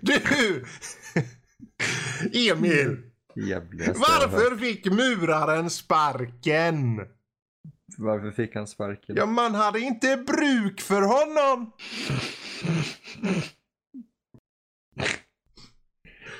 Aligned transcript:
Du! 0.00 0.64
Emil! 2.32 3.02
Varför 3.94 4.56
fick 4.56 4.86
muraren 4.86 5.70
sparken? 5.70 7.00
Varför 7.98 8.30
fick 8.30 8.54
han 8.54 8.66
sparken? 8.66 9.16
Ja, 9.16 9.26
man 9.26 9.54
hade 9.54 9.80
inte 9.80 10.16
bruk 10.16 10.80
för 10.80 11.02
honom. 11.02 11.72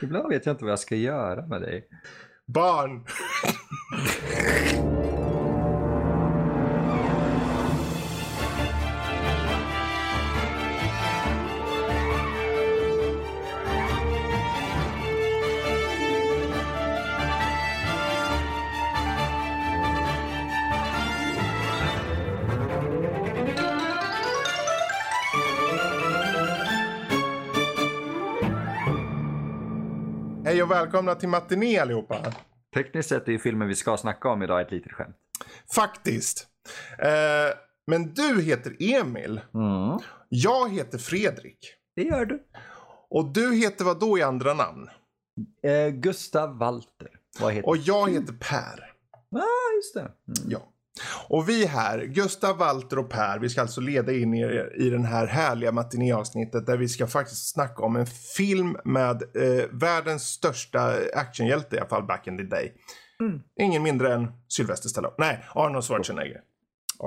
Ibland 0.02 0.28
vet 0.28 0.46
jag 0.46 0.52
inte 0.52 0.64
vad 0.64 0.72
jag 0.72 0.80
ska 0.80 0.96
göra 0.96 1.46
med 1.46 1.62
dig. 1.62 1.88
Barn. 2.46 3.06
Välkomna 30.74 31.14
till 31.14 31.28
Matiné 31.28 31.78
allihopa. 31.78 32.32
Tekniskt 32.74 33.08
sett 33.08 33.28
är 33.28 33.32
ju 33.32 33.38
filmen 33.38 33.68
vi 33.68 33.74
ska 33.74 33.96
snacka 33.96 34.28
om 34.28 34.42
idag 34.42 34.60
ett 34.60 34.70
litet 34.70 34.92
skämt. 34.92 35.16
Faktiskt. 35.74 36.46
Eh, 36.98 37.56
men 37.86 38.14
du 38.14 38.42
heter 38.42 38.76
Emil. 38.80 39.40
Mm. 39.54 39.98
Jag 40.28 40.72
heter 40.72 40.98
Fredrik. 40.98 41.58
Det 41.96 42.02
gör 42.02 42.24
du. 42.24 42.42
Och 43.10 43.32
du 43.32 43.54
heter 43.54 43.84
vad 43.84 44.00
då 44.00 44.18
i 44.18 44.22
andra 44.22 44.54
namn? 44.54 44.88
Eh, 45.62 45.88
Gustav 45.88 46.58
Walter. 46.58 47.08
Vad 47.40 47.52
heter 47.52 47.68
Och 47.68 47.76
jag 47.76 48.10
heter 48.10 48.32
Per. 48.32 48.92
ah, 49.36 49.74
just 49.76 49.94
det. 49.94 50.00
Mm. 50.00 50.50
Ja. 50.50 50.58
Och 51.28 51.48
vi 51.48 51.66
här, 51.66 52.04
Gustav, 52.04 52.58
Walter 52.58 52.98
och 52.98 53.10
Per, 53.10 53.38
vi 53.38 53.48
ska 53.48 53.60
alltså 53.60 53.80
leda 53.80 54.12
in 54.12 54.34
er 54.34 54.72
i 54.76 54.90
den 54.90 55.04
här 55.04 55.26
härliga 55.26 55.72
matinéavsnittet 55.72 56.66
där 56.66 56.76
vi 56.76 56.88
ska 56.88 57.06
faktiskt 57.06 57.52
snacka 57.52 57.82
om 57.82 57.96
en 57.96 58.06
film 58.06 58.76
med 58.84 59.22
eh, 59.22 59.64
världens 59.70 60.22
största 60.22 60.92
actionhjälte 61.14 61.76
i 61.76 61.78
alla 61.78 61.88
fall 61.88 62.06
back 62.06 62.26
in 62.26 62.36
the 62.38 62.42
day. 62.44 62.72
Mm. 63.20 63.40
Ingen 63.60 63.82
mindre 63.82 64.14
än 64.14 64.32
Sylvester 64.48 64.88
Stallone. 64.88 65.14
Nej, 65.18 65.44
Arnold 65.54 65.84
Schwarzenegger. 65.84 66.40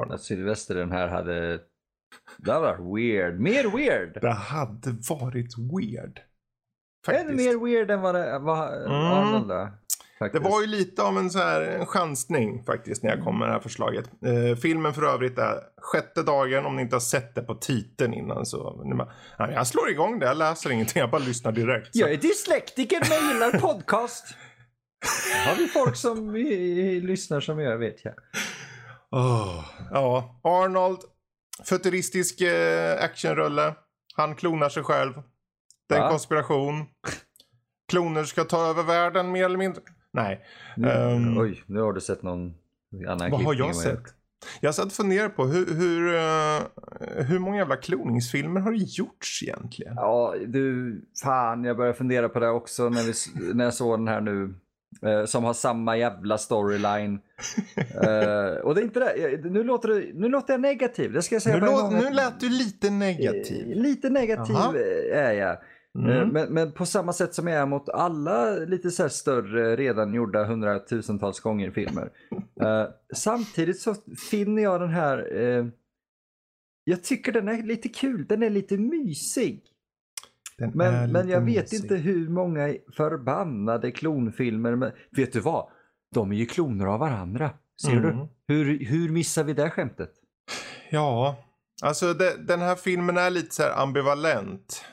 När 0.09 0.17
Sylvester 0.17 0.75
den 0.75 0.91
här 0.91 1.07
hade... 1.07 1.59
Det 2.37 2.59
var 2.59 2.95
weird. 2.95 3.39
Mer 3.39 3.77
weird. 3.77 4.21
Det 4.21 4.31
hade 4.31 4.91
varit 5.09 5.53
weird. 5.57 6.19
Ännu 7.07 7.17
Faktiskt. 7.17 7.37
mer 7.37 7.65
weird 7.65 7.91
än 7.91 8.01
vad 8.01 8.15
det 8.15 8.39
var 8.39 8.67
Mm. 8.85 8.91
Arnold 8.91 9.51
där. 10.19 10.25
Det 10.25 10.31
Faktiskt. 10.31 10.51
var 10.51 10.61
ju 10.61 10.67
lite 10.67 11.03
av 11.03 11.17
en, 11.17 11.29
så 11.29 11.39
här, 11.39 11.61
en 11.61 11.85
chansning 11.85 12.63
faktiskt 12.63 13.03
när 13.03 13.09
jag 13.09 13.23
kom 13.23 13.39
med 13.39 13.47
det 13.47 13.51
här 13.51 13.59
förslaget. 13.59 14.09
Eh, 14.25 14.57
filmen 14.57 14.93
för 14.93 15.03
övrigt 15.03 15.37
är 15.37 15.59
sjätte 15.81 16.23
dagen. 16.23 16.65
Om 16.65 16.75
ni 16.75 16.81
inte 16.81 16.95
har 16.95 17.01
sett 17.01 17.35
det 17.35 17.41
på 17.41 17.55
titeln 17.55 18.13
innan 18.13 18.45
så... 18.45 18.83
Ni 18.83 18.95
bara, 18.95 19.13
ja, 19.37 19.51
jag 19.51 19.67
slår 19.67 19.89
igång 19.89 20.19
det, 20.19 20.25
jag 20.25 20.37
läser 20.37 20.69
ingenting, 20.69 20.99
jag 20.99 21.11
bara 21.11 21.21
lyssnar 21.21 21.51
direkt. 21.51 21.95
Så. 21.95 21.99
Jag 21.99 22.11
är 22.11 22.17
dyslektiker 22.17 22.99
men 23.09 23.29
gillar 23.29 23.59
podcast. 23.59 24.25
Det 25.33 25.49
har 25.49 25.55
vi 25.55 25.67
folk 25.67 25.95
som 25.95 26.31
vi, 26.31 26.43
vi 26.73 27.01
lyssnar 27.01 27.39
som 27.39 27.59
gör 27.59 27.77
vet 27.77 28.05
jag. 28.05 28.13
Åh, 29.11 29.65
ja, 29.91 30.39
Arnold. 30.43 30.99
Futuristisk 31.63 32.41
eh, 32.41 33.03
actionrulle. 33.03 33.75
Han 34.15 34.35
klonar 34.35 34.69
sig 34.69 34.83
själv. 34.83 35.13
Det 35.89 35.95
är 35.95 36.03
en 36.03 36.09
konspiration. 36.09 36.85
Kloner 37.91 38.23
ska 38.23 38.43
ta 38.43 38.69
över 38.69 38.83
världen 38.83 39.31
mer 39.31 39.45
eller 39.45 39.57
mindre. 39.57 39.81
Nej. 40.17 40.45
Ehm, 40.91 41.37
Oj, 41.37 41.63
nu 41.65 41.79
har 41.81 41.93
du 41.93 42.01
sett 42.01 42.23
någon 42.23 42.53
annan 43.07 43.31
Vad 43.31 43.41
har 43.41 43.53
jag 43.53 43.75
sett? 43.75 44.03
Jag 44.61 44.75
satt 44.75 44.85
och 44.85 44.91
funderade 44.91 45.29
på 45.29 45.45
hur, 45.45 45.65
hur, 45.75 46.15
eh, 46.15 47.25
hur 47.25 47.39
många 47.39 47.57
jävla 47.57 47.75
kloningsfilmer 47.75 48.61
har 48.61 48.71
det 48.71 48.77
gjorts 48.77 49.43
egentligen? 49.43 49.93
Ja, 49.95 50.35
du, 50.47 50.95
fan 51.23 51.63
jag 51.63 51.77
börjar 51.77 51.93
fundera 51.93 52.29
på 52.29 52.39
det 52.39 52.49
också 52.49 52.89
när, 52.89 53.03
vi, 53.03 53.13
när 53.53 53.63
jag 53.63 53.73
såg 53.73 53.99
den 53.99 54.07
här 54.07 54.21
nu. 54.21 54.53
Eh, 55.01 55.25
som 55.25 55.43
har 55.43 55.53
samma 55.53 55.97
jävla 55.97 56.37
storyline. 56.37 57.19
Eh, 57.77 58.61
och 58.63 58.75
det 58.75 58.81
är 58.81 58.83
inte 58.83 58.99
det, 58.99 59.49
nu 59.49 59.63
låter, 59.63 59.87
det, 59.89 60.05
nu 60.13 60.29
låter 60.29 60.53
jag 60.53 60.61
negativ, 60.61 61.13
det 61.13 61.21
ska 61.21 61.35
jag 61.35 61.41
säga 61.41 61.55
Nu, 61.55 61.61
på 61.61 61.67
en 61.67 61.71
lå, 61.71 61.81
gång 61.81 61.93
nu 61.93 62.09
lät 62.11 62.39
du 62.39 62.49
lite 62.49 62.89
negativ. 62.89 63.71
Eh, 63.71 63.77
Lite 63.77 64.09
negativ 64.09 64.55
Jaha. 64.55 64.73
eh, 65.13 65.19
är 65.27 65.31
jag. 65.33 65.57
Mm. 65.97 66.09
Eh, 66.11 66.27
Men, 66.27 66.53
men 66.53 66.71
på 66.71 66.85
samma 66.85 67.13
sätt 67.13 67.33
som 67.33 67.47
jag 67.47 67.57
är 67.61 67.65
mot 67.65 67.89
alla 67.89 68.51
lite 68.51 68.91
så 68.91 69.09
större, 69.09 69.75
redan 69.75 70.13
gjorda 70.13 70.43
hundratusentals 70.45 71.39
gånger 71.39 71.71
filmer. 71.71 72.09
Eh, 72.61 72.85
samtidigt 73.15 73.79
så 73.79 73.95
finner 74.31 74.63
jag 74.63 74.81
den 74.81 74.89
här, 74.89 75.37
eh, 75.41 75.65
jag 76.83 77.03
tycker 77.03 77.31
den 77.31 77.47
är 77.47 77.63
lite 77.63 77.89
kul, 77.89 78.25
den 78.29 78.43
är 78.43 78.49
lite 78.49 78.77
mysig. 78.77 79.63
Den 80.57 80.71
Men, 80.75 81.11
men 81.11 81.29
jag 81.29 81.41
vet 81.41 81.71
mysig. 81.71 81.83
inte 81.83 81.95
hur 81.95 82.29
många 82.29 82.75
förbannade 82.97 83.91
klonfilmer, 83.91 84.75
men 84.75 84.91
vet 85.11 85.33
du 85.33 85.39
vad? 85.39 85.67
De 86.15 86.31
är 86.31 86.35
ju 86.35 86.45
kloner 86.45 86.85
av 86.85 86.99
varandra. 86.99 87.51
Ser 87.85 87.91
Mm. 87.97 88.03
du? 88.17 88.27
Hur, 88.53 88.85
hur 88.85 89.09
missar 89.09 89.43
vi 89.43 89.53
det 89.53 89.69
skämtet? 89.69 90.11
Ja, 90.89 91.37
alltså 91.81 92.13
det, 92.13 92.37
den 92.47 92.61
här 92.61 92.75
filmen 92.75 93.17
är 93.17 93.29
lite 93.29 93.55
så 93.55 93.63
ambivalent. 93.63 94.85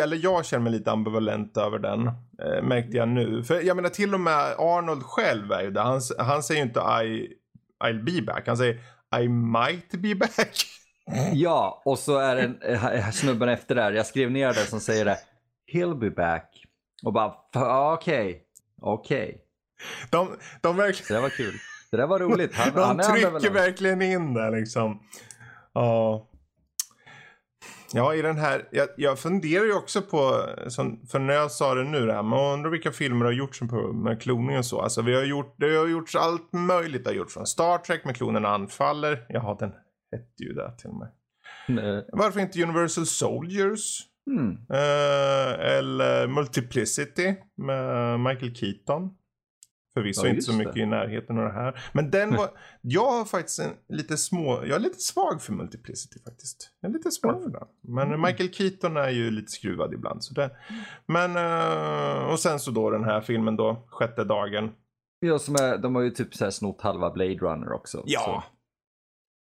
Eller 0.00 0.16
jag 0.16 0.44
känner 0.46 0.62
mig 0.62 0.72
lite 0.72 0.90
ambivalent 0.92 1.56
över 1.56 1.78
den. 1.78 2.06
eh, 2.06 2.62
Märkte 2.62 2.96
jag 2.96 3.08
nu. 3.08 3.44
För 3.44 3.60
jag 3.60 3.76
menar 3.76 3.88
till 3.90 4.14
och 4.14 4.20
med 4.20 4.54
Arnold 4.58 5.02
själv 5.02 5.52
är 5.52 5.62
ju 5.62 5.70
det. 5.70 5.80
Han, 5.80 6.00
han 6.18 6.42
säger 6.42 6.60
ju 6.60 6.66
inte 6.68 6.80
I, 6.80 7.32
I'll 7.84 8.04
be 8.04 8.22
back. 8.32 8.46
Han 8.46 8.56
säger 8.56 8.74
I 9.22 9.28
might 9.28 9.90
be 9.92 10.14
back. 10.14 10.64
Ja, 11.32 11.82
och 11.84 11.98
så 11.98 12.18
är 12.18 12.36
den 12.36 12.62
eh, 12.62 13.10
snubben 13.10 13.48
efter 13.48 13.74
där, 13.74 13.92
jag 13.92 14.06
skrev 14.06 14.30
ner 14.30 14.48
det 14.48 14.54
som 14.66 14.80
säger 14.80 15.04
det. 15.04 15.18
He'll 15.72 15.98
be 15.98 16.10
back. 16.10 16.64
Och 17.04 17.12
bara, 17.12 17.32
okej, 17.94 18.42
okej. 18.82 19.38
De, 20.10 20.36
de, 20.60 20.76
verkligen, 20.76 21.06
Det 21.08 21.14
där 21.14 21.22
var 21.22 21.28
kul. 21.28 21.54
Det 21.90 21.96
där 21.96 22.06
var 22.06 22.18
roligt. 22.18 22.54
Han, 22.54 22.72
de 22.74 22.80
han 22.82 22.98
trycker 22.98 23.50
verkligen 23.50 24.02
in 24.02 24.34
det 24.34 24.50
liksom. 24.50 25.00
Ja. 25.72 26.26
Ja, 27.92 28.14
i 28.14 28.22
den 28.22 28.36
här, 28.36 28.68
jag, 28.72 28.88
jag 28.96 29.18
funderar 29.18 29.64
ju 29.64 29.74
också 29.74 30.02
på, 30.02 30.46
som, 30.68 31.06
för 31.06 31.18
när 31.18 31.34
jag 31.34 31.50
sa 31.50 31.74
det 31.74 31.84
nu 31.84 32.06
där, 32.06 32.22
man 32.22 32.52
undrar 32.52 32.70
vilka 32.70 32.92
filmer 32.92 33.24
har 33.24 33.32
gjorts 33.32 33.60
med 33.94 34.22
kloning 34.22 34.58
och 34.58 34.66
så. 34.66 34.80
Alltså 34.80 35.02
vi 35.02 35.14
har 35.14 35.24
gjort, 35.24 35.54
det 35.58 35.76
har 35.76 35.86
gjorts 35.86 36.16
allt 36.16 36.52
möjligt 36.52 37.06
har 37.06 37.12
gjorts 37.12 37.34
från 37.34 37.46
Star 37.46 37.78
Trek 37.78 38.04
med 38.04 38.16
klonen 38.16 38.44
anfaller. 38.44 39.26
Jaha, 39.28 39.56
den 39.60 39.72
hette 40.12 40.42
ju 40.42 40.52
det 40.52 40.72
till 40.78 40.90
och 40.90 40.96
med. 40.96 41.08
Eh, 41.68 42.04
Varför 42.12 42.40
inte 42.40 42.62
Universal 42.62 43.06
Soldiers? 43.06 44.06
Hmm. 44.26 44.50
Eh, 44.70 45.76
eller 45.76 46.26
Multiplicity 46.26 47.34
med 47.56 48.20
Michael 48.20 48.54
Keaton. 48.54 49.10
Förvisso 49.94 50.24
Ja, 50.26 50.30
inte 50.30 50.42
så 50.42 50.52
mycket 50.52 50.74
det. 50.74 50.80
i 50.80 50.86
närheten 50.86 51.38
av 51.38 51.44
det 51.44 51.52
här. 51.52 51.80
Men 51.92 52.10
den 52.10 52.36
var, 52.36 52.50
jag 52.80 53.10
har 53.10 53.24
faktiskt 53.24 53.58
en 53.58 53.70
lite 53.88 54.16
små, 54.16 54.52
jag 54.52 54.70
är 54.76 54.78
lite 54.78 54.98
svag 54.98 55.42
för 55.42 55.52
Multiplicity 55.52 56.22
faktiskt. 56.24 56.70
Jag 56.80 56.88
är 56.90 56.92
lite 56.92 57.10
svag 57.10 57.42
för 57.42 57.50
den. 57.50 57.66
Men 57.82 58.08
Mm. 58.08 58.20
Michael 58.20 58.52
Keaton 58.52 58.96
är 58.96 59.10
ju 59.10 59.30
lite 59.30 59.50
skruvad 59.52 59.94
ibland. 59.94 60.24
Så 60.24 60.34
det, 60.34 60.50
men, 61.06 61.36
eh, 61.36 62.32
och 62.32 62.38
sen 62.40 62.60
så 62.60 62.70
då 62.70 62.90
den 62.90 63.04
här 63.04 63.20
filmen 63.20 63.56
då, 63.56 63.86
sjätte 63.90 64.24
dagen. 64.24 64.70
Ja, 65.20 65.38
som 65.38 65.54
är, 65.54 65.78
de 65.78 65.94
har 65.94 66.02
ju 66.02 66.10
typ 66.10 66.34
så 66.34 66.44
här 66.44 66.50
snott 66.50 66.80
halva 66.80 67.10
Blade 67.10 67.34
Runner 67.34 67.72
också. 67.72 68.02
Ja. 68.06 68.44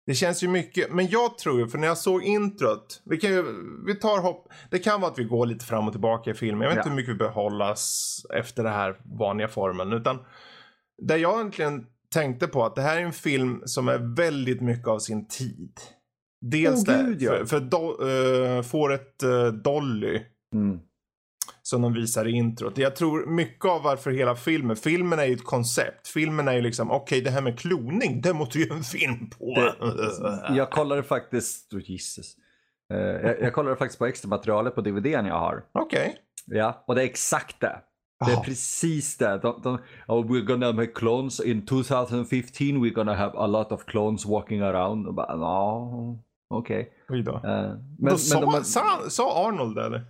Det 0.05 0.13
känns 0.13 0.43
ju 0.43 0.47
mycket, 0.47 0.91
men 0.93 1.07
jag 1.09 1.37
tror 1.37 1.59
ju, 1.59 1.67
för 1.67 1.77
när 1.77 1.87
jag 1.87 1.97
såg 1.97 2.23
introt, 2.23 3.01
vi, 3.05 3.17
kan 3.17 3.29
ju, 3.29 3.43
vi 3.85 3.95
tar 3.95 4.21
hopp, 4.21 4.47
det 4.71 4.79
kan 4.79 5.01
vara 5.01 5.11
att 5.11 5.19
vi 5.19 5.23
går 5.23 5.45
lite 5.45 5.65
fram 5.65 5.87
och 5.87 5.93
tillbaka 5.93 6.31
i 6.31 6.33
filmen. 6.33 6.61
Jag 6.61 6.69
vet 6.69 6.75
Ja. 6.75 6.81
inte 6.81 6.89
hur 6.89 6.95
mycket 6.95 7.13
vi 7.13 7.17
behållas 7.17 8.21
efter 8.33 8.63
den 8.63 8.73
här 8.73 8.97
vanliga 9.19 9.47
formen, 9.47 9.93
utan 9.93 10.19
där 11.01 11.17
jag 11.17 11.39
egentligen 11.39 11.85
tänkte 12.13 12.47
på 12.47 12.63
att 12.65 12.75
det 12.75 12.81
här 12.81 12.97
är 12.97 13.01
en 13.01 13.13
film 13.13 13.61
som 13.65 13.87
är 13.87 14.15
väldigt 14.15 14.61
mycket 14.61 14.87
av 14.87 14.99
sin 14.99 15.27
tid. 15.27 15.79
Dels 16.41 16.87
Åh, 16.87 16.95
det, 16.95 17.03
gud, 17.03 17.21
ja. 17.21 17.31
för, 17.31 17.45
för 17.45 17.59
do, 17.59 18.03
uh, 18.05 18.61
fåret 18.61 19.23
uh, 19.23 19.47
Dolly 19.47 20.21
Mm. 20.53 20.79
Som 21.67 21.81
de 21.81 21.93
visar 21.93 22.27
i 22.27 22.31
introt. 22.31 22.77
Jag 22.77 22.95
tror 22.95 23.25
mycket 23.25 23.65
av 23.65 23.83
varför 23.83 24.11
hela 24.11 24.35
filmen, 24.35 24.75
filmen 24.75 25.19
är 25.19 25.25
ju 25.25 25.33
ett 25.33 25.43
koncept. 25.43 26.07
Filmen 26.07 26.47
är 26.47 26.53
ju 26.53 26.61
liksom, 26.61 26.91
okej 26.91 27.21
det 27.21 27.29
här 27.29 27.41
med 27.41 27.59
kloning, 27.59 28.21
det 28.21 28.33
måste 28.33 28.59
ju 28.59 28.69
en 28.71 28.83
film 28.83 29.29
på. 29.29 29.71
Jag 30.55 30.71
kollade 30.71 31.03
faktiskt, 31.03 31.73
oh, 31.73 31.81
Jesus. 31.91 32.35
Eh, 32.93 32.99
jag, 32.99 33.41
jag 33.41 33.53
kollade 33.53 33.75
faktiskt 33.75 33.99
på 33.99 34.05
extra 34.05 34.29
materialet 34.29 34.75
på 34.75 34.81
DVDn 34.81 35.25
jag 35.25 35.39
har. 35.39 35.63
Okej. 35.71 36.15
Ja, 36.45 36.83
och 36.87 36.95
det 36.95 37.01
är 37.01 37.05
exakt 37.05 37.59
det. 37.61 37.75
Det 38.19 38.31
är 38.31 38.35
Jaha. 38.35 38.43
precis 38.43 39.17
det. 39.17 39.39
De, 39.41 39.61
de, 39.63 39.77
oh, 40.07 40.25
we're 40.25 40.45
gonna 40.45 40.71
make 40.73 40.91
clones 40.91 41.39
in 41.39 41.65
2015. 41.65 42.67
We're 42.85 42.93
gonna 42.93 43.15
have 43.15 43.37
a 43.37 43.47
lot 43.47 43.71
of 43.71 43.85
clones 43.85 44.25
walking 44.25 44.61
around. 44.61 45.05
No, 45.15 46.19
okej. 46.49 46.91
Oj 47.09 47.21
då. 47.23 47.31
Eh, 47.35 47.41
men, 47.41 47.79
då 47.99 48.17
sa, 48.17 48.39
men 48.39 48.49
de 48.49 48.53
har- 48.53 48.61
sa, 48.63 49.09
sa 49.09 49.47
Arnold 49.47 49.75
det 49.75 49.85
eller? 49.85 50.01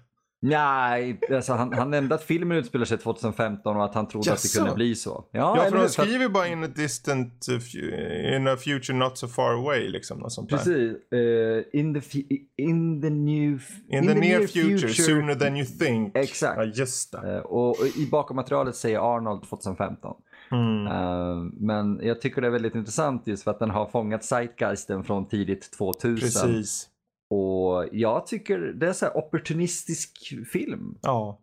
Nej, 0.50 1.20
alltså 1.34 1.54
han, 1.54 1.74
han 1.74 1.90
nämnde 1.92 2.16
att 2.16 2.24
filmen 2.24 2.58
utspelar 2.58 2.86
sig 2.86 2.98
2015 2.98 3.78
och 3.78 3.86
att 3.86 3.96
han 3.96 4.08
trodde 4.08 4.34
att 4.34 4.42
det 4.42 4.58
kunde 4.60 4.74
bli 4.76 4.96
så. 4.96 5.26
Ja, 5.32 5.62
eller 5.66 5.78
för 5.78 5.86
att- 5.86 5.92
skriver 5.92 6.20
ju 6.20 6.30
bara 6.30 6.48
in 6.48 6.64
a 6.64 6.68
distant, 6.68 7.46
uh, 7.52 7.58
fu- 7.58 8.36
in 8.38 8.48
a 8.48 8.58
future 8.58 8.98
not 8.98 9.18
so 9.18 9.28
far 9.28 9.54
away 9.54 9.88
liksom. 9.90 10.20
Något 10.20 10.32
sånt. 10.34 10.50
Precis. 10.50 11.12
eh, 11.14 11.80
in, 11.80 12.02
the 12.02 12.20
in 12.58 13.02
the 13.02 13.10
new... 13.10 13.60
In, 13.90 14.08
the, 14.08 14.14
near, 14.14 14.48
future, 14.48 14.94
sooner 14.94 15.36
than 15.36 15.58
you 15.58 15.66
think. 15.66 16.18
Exakt. 16.18 16.58
Ja, 16.58 16.64
just 16.64 17.12
det. 17.12 17.36
Eh, 17.36 17.40
och 17.40 17.76
i 17.98 18.08
bakom 18.12 18.36
materialet 18.36 18.76
säger 18.76 19.16
Arnold 19.18 19.50
2015. 19.50 20.16
Mm. 20.52 20.88
Eh, 20.88 21.36
men 21.54 22.00
jag 22.04 22.22
tycker 22.22 22.42
det 22.42 22.48
är 22.48 22.52
väldigt 22.52 22.76
intressant 22.76 23.28
just 23.28 23.44
för 23.44 23.52
att 23.52 23.60
den 23.60 23.70
har 23.70 23.86
fångat 23.86 24.24
zeitgeisten 24.26 25.04
från 25.04 25.28
tidigt 25.28 25.72
2000. 25.78 26.20
Precis. 26.20 26.88
Och 27.30 27.86
jag 27.92 28.26
tycker 28.28 28.58
det 28.60 28.88
är 28.88 28.94
så 28.94 29.06
här 29.06 29.18
opportunistisk 29.18 30.34
film. 30.52 30.98
Ja. 31.02 31.40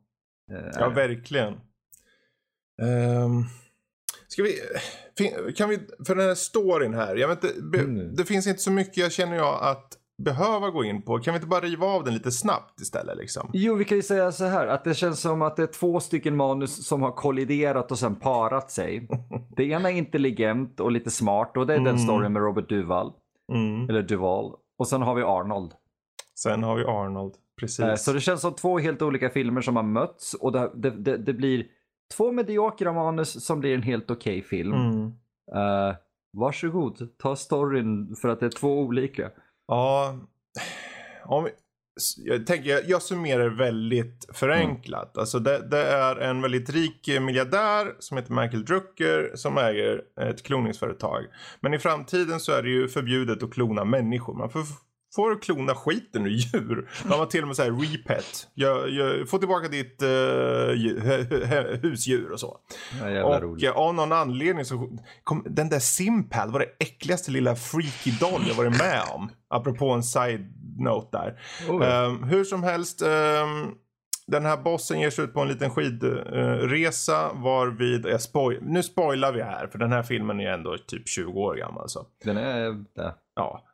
Eh, 0.53 0.71
Ja, 0.81 0.89
verkligen. 0.89 1.53
Um, 2.83 3.45
ska 4.29 4.43
vi, 4.43 4.53
kan 5.53 5.69
vi, 5.69 5.79
för 6.07 6.15
den 6.15 6.27
här 6.29 6.35
storyn 6.35 6.95
här, 6.95 7.17
jag 7.17 7.29
vet 7.29 7.45
inte, 7.45 7.79
Mm. 7.79 8.15
det 8.17 8.25
finns 8.25 8.47
inte 8.47 8.61
så 8.63 8.71
mycket 8.73 8.97
jag 8.97 9.13
känner 9.13 9.37
jag 9.37 9.63
att 9.63 9.99
behöva 10.23 10.71
gå 10.71 10.85
in 10.85 11.03
på. 11.03 11.19
Kan 11.19 11.35
vi 11.35 11.37
inte 11.37 11.47
bara 11.47 11.61
riva 11.61 11.87
av 11.87 12.05
den 12.05 12.15
lite 12.15 12.31
snabbt 12.31 12.81
istället 12.81 13.17
liksom? 13.17 13.51
Jo, 13.53 13.75
vi 13.75 13.85
kan 13.85 13.97
ju 13.99 14.03
säga 14.03 14.33
så 14.33 14.45
här 14.45 14.67
att 14.67 14.85
det 14.85 14.95
känns 14.95 15.21
som 15.21 15.43
att 15.43 15.57
det 15.57 15.63
är 15.63 15.67
två 15.67 16.01
stycken 16.01 16.37
manus 16.37 16.87
som 16.87 17.03
har 17.03 17.13
kolliderat 17.13 17.91
och 17.91 17.99
sen 17.99 18.17
parat 18.17 18.71
sig. 18.71 19.09
Det 19.57 19.65
ena 19.65 19.91
är 19.91 19.95
intelligent 19.97 20.81
och 20.81 20.93
lite 20.93 21.11
smart 21.11 21.57
och 21.57 21.67
det 21.67 21.73
är 21.75 21.79
den 21.79 21.87
Mm. 21.87 21.99
storyn 21.99 22.33
med 22.33 22.43
Robert 22.43 22.69
Duval. 22.69 23.13
Mm. 23.53 23.89
Eller 23.91 24.03
Duval. 24.03 24.53
Och 24.83 24.89
sen 24.89 25.03
har 25.03 25.15
vi 25.15 25.23
Arnold. 25.23 25.73
Sen 26.39 26.63
har 26.63 26.77
vi 26.77 26.85
Arnold. 26.85 27.35
Precis. 27.61 27.81
Eh, 27.81 27.95
Så 27.95 28.13
det 28.13 28.21
känns 28.21 28.41
som 28.41 28.55
två 28.55 28.79
helt 28.79 29.03
olika 29.03 29.31
filmer 29.31 29.61
som 29.61 29.77
har 29.77 29.83
mötts 29.83 30.35
och 30.35 30.53
det, 30.53 30.71
det, 30.75 30.91
det, 30.91 31.17
det 31.17 31.33
blir 31.33 31.67
två 32.17 32.33
mediokra 32.33 32.93
manus 32.93 33.45
som 33.45 33.61
blir 33.61 33.75
en 33.75 33.83
helt 33.83 34.11
okej 34.11 34.43
film. 34.43 34.73
Mm. 34.73 35.07
Uh, 35.07 35.95
varsågod, 36.33 37.19
ta 37.19 37.37
storyn 37.37 38.17
för 38.17 38.29
att 38.29 38.41
det 38.41 38.47
är 38.47 38.51
två 38.51 38.81
olika. 38.81 39.31
Ja, 39.69 40.19
om 41.25 41.45
vi, 41.45 41.51
jag, 42.17 42.47
tänker, 42.47 42.71
jag, 42.71 42.89
jag 42.89 43.03
summerar 43.03 43.49
väldigt 43.49 44.29
förenklat. 44.33 45.19
Alltså 45.19 45.39
det, 45.39 45.69
det 45.69 45.83
är 45.83 46.17
en 46.17 46.43
väldigt 46.43 46.71
rik 46.71 47.09
eh, 47.09 47.21
miljardär 47.21 47.95
som 47.99 48.17
heter 48.17 48.33
Michael 48.33 48.65
Drucker 48.65 49.33
som 49.35 49.59
äger 49.59 50.03
ett 50.21 50.43
kloningsföretag. 50.43 51.25
Men 51.61 51.75
i 51.75 51.79
framtiden 51.79 52.41
så 52.41 52.53
är 52.53 52.63
det 52.63 52.71
ju 52.71 52.89
förbjudet 52.89 53.43
att 53.43 53.53
klona 53.53 53.85
människor. 53.85 54.35
Man 54.35 54.51
får, 54.51 54.65
får 55.15 55.43
klona 55.43 55.75
skiten 55.75 56.27
ur 56.27 56.31
djur. 56.31 56.91
Man 57.09 57.19
har 57.19 57.27
till 57.27 57.41
och 57.43 57.47
med 57.47 57.57
så 57.57 57.63
här 57.63 57.71
repet. 57.71 58.49
Jag, 58.55 58.91
jag, 58.91 59.29
få 59.29 59.39
tillbaka 59.39 59.69
ditt 59.69 60.03
uh, 60.03 60.09
hu- 60.09 61.01
hu- 61.01 61.77
husdjur 61.83 62.31
och 62.33 62.41
så. 62.41 62.59
Ja, 63.01 63.25
Och 63.25 63.43
roligt. 63.43 63.65
eh, 63.65 63.73
av 63.73 63.95
någon 63.95 64.13
anledning 64.13 64.65
så 64.65 64.91
kom 65.25 65.43
den 65.51 65.69
där 65.69 65.79
Simpal 65.79 66.51
var 66.51 66.61
det 66.61 66.67
äckligaste 66.87 67.31
lilla 67.31 67.57
freaky 67.57 68.11
doll 68.11 68.43
jag 68.49 68.55
varit 68.55 68.79
med 68.79 69.03
om. 69.15 69.31
Apropå 69.51 69.91
en 69.91 70.03
side 70.03 70.53
note 70.79 71.19
där. 71.19 71.41
Oh. 71.69 71.87
Ehm, 71.89 72.23
hur 72.23 72.45
som 72.45 72.63
helst. 72.63 73.03
ehm, 73.03 73.71
den 74.27 74.45
här 74.45 74.57
bossen 74.57 75.01
ger 75.01 75.11
sig 75.11 75.25
ut 75.25 75.35
på 75.35 75.41
en 75.41 75.49
liten 75.49 75.71
skidresa 75.71 77.33
varvid, 77.33 78.07
jag 78.07 78.21
spoil, 78.23 78.59
nu 78.63 78.83
spoilar 78.83 79.33
vi 79.33 79.43
här 79.43 79.67
för 79.67 79.79
den 79.79 79.93
här 79.93 80.03
filmen 80.03 80.41
är 80.41 80.51
ändå 80.51 80.77
typ 80.87 81.09
20 81.09 81.41
år 81.41 81.55
gammal 81.57 81.89
så. 81.89 82.07
Den 82.25 82.37
är... 82.37 82.85
Ja. 82.95 83.19
Ja. 83.35 83.65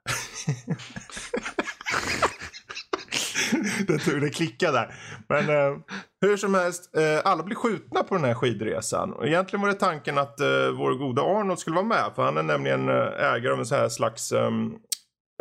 det, 3.86 3.98
tog- 3.98 4.20
det 4.20 4.30
klickade 4.30 4.72
där. 4.78 4.94
Men 5.28 5.48
eh, 5.72 5.78
hur 6.20 6.36
som 6.36 6.54
helst, 6.54 6.96
eh, 6.96 7.20
alla 7.24 7.42
blir 7.42 7.56
skjutna 7.56 8.02
på 8.02 8.14
den 8.14 8.24
här 8.24 8.34
skidresan. 8.34 9.12
Och 9.12 9.26
egentligen 9.26 9.60
var 9.62 9.68
det 9.68 9.74
tanken 9.74 10.18
att 10.18 10.40
eh, 10.40 10.46
vår 10.78 10.98
goda 10.98 11.22
Arnold 11.22 11.58
skulle 11.58 11.76
vara 11.76 11.86
med. 11.86 12.04
För 12.14 12.22
han 12.22 12.36
är 12.36 12.42
nämligen 12.42 12.88
eh, 12.88 12.94
ägare 13.34 13.52
av 13.52 13.58
en 13.58 13.66
så 13.66 13.74
här 13.74 13.88
slags 13.88 14.32
ehm, 14.32 14.72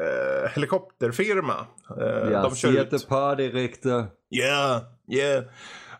eh, 0.01 0.49
helikopterfirma. 0.55 1.65
Eh, 2.01 2.31
Ja, 2.31 2.41
de 2.41 2.55
kör 2.55 2.69
ut. 2.93 3.07
på 3.07 3.35
direkt. 3.35 3.85
Yeah, 4.35 4.81
yeah. 5.11 5.43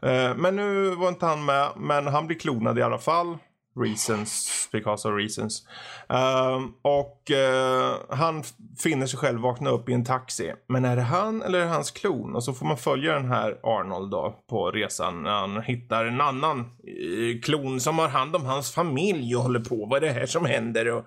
Eh, 0.02 0.36
men 0.38 0.56
nu 0.56 0.96
var 0.96 1.08
inte 1.10 1.26
han 1.26 1.46
med, 1.46 1.70
men 1.78 2.08
han 2.08 2.28
blir 2.28 2.40
klonad 2.40 2.80
i 2.80 2.82
alla 2.82 2.98
fall. 3.00 3.38
Reasons, 3.78 4.70
because 4.72 5.08
of 5.08 5.16
reasons. 5.16 5.68
Ehm, 6.10 6.74
och 6.82 7.32
eh, 7.32 7.96
han 8.10 8.44
finner 8.80 9.06
sig 9.06 9.20
själv 9.20 9.42
vakna 9.42 9.70
upp 9.70 9.90
i 9.90 9.94
en 9.94 10.06
taxi. 10.06 10.54
Men 10.68 10.86
är 10.86 10.96
det 10.96 11.02
han 11.02 11.42
eller 11.42 11.60
är 11.60 11.64
det 11.64 11.70
hans 11.70 11.92
klon? 11.92 12.36
Och 12.36 12.44
så 12.44 12.54
får 12.54 12.66
man 12.66 12.78
följa 12.78 13.14
den 13.14 13.32
här 13.32 13.60
Arnold 13.64 14.12
då 14.12 14.36
på 14.50 14.72
resan 14.72 15.24
när 15.24 15.32
han 15.32 15.62
hittar 15.62 16.06
en 16.06 16.22
annan 16.22 16.60
eh, 16.60 17.42
klon 17.44 17.80
som 17.80 18.00
har 18.00 18.08
hand 18.08 18.36
om 18.36 18.46
hans 18.46 18.72
familj 18.72 19.36
och 19.36 19.44
håller 19.44 19.60
på. 19.60 19.86
Vad 19.86 20.04
är 20.04 20.08
det 20.08 20.14
här 20.14 20.26
som 20.26 20.46
händer? 20.46 20.92
Och, 20.92 21.06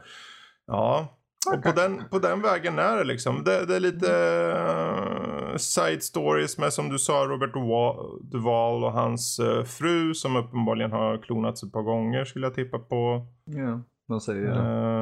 ja, 0.66 1.16
och 1.46 1.62
på 1.62 1.72
den, 1.72 2.02
på 2.10 2.18
den 2.18 2.42
vägen 2.42 2.78
är 2.78 2.96
det 2.96 3.04
liksom. 3.04 3.44
Det, 3.44 3.66
det 3.66 3.76
är 3.76 3.80
lite 3.80 4.12
eh, 4.12 5.39
side 5.58 6.02
stories 6.02 6.58
med 6.58 6.72
som 6.72 6.88
du 6.88 6.98
sa 6.98 7.12
Robert 7.28 7.52
Duval, 8.32 8.84
och 8.84 8.92
hans 8.92 9.38
eh, 9.38 9.64
fru 9.64 10.14
som 10.14 10.36
uppenbarligen 10.36 10.92
har 10.92 11.18
klonats 11.22 11.62
ett 11.62 11.72
par 11.72 11.82
gånger 11.82 12.24
skulle 12.24 12.46
jag 12.46 12.54
tippa 12.54 12.78
på. 12.78 13.26
Ja, 13.44 13.80
de 14.08 14.20
säger 14.20 14.42
det. 14.42 14.54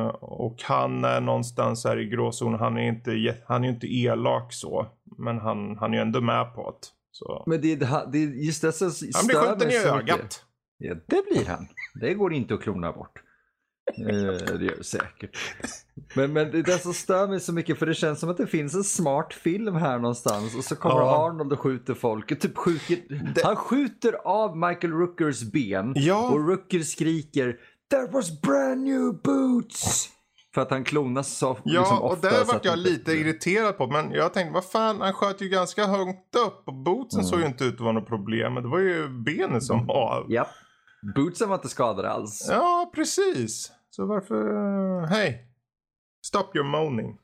Eh, 0.03 0.06
och 0.21 0.56
han 0.65 1.05
är 1.05 1.21
någonstans 1.21 1.85
här 1.85 1.99
i 1.99 2.05
gråzonen. 2.09 2.61
Han 2.61 2.79
är 2.79 2.89
inte, 2.89 3.11
jä- 3.11 3.43
han 3.47 3.65
är 3.65 3.69
inte 3.69 3.87
elak 3.87 4.53
så. 4.53 4.87
Men 5.19 5.39
han, 5.39 5.77
han 5.77 5.91
är 5.93 5.97
ju 5.97 6.03
ändå 6.03 6.21
med 6.21 6.55
på 6.55 6.71
det. 6.71 6.87
Så. 7.11 7.45
Men 7.47 7.61
det, 7.61 7.73
är- 7.73 8.11
det 8.12 8.19
just 8.19 8.62
det 8.62 8.73
som 8.73 8.87
Han 9.15 9.27
blir 9.27 9.37
stör 9.37 9.47
skjuten 9.53 9.71
i 9.71 9.75
ögat. 9.99 10.45
Ja, 10.79 10.95
det 11.06 11.23
blir 11.31 11.47
han. 11.49 11.67
Det 12.00 12.15
går 12.15 12.33
inte 12.33 12.55
att 12.55 12.62
klona 12.62 12.93
bort. 12.93 13.23
Eh, 13.96 14.06
det 14.58 14.64
gör 14.64 14.76
det 14.76 14.85
säkert. 14.85 15.37
Men, 16.14 16.32
men 16.32 16.50
det 16.50 16.58
är 16.58 16.62
det 16.62 16.79
som 16.79 16.94
stör 16.94 17.29
mig 17.29 17.40
så 17.40 17.52
mycket 17.52 17.79
för 17.79 17.87
det 17.87 17.94
känns 17.94 18.20
som 18.20 18.31
att 18.31 18.37
det 18.37 18.46
finns 18.46 18.75
en 18.75 18.85
smart 18.85 19.35
film 19.35 19.75
här 19.75 19.99
någonstans 19.99 20.56
och 20.56 20.64
så 20.64 20.76
kommer 20.76 20.96
Ja. 21.00 21.26
Arnold 21.29 21.52
och 21.52 21.61
skjuter 21.61 21.94
folk. 21.94 22.40
Typ 22.40 22.56
skjuter, 22.56 23.44
Han 23.44 23.56
skjuter 23.56 24.12
av 24.25 24.56
Michael 24.56 24.93
Rookers 24.93 25.43
ben 25.43 25.93
Ja. 25.96 26.29
och 26.31 26.49
Rooker 26.49 26.81
skriker 26.81 27.56
That 27.90 28.12
was 28.12 28.40
brand 28.40 28.81
new 28.82 29.23
boots! 29.23 30.08
För 30.55 30.62
att 30.62 30.70
han 30.70 30.85
klonas 30.85 31.38
så 31.38 31.58
Ja, 31.64 31.81
liksom, 31.81 31.99
och 31.99 32.12
ofta. 32.12 32.31
där 32.31 32.37
så 32.38 32.44
vart 32.44 32.56
att 32.56 32.64
jag 32.64 32.79
inte- 32.79 32.90
lite 32.90 33.12
irriterad 33.12 33.76
på. 33.79 33.87
Men 33.87 34.11
jag 34.12 34.35
tänkte, 34.35 34.55
vad 34.55 34.64
fan, 34.64 35.00
han 35.00 35.12
sköt 35.12 35.40
ju 35.43 35.49
ganska 35.49 35.87
högt 35.87 36.37
upp. 36.46 36.62
Och 36.69 36.75
bootsen 36.75 37.25
såg 37.25 37.40
ju 37.40 37.46
inte 37.46 37.64
ut 37.64 37.75
att 37.75 37.81
vara 37.81 37.93
något 37.93 38.08
problem. 38.08 38.55
Det 38.55 38.69
var 38.69 38.79
ju 38.79 39.08
benen 39.08 39.61
som 39.61 39.87
var 39.87 39.94
av. 40.19 40.32
Japp. 40.32 40.49
Bootsen 41.14 41.49
var 41.49 41.57
inte 41.57 41.68
skadade 41.68 42.11
alls. 42.11 42.47
Ja, 42.50 42.90
precis. 42.95 43.73
Så 43.99 44.07
varför... 44.07 45.07
Hej. 45.07 45.47
Stop 46.26 46.45
your 46.55 46.67
moaning. 46.67 47.19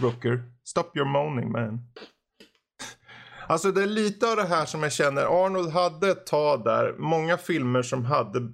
Rooker. 0.00 0.42
Stop 0.64 0.90
your 0.94 1.08
moaning 1.08 1.52
man. 1.52 1.80
Alltså 3.48 3.72
det 3.72 3.82
är 3.82 3.86
lite 3.86 4.30
av 4.30 4.36
det 4.36 4.44
här 4.44 4.66
som 4.66 4.82
jag 4.82 4.92
känner 4.92 5.44
Arnold 5.46 5.70
hade 5.70 6.10
ett 6.10 6.26
tag 6.26 6.64
där. 6.64 6.94
Många 6.98 7.36
filmer 7.36 7.82
som 7.82 8.04
hade 8.04 8.52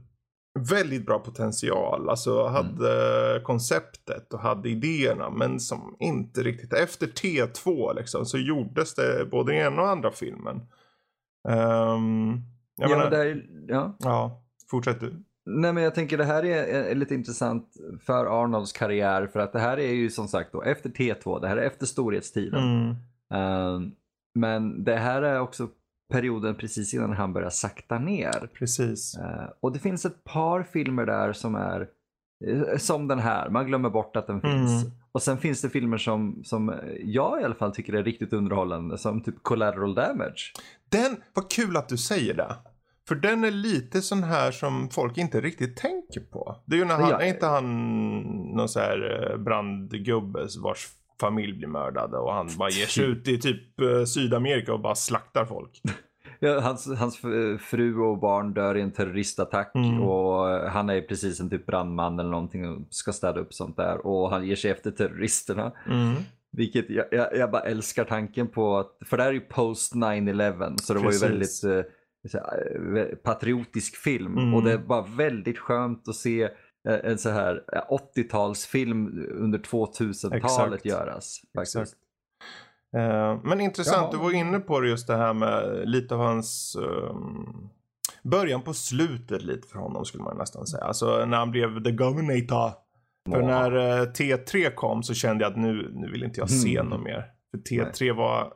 väldigt 0.71 1.07
bra 1.07 1.19
potential. 1.19 2.09
Alltså 2.09 2.47
hade 2.47 3.41
konceptet 3.45 4.33
och 4.33 4.41
hade 4.41 4.69
idéerna. 4.69 5.31
Men 5.31 5.61
som 5.61 5.97
inte 6.01 6.43
riktigt. 6.43 6.73
Efter 6.73 7.07
T2 7.07 7.95
liksom 7.95 8.27
så 8.27 8.39
gjordes 8.39 8.95
det 8.95 9.27
både 9.31 9.55
i 9.55 9.59
ena 9.59 9.83
och 9.83 9.89
andra 9.89 10.11
filmen. 10.11 10.57
Um, 11.49 12.43
jag 12.77 12.91
Ja, 12.91 12.97
menar, 12.97 13.11
det 13.11 13.19
är, 13.19 13.47
ja. 13.69 13.97
ja, 13.99 14.45
fortsätt 14.71 15.01
du. 15.01 15.25
Nej 15.47 15.73
men 15.73 15.83
jag 15.83 15.95
tänker 15.95 16.19
det 16.19 16.25
här 16.25 16.45
är, 16.45 16.85
är 16.85 16.95
lite 16.95 17.15
intressant 17.15 17.77
för 18.01 18.43
Arnolds 18.43 18.73
karriär 18.73 19.27
för 19.27 19.41
att 19.41 19.53
det 19.53 19.61
här 19.61 19.79
är 19.79 19.93
ju 19.93 20.11
som 20.11 20.29
sagt 20.29 20.53
då 20.53 20.63
efter 20.63 20.91
T2, 20.91 21.41
det 21.41 21.49
här 21.49 21.57
är 21.57 21.67
efter 21.67 21.87
storhetstiden. 21.87 22.63
Mm. 22.63 22.97
Ehm, 23.35 23.93
men 24.35 24.85
det 24.85 24.97
här 24.97 25.23
är 25.23 25.41
också 25.41 25.69
perioden 26.13 26.55
precis 26.55 26.95
innan 26.95 27.13
han 27.13 27.33
börjar 27.33 27.51
sakta 27.51 27.99
ner. 27.99 28.51
Precis. 28.55 29.15
Eh, 29.19 29.49
och 29.61 29.73
det 29.73 29.79
finns 29.79 30.05
ett 30.05 30.25
par 30.25 30.63
filmer 30.63 31.07
där 31.07 31.33
som 31.33 31.55
är 31.55 31.89
eh, 32.47 32.77
som 32.79 33.09
den 33.09 33.19
här, 33.19 33.51
man 33.51 33.67
glömmer 33.67 33.91
bort 33.91 34.17
att 34.17 34.27
den 34.27 34.41
finns. 34.41 34.83
Mm. 34.83 34.93
Och 35.13 35.23
sen 35.23 35.39
finns 35.39 35.63
det 35.63 35.71
filmer 35.71 35.99
som, 35.99 36.43
som 36.45 36.75
jag 37.05 37.41
i 37.41 37.45
alla 37.45 37.55
fall 37.55 37.75
tycker 37.75 37.93
är 37.93 38.05
riktigt 38.05 38.33
underhållande 38.33 38.99
som 38.99 39.23
typ 39.23 39.43
Collateral 39.43 39.95
Damage. 39.95 40.53
Den, 40.89 41.17
vad 41.35 41.51
kul 41.51 41.77
att 41.77 41.89
du 41.89 41.97
säger 41.97 42.35
det. 42.35 42.57
För 43.09 43.15
den 43.15 43.45
är 43.45 43.51
lite 43.51 44.03
sån 44.03 44.23
här 44.23 44.51
som 44.51 44.89
folk 44.91 45.19
inte 45.19 45.41
riktigt 45.41 45.77
tänker 45.77 46.21
på. 46.21 46.57
Det 46.67 46.75
är 46.77 46.79
ju 46.79 46.85
när 46.85 46.95
han, 46.95 47.13
är 47.13 47.27
inte 47.27 47.47
han 47.47 47.65
någon 48.57 48.69
så 48.69 48.81
här 48.81 49.31
eh, 49.33 49.37
brandgubbe 49.39 50.47
vars 50.63 50.89
familj 51.21 51.53
blir 51.53 51.69
mördade 51.69 52.17
och 52.19 52.33
han 52.33 52.49
bara 52.59 52.71
ger 52.71 52.87
sig 52.87 53.05
ut 53.05 53.29
i 53.29 53.39
typ 53.39 53.81
eh, 53.81 54.05
Sydamerika 54.05 54.73
och 54.73 54.81
bara 54.81 54.95
slaktar 54.95 55.45
folk. 55.45 55.81
Ja, 56.45 56.61
hans, 56.61 56.99
hans 56.99 57.17
fru 57.61 57.99
och 58.01 58.19
barn 58.19 58.55
dör 58.55 58.77
i 58.77 58.81
en 58.81 58.91
terroristattack 58.93 59.73
Mm. 59.75 60.03
och 60.03 60.51
eh, 60.51 60.71
han 60.71 60.91
är 60.91 61.01
precis 61.01 61.41
en 61.41 61.51
typ 61.51 61.67
brandman 61.67 62.19
eller 62.19 62.31
någonting 62.31 62.69
och 62.69 62.81
ska 62.91 63.13
städa 63.13 63.41
upp 63.41 63.55
sånt 63.55 63.77
där 63.77 64.07
och 64.07 64.31
han 64.31 64.47
ger 64.47 64.57
sig 64.57 64.71
efter 64.71 64.91
terroristerna. 64.91 65.73
Mm. 65.91 66.15
Vilket 66.53 66.91
jag, 66.91 67.07
jag, 67.11 67.37
jag 67.37 67.51
bara 67.51 67.63
älskar 67.63 68.05
tanken 68.05 68.49
på 68.49 68.79
att, 68.79 68.99
för 69.07 69.17
det 69.17 69.23
här 69.23 69.31
är 69.31 69.35
ju 69.35 69.41
post 69.41 69.95
9-11 69.95 70.77
så 70.77 70.95
det 70.95 71.01
Precis. 71.01 71.23
var 71.23 71.29
ju 71.29 71.33
väldigt 71.35 71.65
eh, 72.35 73.03
eh, 73.03 73.07
patriotisk 73.17 73.97
film 73.97 74.39
Mm. 74.39 74.55
och 74.55 74.63
det 74.63 74.77
var 74.77 75.17
väldigt 75.17 75.59
skönt 75.59 76.09
att 76.09 76.15
se 76.17 76.43
eh, 76.89 77.01
en 77.05 77.19
så 77.19 77.31
här 77.31 77.63
eh, 77.73 77.83
80-talsfilm 78.17 79.27
under 79.31 79.59
2000-talet 79.59 80.45
Exakt. 80.75 80.85
göras. 80.85 81.41
Faktiskt. 81.55 81.77
Exakt. 81.77 81.93
Eh, 82.97 83.41
men 83.45 83.61
intressant, 83.61 84.09
Ja. 84.13 84.19
du 84.19 84.25
var 84.25 84.33
inne 84.33 84.59
på 84.61 84.81
det 84.81 84.89
just 84.89 85.07
det 85.07 85.17
här 85.17 85.35
med 85.35 85.89
lite 85.89 86.15
av 86.15 86.21
hans 86.21 86.77
ehm, 86.77 87.69
början 88.23 88.63
på 88.63 88.75
slutet 88.75 89.43
lite 89.43 89.69
för 89.69 89.79
honom 89.79 90.05
skulle 90.05 90.25
man 90.25 90.37
nästan 90.39 90.67
säga. 90.67 90.85
Alltså 90.85 91.25
när 91.25 91.37
han 91.39 91.51
blev 91.51 91.85
the 91.85 91.91
governor. 91.93 92.71
För 93.31 93.41
Ja. 93.41 93.47
när 93.47 93.73
eh, 94.01 94.07
T3 94.07 94.75
kom 94.75 95.03
så 95.03 95.15
kände 95.15 95.45
jag 95.45 95.51
att 95.51 95.59
nu, 95.59 95.91
nu 95.95 96.11
vill 96.11 96.25
inte 96.25 96.41
jag 96.41 96.51
se 96.51 96.77
Mm. 96.77 96.91
något 96.91 97.03
mer. 97.05 97.27
För 97.51 97.59
T3 97.59 98.13
var 98.17 98.53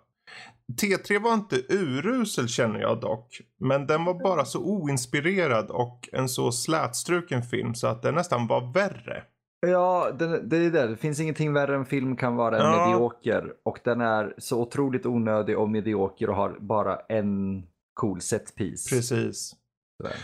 T3 0.83 1.23
var 1.23 1.35
inte 1.35 1.57
urusel 1.75 2.49
känner 2.49 2.81
jag 2.81 3.01
dock. 3.01 3.41
Men 3.61 3.87
den 3.87 4.05
var 4.05 4.15
bara 4.15 4.45
så 4.45 4.63
oinspirerad 4.65 5.71
och 5.71 6.09
en 6.13 6.29
så 6.29 6.53
slätstruken 6.53 7.43
film 7.43 7.75
så 7.75 7.87
att 7.87 8.03
den 8.03 8.15
nästan 8.15 8.47
var 8.47 8.73
värre. 8.73 9.23
Ja, 9.67 10.11
det, 10.19 10.43
det 10.43 10.57
är 10.57 10.71
det. 10.71 10.87
Det 10.87 10.97
finns 10.97 11.21
ingenting 11.21 11.53
värre 11.53 11.77
än 11.77 11.87
film 11.87 12.17
kan 12.17 12.37
vara 12.37 12.57
än 12.59 12.65
Ja. 12.65 12.87
medioker. 12.87 13.53
Och 13.65 13.79
den 13.85 14.01
är 14.01 14.35
så 14.39 14.63
otroligt 14.63 15.07
onödig 15.07 15.59
och 15.59 15.71
medioker 15.71 16.31
och 16.31 16.37
har 16.37 16.57
bara 16.61 16.97
en 17.09 17.63
cool 17.95 18.21
set 18.21 18.55
piece. 18.55 18.97
Precis. 18.97 19.53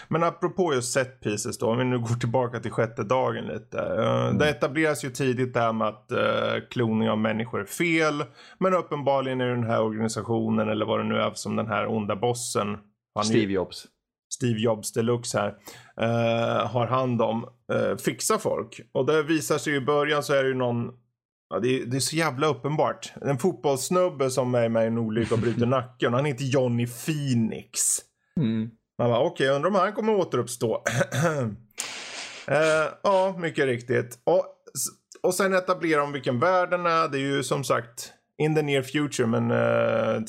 Men 0.09 0.23
apropå 0.23 0.75
just 0.75 0.93
set 0.93 1.21
pieces 1.21 1.59
då, 1.59 1.71
om 1.71 1.79
vi 1.79 1.85
nu 1.85 1.99
går 1.99 2.15
tillbaka 2.21 2.61
till 2.61 2.71
sjätte 2.71 3.03
dagen 3.03 3.45
lite. 3.45 3.79
Uh, 3.79 4.39
Det 4.39 4.49
etableras 4.51 5.05
ju 5.05 5.11
tidigt 5.11 5.55
där 5.55 5.73
med 5.73 5.89
att 5.89 6.13
uh, 6.13 6.69
kloning 6.71 7.11
av 7.11 7.19
människor 7.19 7.61
är 7.61 7.65
fel. 7.65 8.25
Men 8.59 8.75
uppenbarligen 8.75 9.41
är 9.41 9.47
den 9.49 9.65
här 9.65 9.83
organisationen, 9.83 10.69
eller 10.69 10.87
vad 10.87 11.01
det 11.01 11.05
nu 11.05 11.17
är 11.19 11.31
som 11.35 11.57
den 11.57 11.67
här 11.67 11.87
onda 11.87 12.17
bossen. 12.17 12.69
ju- 12.69 13.23
Steve 13.25 13.53
Jobs. 13.53 13.85
Steve 14.35 14.59
Jobs 14.61 14.93
deluxe 14.93 15.39
här. 15.39 15.55
eh, 16.01 16.67
har 16.67 16.87
hand 16.87 17.23
om. 17.23 17.45
Uh, 17.73 17.97
fixar 17.97 18.39
folk. 18.39 18.81
Och 18.93 19.07
det 19.07 19.23
visar 19.23 19.59
sig 19.59 19.75
i 19.77 19.81
början 19.81 20.23
så 20.23 20.35
är 20.35 20.43
det 20.43 20.49
ju 20.49 20.55
någon. 20.55 20.91
Ja, 21.55 21.59
det, 21.59 21.69
är, 21.81 21.87
det 21.87 21.97
är 21.97 22.01
så 22.01 22.17
jävla 22.17 22.47
uppenbart. 22.47 23.13
En 23.23 23.39
fotbollssnubbe 23.39 24.31
som 24.31 24.55
är 24.55 24.69
med 24.69 24.85
i 24.85 24.87
en 24.87 24.99
olycka 24.99 25.35
och 25.35 25.41
bryter 25.41 25.67
nacken. 25.77 26.13
Han 26.15 26.25
heter 26.25 26.45
Johnny 26.45 26.87
Phoenix. 26.87 27.81
Mm. 28.41 28.71
Man 28.99 29.11
bara 29.11 29.21
okej, 29.21 29.49
undrar 29.49 29.71
om 29.71 29.75
han 29.75 29.93
kommer 29.93 30.15
återuppstå. 30.15 30.83
Eh, 32.47 32.89
ja, 33.03 33.35
mycket 33.39 33.67
riktigt. 33.67 34.19
Och, 34.25 34.45
och 35.23 35.35
sen 35.35 35.55
etablerar 35.55 36.01
de 36.01 36.13
vilken 36.13 36.39
värld 36.39 36.71
den 36.71 36.87
är. 36.87 37.09
Det 37.09 37.19
är 37.19 37.21
ju 37.21 37.43
som 37.43 37.65
sagt 37.65 38.13
in 38.39 38.55
the 38.55 38.63
near 38.63 38.83
future 38.83 39.27
men 39.27 39.51
uh, 39.51 40.23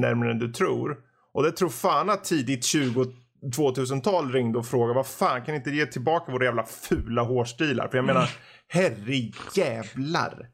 närmare 0.00 0.30
än 0.30 0.38
du 0.38 0.52
tror. 0.52 0.98
Och 1.32 1.42
det 1.42 1.52
tror 1.52 1.68
fan 1.68 2.10
att 2.10 2.24
tidigt 2.24 2.64
20 2.64 3.06
2000-tal 3.42 4.32
ringde 4.32 4.58
och 4.58 4.66
frågade 4.66 4.94
vad 4.94 5.06
fan 5.06 5.44
kan 5.44 5.52
ni 5.52 5.56
inte 5.56 5.70
ge 5.70 5.86
tillbaka 5.86 6.32
våra 6.32 6.44
jävla 6.44 6.64
fula 6.64 7.22
hårstilar? 7.22 7.88
För 7.88 7.98
jag 7.98 8.04
menar, 8.04 8.30
herre 8.68 9.30
jävlar. 9.54 10.48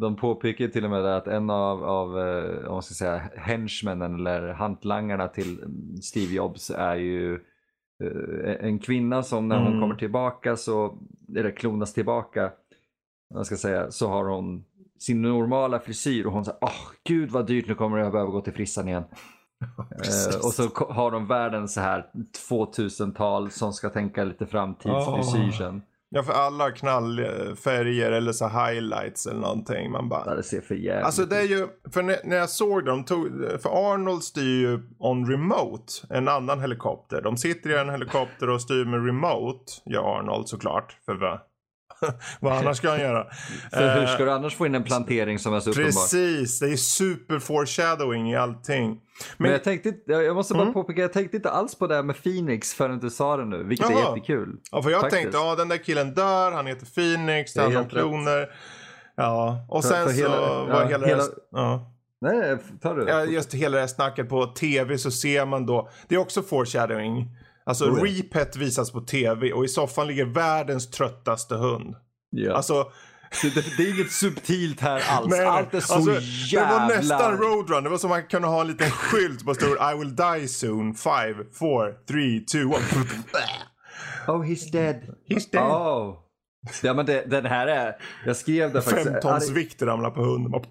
De 0.00 0.16
påpekar 0.16 0.68
till 0.68 0.84
och 0.84 0.90
med 0.90 1.04
att 1.06 1.26
en 1.26 1.50
av, 1.50 1.84
av 1.84 2.18
eh, 2.18 2.66
om 2.66 2.72
man 2.72 2.82
ska 2.82 2.94
säga, 2.94 3.20
henchmännen 3.36 4.14
eller 4.14 4.48
hantlangarna 4.52 5.28
till 5.28 5.58
Steve 6.02 6.34
Jobs 6.34 6.70
är 6.70 6.94
ju 6.96 7.34
eh, 8.04 8.66
en 8.66 8.78
kvinna 8.78 9.22
som 9.22 9.48
när 9.48 9.58
hon 9.58 9.66
Mm. 9.66 9.80
kommer 9.80 9.94
tillbaka 9.94 10.56
så, 10.56 10.98
eller 11.36 11.50
klonas 11.50 11.94
tillbaka, 11.94 12.52
vad 13.34 13.46
ska 13.46 13.56
säga, 13.56 13.90
så 13.90 14.08
har 14.08 14.24
hon 14.24 14.64
sin 14.98 15.22
normala 15.22 15.78
frisyr 15.80 16.26
och 16.26 16.32
hon 16.32 16.44
säger 16.44 16.58
åh 16.60 16.70
gud 17.04 17.30
vad 17.30 17.46
dyrt 17.46 17.68
nu 17.68 17.74
kommer 17.74 17.98
jag 17.98 18.12
behöva 18.12 18.30
gå 18.30 18.40
till 18.40 18.52
frissan 18.52 18.88
igen. 18.88 19.04
Eh, 19.90 20.36
och 20.46 20.52
så 20.52 20.62
har 20.92 21.10
de 21.10 21.26
världens 21.26 21.74
så 21.74 21.80
här 21.80 22.06
2000-tal 22.50 23.50
som 23.50 23.72
ska 23.72 23.88
tänka 23.90 24.24
lite 24.24 24.46
framtidsfrisyr 24.46 25.48
Ah. 25.48 25.52
sen. 25.58 25.82
Ja, 26.10 26.22
för 26.22 26.32
alla 26.32 26.70
knallfärger 26.70 28.12
eller 28.12 28.32
så 28.32 28.48
highlights 28.48 29.26
eller 29.26 29.40
någonting. 29.40 29.90
Man 29.90 30.08
bara... 30.08 30.22
Ja, 30.26 30.34
Det 30.34 30.42
ser 30.42 30.60
för 30.60 30.74
jävligt 30.74 31.04
Alltså 31.06 31.24
det 31.24 31.36
är 31.36 31.42
ju, 31.42 31.68
för 31.92 32.02
när, 32.02 32.16
när 32.24 32.36
jag 32.36 32.50
såg 32.50 32.84
dem, 32.84 33.04
tog, 33.04 33.28
för 33.62 33.92
Arnold 33.94 34.22
styr 34.22 34.60
ju 34.60 34.80
on 34.98 35.30
remote 35.30 35.92
en 36.10 36.28
annan 36.28 36.60
helikopter. 36.60 37.22
De 37.22 37.36
sitter 37.36 37.70
i 37.70 37.78
en 37.78 37.90
helikopter 37.90 38.50
och 38.50 38.62
styr 38.62 38.84
med 38.84 39.06
remote, 39.06 39.72
gör 39.84 40.18
Arnold 40.18 40.48
såklart. 40.48 40.96
För 41.06 41.14
vad, 42.40 42.52
annars 42.52 42.76
ska 42.76 42.90
han 42.90 43.00
göra? 43.00 43.26
För 43.72 43.94
hur 43.94 44.02
Eh, 44.02 44.08
ska 44.14 44.24
du 44.24 44.30
annars 44.30 44.56
få 44.56 44.66
in 44.66 44.74
en 44.74 44.84
plantering 44.84 45.38
som 45.38 45.54
är 45.54 45.60
så 45.60 45.70
uppenbar? 45.70 45.90
Precis, 45.90 46.58
det 46.60 46.66
är 46.72 46.76
super 46.76 47.38
foreshadowing 47.38 48.30
i 48.32 48.36
allting. 48.36 48.86
Men, 48.88 48.98
Men, 49.36 49.50
jag 49.50 49.64
tänkte 49.64 49.92
jag 50.06 50.36
måste 50.36 50.54
bara 50.54 50.62
Mm. 50.62 50.74
påpeka, 50.74 51.00
jag 51.00 51.12
tänkte 51.12 51.36
inte 51.36 51.50
alls 51.50 51.74
på 51.74 51.86
det 51.86 51.94
här 51.94 52.02
med 52.02 52.22
Phoenix 52.22 52.74
förrän 52.74 52.98
du 52.98 53.10
sa 53.10 53.36
det 53.36 53.44
nu, 53.44 53.64
vilket 53.64 53.90
är 53.90 53.92
Jaha. 53.92 54.16
jättekul. 54.16 54.56
ja, 54.72 54.82
för 54.82 54.90
jag 54.90 55.00
faktiskt. 55.00 55.22
tänkte, 55.22 55.38
ja 55.38 55.54
den 55.54 55.68
där 55.68 55.76
killen 55.76 56.14
dör, 56.14 56.52
han 56.52 56.66
heter 56.66 56.86
Phoenix, 56.86 57.52
Det 57.54 57.60
det 57.60 57.64
är 57.64 57.70
är 57.70 57.74
han 57.74 57.82
helt 57.82 57.90
kloner. 57.92 58.48
Ja, 59.16 59.66
och 59.68 59.82
För- 59.84 59.90
sen 59.90 60.06
för 60.06 60.12
så 60.12 60.18
hela- 60.18 60.40
var 60.40 60.68
ja, 60.68 60.84
hela, 60.88 61.06
hela- 61.06 61.22
rest- 61.22 61.32
ja. 61.52 61.92
Nej, 62.20 62.36
nej, 62.38 62.56
ta 62.82 62.94
du. 62.94 63.04
Ja, 63.08 63.24
just 63.24 63.54
hela 63.54 63.74
det 63.74 63.80
här 63.80 63.86
snacket 63.88 64.28
på 64.28 64.46
tv 64.46 64.98
så 64.98 65.10
ser 65.10 65.46
man 65.46 65.66
då, 65.66 65.88
det 66.08 66.14
är 66.14 66.18
också 66.18 66.42
foreshadowing. 66.42 67.28
Alltså 67.68 67.90
Oh, 67.90 67.98
ja. 67.98 68.04
Repet 68.04 68.56
visas 68.56 68.90
på 68.90 69.00
tv 69.00 69.52
och 69.52 69.64
i 69.64 69.68
soffan 69.68 70.06
ligger 70.06 70.24
världens 70.24 70.90
tröttaste 70.90 71.54
hund. 71.54 71.94
Ja. 72.30 72.54
Alltså, 72.54 72.92
det, 73.42 73.76
det, 73.76 73.82
är 73.82 73.94
inget 73.94 74.12
subtilt 74.12 74.80
här 74.80 75.02
alls. 75.08 75.30
nej. 75.30 75.46
Allt 75.46 75.74
är 75.74 75.80
så 75.80 75.94
alltså, 75.94 76.20
jävla... 76.54 76.72
Det 76.72 76.94
var 76.94 76.96
nästan 76.96 77.38
Roadrun, 77.38 77.84
det 77.84 77.90
var 77.90 77.98
som 77.98 78.12
att 78.12 78.18
man 78.18 78.26
kunde 78.26 78.48
ha 78.48 78.60
en 78.60 78.66
liten 78.66 78.90
skylt 78.90 79.44
på 79.44 79.54
stod 79.54 79.70
I 79.70 79.98
will 79.98 80.16
die 80.16 80.48
soon, 80.48 80.94
5, 80.94 81.34
4, 81.34 81.92
3, 82.08 82.40
2, 82.40 82.76
1. 82.76 82.84
Oh, 84.28 84.42
he's 84.42 84.72
dead. 84.72 84.96
He's 85.28 85.50
dead. 85.52 85.64
Oh. 85.64 86.16
Ja, 86.82 86.94
men 86.94 87.06
det, 87.06 87.24
den 87.30 87.46
här 87.46 87.66
är... 87.66 87.96
Jag 88.26 88.36
skrev 88.36 88.72
det 88.72 88.82
faktiskt. 88.82 89.08
Fem 89.08 89.20
tons 89.22 89.50
vikt 89.50 89.82
ramlar 89.82 90.10
på 90.10 90.22
hunden. 90.22 90.62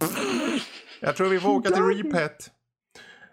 Jag 1.02 1.16
tror 1.16 1.30
vi 1.30 1.40
får 1.40 1.50
åka 1.50 1.70
till 1.70 1.84
Repet. 1.84 2.52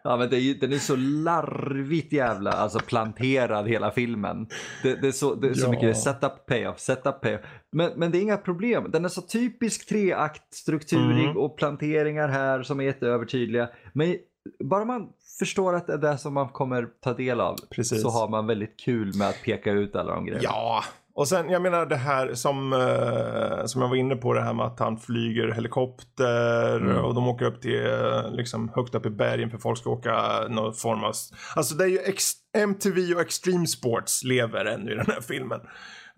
Ja, 0.06 0.16
men 0.16 0.30
det 0.30 0.54
den 0.60 0.72
är 0.72 0.78
så 0.78 0.96
larvigt 0.96 2.12
jävla 2.12 2.50
alltså 2.52 2.78
planterad 2.78 3.68
hela 3.68 3.90
filmen. 3.90 4.46
Det, 4.82 4.94
det 5.00 5.08
är 5.08 5.12
så, 5.12 5.34
det 5.34 5.48
är 5.48 5.54
så 5.54 5.66
Ja. 5.66 5.70
mycket 5.70 5.96
setup 5.98 6.46
payoff, 6.46 6.78
setup 6.78 7.20
payoff. 7.20 7.40
Men, 7.72 7.92
men 7.96 8.10
det 8.10 8.18
är 8.18 8.22
inga 8.22 8.36
problem. 8.36 8.90
Den 8.90 9.04
är 9.04 9.08
så 9.08 9.22
typisk 9.22 9.88
treaktstrukturig 9.88 11.24
Mm. 11.24 11.36
och 11.36 11.56
planteringar 11.56 12.28
här 12.28 12.62
som 12.62 12.80
är 12.80 12.84
jätteövertydliga. 12.84 13.68
Men 13.92 14.16
bara 14.64 14.84
man 14.84 15.08
förstår 15.38 15.74
att 15.74 15.86
det 15.86 15.92
är 15.92 15.98
det 15.98 16.18
som 16.18 16.34
man 16.34 16.48
kommer 16.48 16.86
ta 17.00 17.12
del 17.14 17.40
av 17.40 17.56
Precis. 17.70 18.02
så 18.02 18.08
har 18.08 18.28
man 18.28 18.46
väldigt 18.46 18.80
kul 18.80 19.12
med 19.18 19.28
att 19.28 19.42
peka 19.44 19.70
ut 19.72 19.96
alla 19.96 20.14
de 20.14 20.24
grejerna. 20.24 20.44
Ja, 20.44 20.84
och 21.14 21.28
sen 21.28 21.50
jag 21.50 21.62
menar 21.62 21.86
det 21.86 21.96
här 21.96 22.34
som, 22.34 22.72
eh, 22.72 23.64
som 23.66 23.82
jag 23.82 23.88
var 23.88 23.96
inne 23.96 24.16
på 24.16 24.32
det 24.34 24.40
här 24.42 24.52
med 24.54 24.66
att 24.66 24.78
han 24.80 24.96
flyger 24.98 25.52
helikopter 25.52 26.76
Mm. 26.76 26.96
och 27.04 27.14
de 27.14 27.28
åker 27.28 27.44
upp 27.44 27.60
till 27.62 27.86
eh, 27.86 28.30
liksom 28.30 28.68
högt 28.74 28.94
upp 28.94 29.06
i 29.06 29.10
bergen 29.10 29.50
för 29.50 29.58
folk 29.58 29.78
ska 29.78 29.90
åka 29.90 30.40
någon 30.48 30.74
form 30.74 31.04
av, 31.04 31.12
alltså 31.56 31.74
det 31.74 31.84
är 31.84 31.88
ju 31.88 31.98
ex- 31.98 32.34
MTV 32.56 33.14
och 33.14 33.20
Extreme 33.20 33.66
Sports 33.66 34.24
lever 34.24 34.64
ännu 34.64 34.92
i 34.92 34.94
den 34.94 35.06
här 35.06 35.20
filmen. 35.20 35.60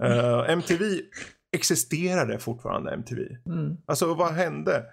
Eh, 0.03 0.51
MTV 0.53 0.85
existerade 1.57 2.39
fortfarande 2.39 2.93
MTV. 2.93 3.21
Mm. 3.47 3.77
Alltså 3.87 4.15
vad 4.15 4.33
hände? 4.33 4.85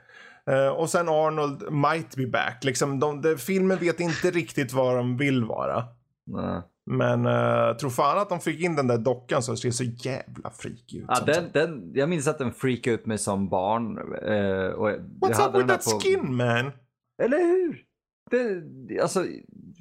Eh, 0.49 0.67
och 0.67 0.89
sen 0.89 1.09
Arnold 1.09 1.71
might 1.71 2.15
be 2.15 2.27
back. 2.27 2.63
Liksom, 2.63 2.99
de, 2.99 3.21
de, 3.21 3.37
filmen 3.37 3.77
vet 3.77 3.99
inte 3.99 4.31
riktigt 4.31 4.73
vad 4.73 4.95
de 4.95 5.17
vill 5.17 5.43
vara. 5.45 5.83
Nej. 6.27 6.61
Men 6.91 7.25
uh, 7.25 7.77
tror 7.77 7.89
fan 7.89 8.17
att 8.17 8.29
de 8.29 8.39
fick 8.39 8.61
in 8.61 8.75
den 8.75 8.87
där 8.87 8.97
dockan 8.97 9.43
som 9.43 9.57
ser 9.57 9.71
så 9.71 9.83
jävla 9.83 10.49
freaky 10.49 10.97
ut. 10.97 11.05
Ja, 11.07 11.19
den, 11.25 11.43
den, 11.53 11.91
jag 11.95 12.09
minns 12.09 12.27
att 12.27 12.37
den 12.37 12.51
freakade 12.53 12.95
ut 12.95 13.05
mig 13.05 13.17
som 13.17 13.49
barn. 13.49 13.97
Eh, 13.97 14.71
och 14.73 14.89
What's 14.89 15.47
up 15.49 15.55
with 15.55 15.67
den 15.67 15.67
that 15.67 16.01
skin 16.03 16.35
man? 16.35 16.71
Eller 17.23 17.37
hur? 17.39 17.81
Det, 18.31 18.99
alltså, 19.01 19.25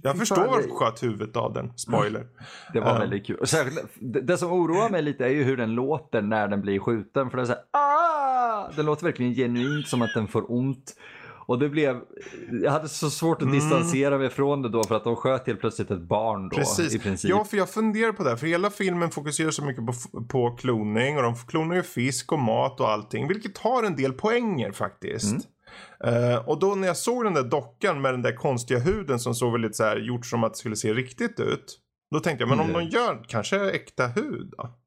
Jag 0.03 0.19
förstår 0.19 0.37
varför 0.47 0.63
det- 0.63 0.75
sköt 0.75 1.03
huvudet 1.03 1.37
av 1.37 1.53
den. 1.53 1.73
Spoiler. 1.79 2.27
Det 2.73 2.81
var 2.81 2.89
Ja. 2.93 2.99
väldigt 2.99 3.27
kul. 3.27 3.37
Och 3.37 3.49
särskilt, 3.49 3.89
det, 4.01 4.21
det 4.21 4.39
som 4.39 4.53
oroar 4.53 4.91
mig 4.91 5.03
lite 5.03 5.25
är 5.25 5.29
ju 5.31 5.43
hur 5.43 5.57
den 5.57 5.71
låter 5.75 6.23
när 6.23 6.49
den 6.49 6.61
blir 6.61 6.79
skjuten. 6.79 7.31
För 7.31 7.37
det 7.37 7.43
är 7.43 7.47
så 7.47 7.53
här, 7.53 7.63
ah! 7.73 8.71
Den 8.77 8.87
låter 8.87 9.05
verkligen 9.05 9.35
genuint 9.35 9.89
som 9.89 10.03
att 10.03 10.15
den 10.15 10.29
får 10.29 10.53
ont. 10.53 10.95
Och 11.53 11.59
det 11.59 11.69
blev, 11.69 12.01
jag 12.63 12.71
hade 12.71 12.89
så 12.89 13.11
svårt 13.11 13.37
att 13.37 13.43
Mm. 13.43 13.55
distansera 13.55 14.19
mig 14.19 14.31
från 14.31 14.63
det 14.63 14.69
då 14.69 14.85
för 14.85 14.95
att 14.95 15.05
de 15.05 15.17
sköt 15.17 15.47
helt 15.47 15.61
plötsligt 15.61 15.91
ett 15.91 16.01
barn 16.01 16.49
då 16.49 16.57
Precis. 16.57 16.95
i 16.95 16.99
princip. 16.99 17.31
Ja, 17.31 17.45
för 17.45 17.57
jag 17.57 17.71
funderar 17.71 18.13
på 18.13 18.23
det. 18.25 18.31
här, 18.31 18.37
För 18.37 18.47
hela 18.47 18.71
filmen 18.71 19.11
fokuserar 19.11 19.51
så 19.51 19.65
mycket 19.65 19.87
på, 19.87 19.93
på 20.29 20.51
kloning. 20.57 21.17
Och 21.17 21.23
de 21.23 21.35
klonar 21.37 21.77
ju 21.77 21.83
fisk 21.83 22.33
och 22.33 22.39
mat 22.39 22.81
och 22.81 22.91
allting. 22.91 23.29
Vilket 23.29 23.59
har 23.59 23.83
en 23.83 23.97
del 23.97 24.13
poänger 24.13 24.73
faktiskt. 24.73 25.33
Mm. 26.05 26.33
Eh, 26.33 26.49
och 26.49 26.59
då 26.59 26.75
när 26.75 26.87
jag 26.87 26.97
såg 26.97 27.25
den 27.25 27.35
där 27.35 27.43
dockan 27.43 28.01
med 28.03 28.15
den 28.15 28.23
där 28.23 28.37
konstiga 28.37 28.81
huden 28.81 29.19
som 29.19 29.35
såg 29.35 29.53
väldigt 29.53 29.77
så 29.77 29.85
här 29.85 29.97
gjort 29.97 30.27
som 30.27 30.45
att 30.45 30.53
det 30.53 30.59
skulle 30.59 30.77
se 30.77 30.95
riktigt 30.95 31.41
ut. 31.41 31.79
Då 32.15 32.21
tänkte 32.21 32.43
jag, 32.43 32.49
men 32.49 32.61
om 32.61 32.71
Mm. 32.71 32.81
de 32.85 32.97
gör 32.97 33.25
kanske 33.29 33.71
äkta 33.71 34.07
hud 34.07 34.55
då? 34.57 34.79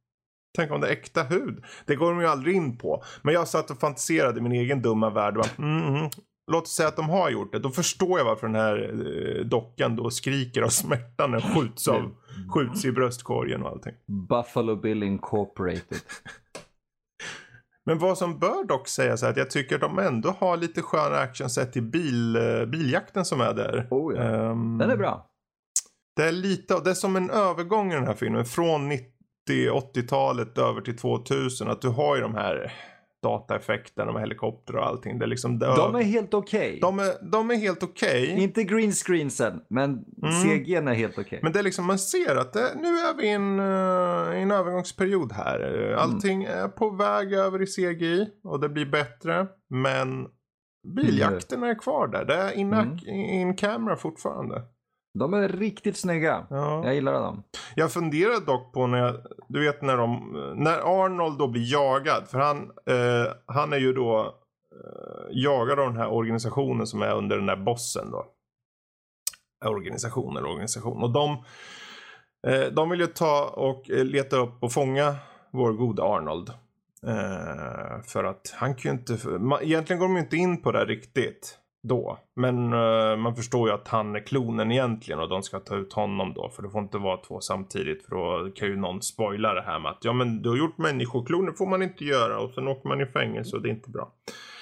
Tänk 0.57 0.71
om 0.71 0.81
det 0.81 0.87
är 0.87 0.91
äkta 0.91 1.23
hud. 1.23 1.63
Det 1.85 1.95
går 1.95 2.11
de 2.11 2.21
ju 2.21 2.27
aldrig 2.27 2.55
in 2.55 2.77
på. 2.77 3.03
Men 3.21 3.33
jag 3.33 3.47
satt 3.47 3.71
och 3.71 3.79
fantiserade 3.79 4.39
i 4.39 4.41
min 4.41 4.51
egen 4.51 4.81
dumma 4.81 5.09
värld. 5.09 5.37
och 5.37 5.45
Bara, 5.57 5.67
mm, 5.67 5.95
mm. 5.95 6.09
Låt 6.51 6.63
oss 6.63 6.75
säga 6.75 6.89
att 6.89 6.95
de 6.95 7.09
har 7.09 7.29
gjort 7.29 7.51
det. 7.51 7.59
Då 7.59 7.69
förstår 7.69 8.19
jag 8.19 8.25
varför 8.25 8.47
den 8.47 8.55
här 8.55 8.77
eh, 9.37 9.45
dockan 9.45 9.95
då 9.95 10.09
skriker 10.09 10.61
av 10.61 10.69
smärta 10.69 11.27
när 11.27 11.39
den 11.39 11.55
skjuts, 11.55 11.87
av, 11.87 12.15
skjuts 12.53 12.85
i 12.85 12.91
bröstkorgen 12.91 13.63
och 13.63 13.69
allting. 13.69 13.93
Buffalo 14.29 14.75
Bill 14.75 15.03
Incorporated. 15.03 15.97
Men 17.85 17.99
vad 17.99 18.17
som 18.17 18.39
bör 18.39 18.63
dock 18.63 18.87
sägas 18.87 19.23
är 19.23 19.29
att 19.29 19.37
jag 19.37 19.49
tycker 19.49 19.75
att 19.75 19.81
de 19.81 19.99
ändå 19.99 20.29
har 20.29 20.57
lite 20.57 20.81
skön 20.81 21.13
action 21.13 21.49
sett 21.49 21.73
till 21.73 21.83
bil, 21.83 22.35
eh, 22.35 22.65
biljakten 22.65 23.25
som 23.25 23.41
är 23.41 23.53
där. 23.53 23.87
Oh, 23.91 24.15
ja. 24.15 24.21
Ehm, 24.21 24.77
Den 24.77 24.89
är 24.89 24.97
bra. 24.97 25.27
Det 26.15 26.23
är 26.23 26.31
lite, 26.31 26.79
det 26.83 26.89
är 26.89 26.93
som 26.93 27.15
en 27.15 27.29
övergång 27.29 27.91
i 27.91 27.95
den 27.95 28.07
här 28.07 28.13
filmen. 28.13 28.45
Från 28.45 28.91
90-80-talet 29.49 30.57
över 30.57 30.81
till 30.81 30.97
2000. 30.97 31.69
Att 31.69 31.81
du 31.81 31.89
har 31.89 32.15
ju 32.15 32.21
de 32.21 32.35
här 32.35 32.73
dataeffekterna 33.25 34.11
med 34.11 34.21
helikopter 34.21 34.75
och 34.75 34.85
allting. 34.85 35.19
Det 35.19 35.25
är 35.25 35.27
liksom, 35.27 35.59
det, 35.59 35.65
De 35.65 35.95
är 35.95 36.03
helt 36.03 36.33
okej. 36.33 36.79
de 36.81 36.99
är, 36.99 37.31
de 37.31 37.51
är 37.51 37.55
helt 37.55 37.83
okej. 37.83 38.29
Inte 38.43 38.63
green 38.63 38.91
screensen, 38.91 39.61
men 39.69 40.05
CG'n 40.43 40.89
är 40.89 40.93
helt 40.93 41.17
okej. 41.17 41.37
Mm. 41.39 41.39
Men 41.43 41.53
det 41.53 41.59
är 41.59 41.63
liksom, 41.63 41.85
man 41.85 41.99
ser 41.99 42.35
att 42.35 42.53
det, 42.53 42.71
nu 42.75 42.87
är 42.87 43.17
vi 43.17 43.23
i 43.23 43.29
en, 43.29 43.59
i 44.39 44.41
en 44.41 44.51
övergångsperiod 44.51 45.31
här. 45.31 45.91
Allting 45.97 46.43
är 46.43 46.67
på 46.67 46.89
väg 46.89 47.33
över 47.33 47.61
i 47.61 47.65
CGI 47.65 48.27
och 48.43 48.59
det 48.59 48.69
blir 48.69 48.85
bättre. 48.85 49.47
Men 49.69 50.27
biljakterna 50.95 51.67
är 51.67 51.79
kvar 51.79 52.07
där. 52.07 52.25
Det 52.25 52.33
är 52.35 52.51
in, 52.51 52.73
Mm. 52.73 52.97
in 53.09 53.55
camera 53.55 53.95
fortfarande. 53.95 54.61
De 55.19 55.33
är 55.33 55.49
riktigt 55.49 55.97
snygga. 55.97 56.47
Ja. 56.49 56.85
Jag 56.85 56.95
gillar 56.95 57.13
dem. 57.13 57.43
Jag 57.75 57.91
funderar 57.91 58.45
dock 58.45 58.73
på 58.73 58.87
när 58.87 58.97
jag, 58.97 59.15
du 59.47 59.65
vet 59.65 59.81
när 59.81 59.97
de, 59.97 60.31
när 60.55 61.03
Arnold 61.05 61.37
då 61.39 61.47
blir 61.47 61.71
jagad. 61.73 62.27
För 62.27 62.39
han, 62.39 62.57
eh, 62.85 63.31
han 63.45 63.73
är 63.73 63.77
ju 63.77 63.93
då 63.93 64.19
eh, 64.71 65.27
jagad 65.31 65.79
av 65.79 65.87
den 65.87 65.97
här 65.97 66.13
organisationen 66.13 66.87
som 66.87 67.01
är 67.01 67.15
under 67.15 67.37
den 67.37 67.45
där 67.45 67.55
bossen 67.55 68.11
då. 68.11 68.25
Organisation 69.65 70.37
eller 70.37 70.49
organisation. 70.49 71.03
Och 71.03 71.09
de, 71.13 71.31
eh, 72.47 72.65
de 72.73 72.89
vill 72.89 72.99
ju 72.99 73.07
ta 73.07 73.45
och 73.55 73.89
eh, 73.89 74.03
leta 74.05 74.37
upp 74.37 74.63
och 74.63 74.71
fånga 74.71 75.15
vår 75.51 75.73
gode 75.73 76.03
Arnold. 76.03 76.49
Eh, 77.07 78.01
för 78.07 78.23
att 78.23 78.53
han 78.55 78.75
kan 78.75 78.91
ju 78.91 78.97
inte, 78.99 79.13
ma- 79.27 79.61
egentligen 79.61 79.99
går 79.99 80.07
de 80.07 80.15
ju 80.15 80.21
inte 80.21 80.37
in 80.37 80.61
på 80.61 80.71
det 80.71 80.85
riktigt 80.85 81.57
då. 81.87 82.17
Men 82.35 82.73
eh, 82.73 83.15
man 83.17 83.35
förstår 83.35 83.69
ju 83.69 83.75
att 83.75 83.87
han 83.87 84.15
är 84.15 84.19
klonen 84.19 84.71
egentligen 84.71 85.19
och 85.19 85.29
de 85.29 85.43
ska 85.43 85.59
ta 85.59 85.75
ut 85.75 85.93
honom 85.93 86.33
då. 86.33 86.49
För 86.49 86.63
det 86.63 86.69
får 86.69 86.81
inte 86.81 86.97
vara 86.97 87.17
två 87.17 87.39
samtidigt 87.41 88.05
för 88.05 88.15
då 88.15 88.51
kan 88.55 88.67
ju 88.67 88.75
någon 88.75 89.01
spoila 89.01 89.53
det 89.53 89.61
här 89.61 89.79
med 89.79 89.91
att 89.91 89.97
ja 90.01 90.13
men 90.13 90.41
du 90.41 90.49
har 90.49 90.57
gjort 90.57 90.77
människokloner 90.77 91.51
får 91.51 91.65
man 91.67 91.81
inte 91.81 92.05
göra 92.05 92.39
och 92.39 92.51
sen 92.51 92.67
åker 92.67 92.87
man 92.89 93.01
i 93.01 93.05
fängelse 93.05 93.55
och 93.55 93.61
det 93.61 93.69
är 93.69 93.73
inte 93.73 93.89
bra. 93.89 94.11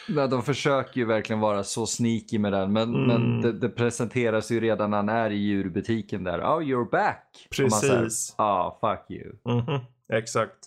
Ja, 0.08 0.28
de 0.28 0.44
försöker 0.44 1.00
ju 1.00 1.06
verkligen 1.06 1.40
vara 1.40 1.64
så 1.64 1.86
sneaky 1.86 2.40
med 2.40 2.52
den. 2.54 2.74
Men, 2.74 2.96
Mm. 2.96 3.08
men 3.08 3.42
det, 3.42 3.52
det 3.52 3.70
presenteras 3.70 4.52
ju 4.52 4.60
redan 4.60 4.90
när 4.90 4.98
han 4.98 5.10
är 5.10 5.30
i 5.30 5.36
djurbutiken 5.36 6.24
där. 6.24 6.40
Oh, 6.40 6.60
you're 6.62 6.90
back! 6.92 7.48
Precis. 7.58 8.36
Ja, 8.38 8.78
fuck 8.82 9.12
you. 9.18 9.34
Mhm, 9.60 9.80
exakt. 10.14 10.58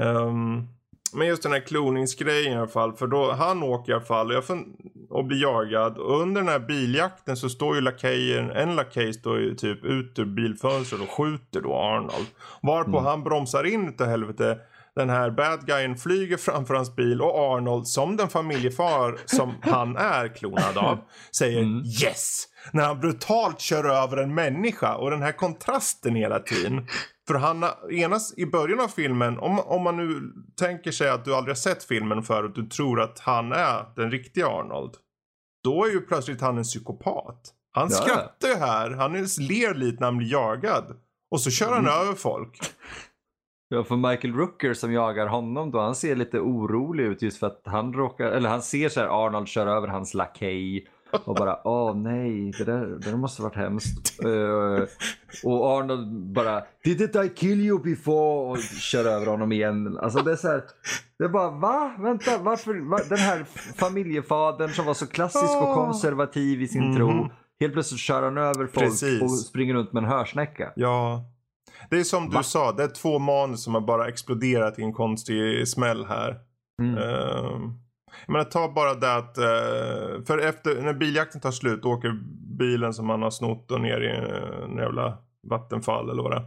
Ehm, 0.00 0.66
men 1.14 1.26
just 1.26 1.42
den 1.42 1.52
här 1.52 1.66
kloningsgrejen 1.66 2.52
i 2.52 2.56
alla 2.56 2.68
fall. 2.68 2.92
För 2.92 3.06
då, 3.06 3.32
han 3.32 3.62
åker 3.62 3.92
i 3.92 3.94
alla 3.94 4.04
fall 4.04 4.26
och, 4.26 4.44
jag 4.50 4.64
och 5.10 5.24
blir 5.24 5.42
jagad. 5.42 5.98
Och 5.98 6.20
under 6.20 6.40
den 6.40 6.48
här 6.48 6.58
biljakten 6.58 7.36
så 7.36 7.48
står 7.48 7.74
ju 7.74 7.80
lakejen, 7.80 8.50
en 8.50 8.76
lakej 8.76 9.12
står 9.12 9.40
ju 9.40 9.54
typ 9.54 9.84
ut 9.84 10.18
ur 10.18 10.24
bilfönstret 10.24 11.02
och 11.02 11.10
skjuter 11.10 11.60
då 11.60 11.74
Arnold. 11.74 12.26
Varpå 12.62 13.00
han 13.00 13.24
bromsar 13.24 13.64
in 13.64 13.88
utav 13.88 14.06
helvete. 14.06 14.58
Den 14.96 15.10
här 15.10 15.30
bad 15.30 15.66
guyen 15.66 15.96
flyger 15.96 16.36
framför 16.36 16.74
hans 16.74 16.96
bil 16.96 17.22
och 17.22 17.38
Arnold 17.38 17.86
som 17.86 18.16
den 18.16 18.28
familjefar 18.28 19.18
som 19.26 19.54
han 19.62 19.96
är 19.96 20.28
klonad 20.28 20.78
av 20.78 20.98
säger 21.36 21.62
yes! 22.02 22.44
När 22.72 22.84
han 22.84 23.00
brutalt 23.00 23.60
kör 23.60 23.84
över 23.84 24.16
en 24.16 24.34
människa 24.34 24.96
och 24.96 25.10
den 25.10 25.22
här 25.22 25.32
kontrasten 25.32 26.16
hela 26.16 26.38
tiden. 26.38 26.86
För 27.28 27.34
han, 27.34 27.64
enas 27.90 28.34
i 28.38 28.46
början 28.46 28.80
av 28.80 28.88
filmen, 28.88 29.38
om, 29.38 29.58
om 29.60 29.82
man 29.82 29.96
nu 29.96 30.32
tänker 30.56 30.90
sig 30.90 31.08
att 31.10 31.24
du 31.24 31.34
aldrig 31.34 31.50
har 31.50 31.60
sett 31.60 31.84
filmen 31.84 32.22
förut, 32.22 32.52
du 32.54 32.66
tror 32.66 33.00
att 33.00 33.18
han 33.18 33.52
är 33.52 33.84
den 33.96 34.10
riktiga 34.10 34.46
Arnold. 34.48 34.94
Då 35.64 35.84
är 35.84 35.90
ju 35.90 36.00
plötsligt 36.00 36.40
han 36.40 36.58
en 36.58 36.64
psykopat. 36.64 37.52
Han 37.72 37.88
Ja. 37.90 37.96
skrattar 37.96 38.48
ju 38.48 38.54
här, 38.54 38.90
han 38.90 39.16
är- 39.16 39.48
ler 39.48 39.74
lite 39.74 39.96
när 40.00 40.06
han 40.06 40.16
blir 40.18 40.32
jagad. 40.32 40.96
Och 41.30 41.40
så 41.40 41.50
kör 41.50 41.72
han 41.72 41.86
över 41.86 42.14
folk. 42.14 42.60
Ja, 43.68 43.84
för 43.84 43.96
Michael 43.96 44.34
Rooker 44.34 44.74
som 44.74 44.92
jagar 44.92 45.26
honom 45.26 45.70
då, 45.70 45.80
han 45.80 45.94
ser 45.94 46.16
lite 46.16 46.40
orolig 46.40 47.04
ut 47.04 47.22
just 47.22 47.38
för 47.38 47.46
att 47.46 47.62
han 47.64 47.92
råkar, 47.94 48.24
eller 48.30 48.48
han 48.48 48.62
ser 48.62 48.88
så 48.88 49.00
här 49.00 49.26
Arnold 49.26 49.48
kör 49.48 49.66
över 49.66 49.88
hans 49.88 50.14
lakej 50.14 50.88
och 51.24 51.34
bara 51.34 51.58
åh 51.68 51.96
nej, 51.96 52.52
det 52.58 52.64
där, 52.64 52.86
det 52.86 53.10
där 53.10 53.16
måste 53.16 53.42
varit 53.42 53.56
hemskt. 53.56 54.24
Eh, 54.24 54.84
och 55.44 55.66
Arnold 55.78 56.32
bara 56.32 56.62
didn't 56.84 57.24
I 57.24 57.28
kill 57.28 57.60
you 57.60 57.82
before 57.82 58.50
och 58.50 58.58
kör 58.80 59.04
över 59.04 59.26
honom 59.26 59.52
igen. 59.52 59.98
Alltså 60.02 60.22
det 60.22 60.32
är 60.32 60.36
så 60.36 60.48
här, 60.48 60.62
det 61.18 61.24
är 61.24 61.28
bara 61.28 61.50
va? 61.50 61.96
Vänta, 61.98 62.38
varför? 62.38 62.90
Va? 62.90 62.98
Den 63.08 63.18
här 63.18 63.44
familjefadern 63.76 64.70
som 64.70 64.86
var 64.86 64.94
så 64.94 65.06
klassisk 65.06 65.56
och 65.56 65.68
Ah. 65.68 65.74
konservativ 65.74 66.62
i 66.62 66.68
sin 66.68 66.84
Mhm. 66.88 66.96
tro. 66.96 67.28
Helt 67.60 67.72
plötsligt 67.72 68.00
kör 68.00 68.22
han 68.22 68.38
över 68.38 68.66
folk 68.66 68.74
Precis. 68.74 69.22
och 69.22 69.30
springer 69.30 69.74
runt 69.74 69.92
med 69.92 70.02
en 70.02 70.08
hörsnäcka. 70.08 70.72
Ja. 70.76 71.24
Det 71.90 71.98
är 71.98 72.04
som 72.04 72.28
du 72.28 72.34
Va? 72.36 72.42
sa, 72.42 72.72
det 72.72 72.82
är 72.84 72.88
två 72.88 73.18
manus 73.18 73.64
som 73.64 73.74
har 73.74 73.80
bara 73.80 74.08
exploderat 74.08 74.78
i 74.78 74.82
en 74.82 74.92
konstig 74.92 75.68
smäll 75.68 76.04
här. 76.04 76.36
Mm. 76.82 76.94
Uh, 76.98 77.60
jag 78.26 78.32
menar, 78.32 78.44
ta 78.44 78.72
bara 78.72 78.94
det 78.94 79.14
att, 79.14 79.38
eh, 79.38 80.24
för 80.26 80.38
efter, 80.38 80.82
när 80.82 80.92
biljakten 80.94 81.40
tar 81.40 81.50
slut 81.50 81.84
åker 81.84 82.12
bilen 82.58 82.94
som 82.94 83.06
man 83.06 83.22
har 83.22 83.30
snott 83.30 83.70
och 83.70 83.80
ner 83.80 84.00
i 84.00 84.06
eh, 84.06 84.64
en 84.70 84.76
jävla 84.76 85.18
vattenfall 85.48 86.10
eller 86.10 86.22
vad 86.22 86.32
det 86.32 86.36
är. 86.36 86.44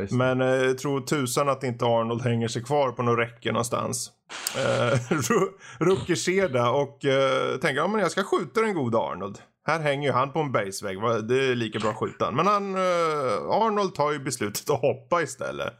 Ja. 0.00 0.06
Men 0.10 0.40
eh, 0.40 0.46
jag 0.48 0.78
tror 0.78 1.00
tusan 1.00 1.48
att 1.48 1.64
inte 1.64 1.84
Arnold 1.84 2.22
hänger 2.22 2.48
sig 2.48 2.62
kvar 2.62 2.92
på 2.92 3.02
något 3.02 3.18
räcke 3.18 3.52
någonstans. 3.52 4.10
Eh, 4.56 4.92
Ru- 5.10 5.50
Rooker 5.78 6.14
ser 6.14 6.48
det 6.48 6.68
och 6.68 7.04
eh, 7.04 7.56
tänker 7.58 7.76
ja, 7.80 7.88
men 7.88 8.00
jag 8.00 8.10
ska 8.10 8.22
skjuta 8.22 8.60
den 8.60 8.74
gode 8.74 8.98
Arnold. 8.98 9.38
Här 9.66 9.80
hänger 9.80 10.08
ju 10.08 10.12
han 10.12 10.32
på 10.32 10.38
en 10.38 10.52
basevägg. 10.52 10.98
Det 11.28 11.44
är 11.50 11.54
lika 11.54 11.78
bra 11.78 11.90
att 11.90 11.96
skjuta. 11.96 12.30
Men 12.30 12.46
han, 12.46 12.74
eh, 12.74 13.48
Arnold 13.50 13.94
tar 13.94 14.12
ju 14.12 14.18
beslutet 14.18 14.70
att 14.70 14.80
hoppa 14.80 15.22
istället. 15.22 15.72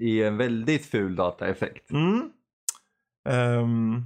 I 0.00 0.22
en 0.22 0.36
väldigt 0.36 0.86
ful 0.90 1.16
dataeffekt. 1.16 1.90
Mm. 1.90 2.30
Ehm, 3.28 4.02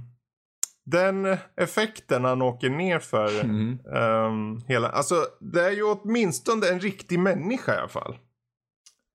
den 0.91 1.37
effekten 1.57 2.23
han 2.25 2.41
åker 2.41 2.69
ner 2.69 2.99
för 2.99 3.43
Mm. 3.43 3.79
ehm, 3.95 4.57
hela, 4.67 4.89
alltså 4.89 5.15
det 5.39 5.61
är 5.65 5.71
ju 5.71 5.83
åtminstone 5.83 6.69
en 6.69 6.79
riktig 6.79 7.19
människa 7.19 7.75
i 7.75 7.77
alla 7.77 7.87
fall. 7.87 8.17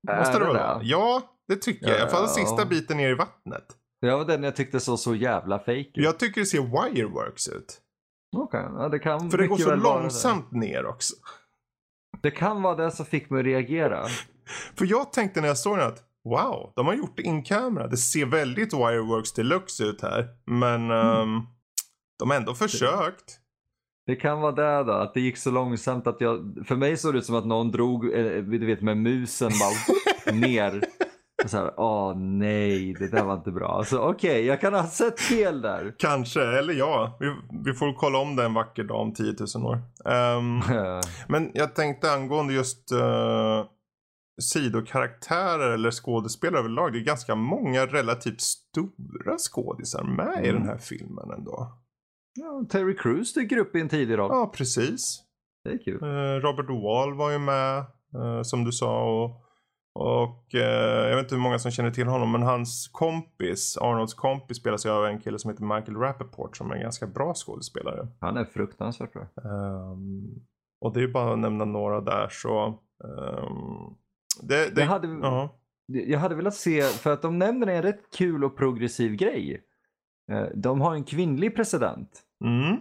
Är 0.07 0.17
Måste 0.17 0.33
det 0.33 0.39
det 0.39 0.45
det? 0.53 0.59
vara? 0.59 0.79
Ja, 0.83 1.21
det 1.47 1.55
tycker 1.55 1.87
jag. 1.87 1.97
I 1.97 2.01
alla 2.01 2.09
fall 2.11 2.21
den 2.21 2.29
sista 2.29 2.61
Ja. 2.61 2.65
biten 2.65 2.97
ner 2.97 3.09
i 3.09 3.15
vattnet. 3.15 3.65
Det 4.01 4.11
var 4.11 4.25
den 4.25 4.43
jag 4.43 4.55
tyckte 4.55 4.79
såg 4.79 4.99
så 4.99 5.15
jävla 5.15 5.59
fake 5.59 5.71
ut. 5.79 5.91
Jag 5.93 6.19
tycker 6.19 6.41
det 6.41 6.47
ser 6.47 6.61
wireworks 6.61 7.47
ut. 7.47 7.81
Okej, 8.37 8.65
ja, 8.77 8.89
det 8.89 8.99
kan 8.99 9.31
För 9.31 9.37
det 9.37 9.47
går 9.47 9.57
så 9.57 9.75
långsamt 9.75 10.51
ner 10.51 10.85
också. 10.85 11.15
Det. 12.21 12.29
det 12.29 12.31
kan 12.35 12.61
vara 12.61 12.75
det 12.75 12.91
som 12.91 13.05
fick 13.05 13.29
mig 13.29 13.39
att 13.39 13.45
reagera. 13.45 14.05
För 14.75 14.85
jag 14.85 15.13
tänkte 15.13 15.41
när 15.41 15.47
jag 15.47 15.57
såg 15.57 15.77
den 15.77 15.87
att 15.87 16.03
wow, 16.23 16.73
de 16.75 16.85
har 16.87 16.93
gjort 16.93 17.17
det 17.17 17.23
in 17.23 17.43
camera. 17.43 17.87
Det 17.87 17.97
ser 17.97 18.25
väldigt 18.25 18.73
wireworks 18.73 19.33
deluxe 19.33 19.83
ut 19.83 20.01
här. 20.01 20.27
Men 20.45 20.91
ehm, 20.91 21.41
de 22.19 22.29
har 22.29 22.37
ändå 22.37 22.53
försökt. 22.55 23.39
Det 24.07 24.15
kan 24.15 24.41
vara 24.41 24.51
det 24.51 24.83
då, 24.83 24.91
att 24.91 25.13
det 25.13 25.21
gick 25.21 25.37
så 25.37 25.51
långsamt 25.51 26.07
att 26.07 26.21
jag... 26.21 26.63
För 26.67 26.75
mig 26.75 26.97
såg 26.97 27.13
det 27.13 27.17
ut 27.17 27.25
som 27.25 27.35
att 27.35 27.45
någon 27.45 27.71
drog, 27.71 28.13
eh, 28.13 28.43
du 28.43 28.65
vet 28.65 28.81
med 28.81 28.97
musen 28.97 29.51
bara 29.59 30.35
ner. 30.35 30.81
Och 31.43 31.49
så 31.49 31.57
här, 31.57 31.73
åh 31.77 32.15
nej, 32.17 32.93
det 32.99 33.07
där 33.07 33.23
var 33.23 33.33
inte 33.33 33.51
bra. 33.51 33.67
Alltså 33.77 33.99
okej, 33.99 34.45
jag 34.45 34.61
kan 34.61 34.73
ha 34.73 34.87
sett 34.87 35.19
fel 35.19 35.61
där. 35.61 35.95
Kanske, 35.97 36.41
eller 36.41 36.73
ja. 36.73 37.17
Vi, 37.19 37.35
vi 37.65 37.73
får 37.73 37.93
kolla 37.93 38.17
om 38.17 38.35
det 38.35 38.45
en 38.45 38.53
vacker 38.53 38.83
dag 38.83 39.01
om 39.01 39.13
10 39.13 39.35
000 39.55 39.65
år. 39.65 39.81
Ehm, 40.05 40.59
men 41.27 41.51
jag 41.53 41.75
tänkte 41.75 42.11
angående 42.11 42.53
just 42.53 42.91
uh, 42.91 43.65
sidokaraktärer 44.41 45.71
eller 45.71 45.91
skådespelare 45.91 46.59
överlag. 46.59 46.93
Det 46.93 46.99
är 46.99 47.03
ganska 47.03 47.35
många 47.35 47.85
relativt 47.85 48.41
stora 48.41 49.37
skådisar 49.37 50.03
med 50.03 50.45
i 50.45 50.49
Mm. 50.49 50.61
den 50.61 50.69
här 50.69 50.77
filmen 50.77 51.31
ändå. 51.37 51.71
Ja, 52.35 52.65
Terry 52.69 52.95
Crews 52.95 53.33
dyker 53.33 53.57
upp 53.57 53.75
i 53.75 53.81
en 53.81 53.89
tidig 53.89 54.17
roll. 54.17 54.29
Ja, 54.31 54.51
precis. 54.55 55.21
Det 55.63 55.69
är 55.69 55.77
kul. 55.77 56.03
Eh, 56.03 56.41
Robert 56.41 56.69
Wall 56.69 57.13
var 57.13 57.31
ju 57.31 57.39
med, 57.39 57.77
eh, 58.15 58.41
som 58.41 58.63
du 58.63 58.71
sa. 58.71 59.03
Och, 59.23 59.41
och 59.99 60.55
eh, 60.55 61.09
jag 61.09 61.15
vet 61.15 61.23
inte 61.23 61.35
hur 61.35 61.41
många 61.41 61.59
som 61.59 61.71
känner 61.71 61.91
till 61.91 62.07
honom, 62.07 62.31
men 62.31 62.41
hans 62.41 62.89
kompis, 62.91 63.77
Arnolds 63.81 64.13
kompis 64.13 64.57
spelas 64.57 64.85
ju 64.85 64.89
av 64.89 65.05
en 65.05 65.19
kille 65.19 65.39
som 65.39 65.51
heter 65.51 65.63
Michael 65.63 65.97
Rappaport 65.97 66.57
som 66.57 66.71
är 66.71 66.75
en 66.75 66.81
ganska 66.81 67.07
bra 67.07 67.33
skådespelare. 67.33 68.07
Han 68.19 68.37
är 68.37 68.45
fruktansvärt 68.45 69.13
bra. 69.13 69.21
Ehm, 69.21 70.25
och 70.81 70.93
det 70.93 70.99
är 70.99 71.01
ju 71.01 71.11
bara 71.11 71.33
att 71.33 71.39
nämna 71.39 71.65
några 71.65 72.01
där 72.01 72.27
så. 72.31 72.65
ehm, 73.03 73.95
det, 74.41 74.75
det, 74.75 74.81
Jag 74.81 74.87
hade, 74.87 75.07
ja. 75.07 75.59
jag 75.85 76.19
hade 76.19 76.35
velat 76.35 76.55
se, 76.55 76.81
för 76.81 77.13
att 77.13 77.21
de 77.21 77.39
nämner 77.39 77.67
en 77.67 77.81
rätt 77.81 78.01
kul 78.17 78.43
och 78.43 78.57
progressiv 78.57 79.15
grej. 79.15 79.61
Eh, 80.31 80.43
De 80.55 80.81
har 80.81 80.95
en 80.95 81.03
kvinnlig 81.03 81.55
president. 81.55 82.21
Mm. 82.45 82.75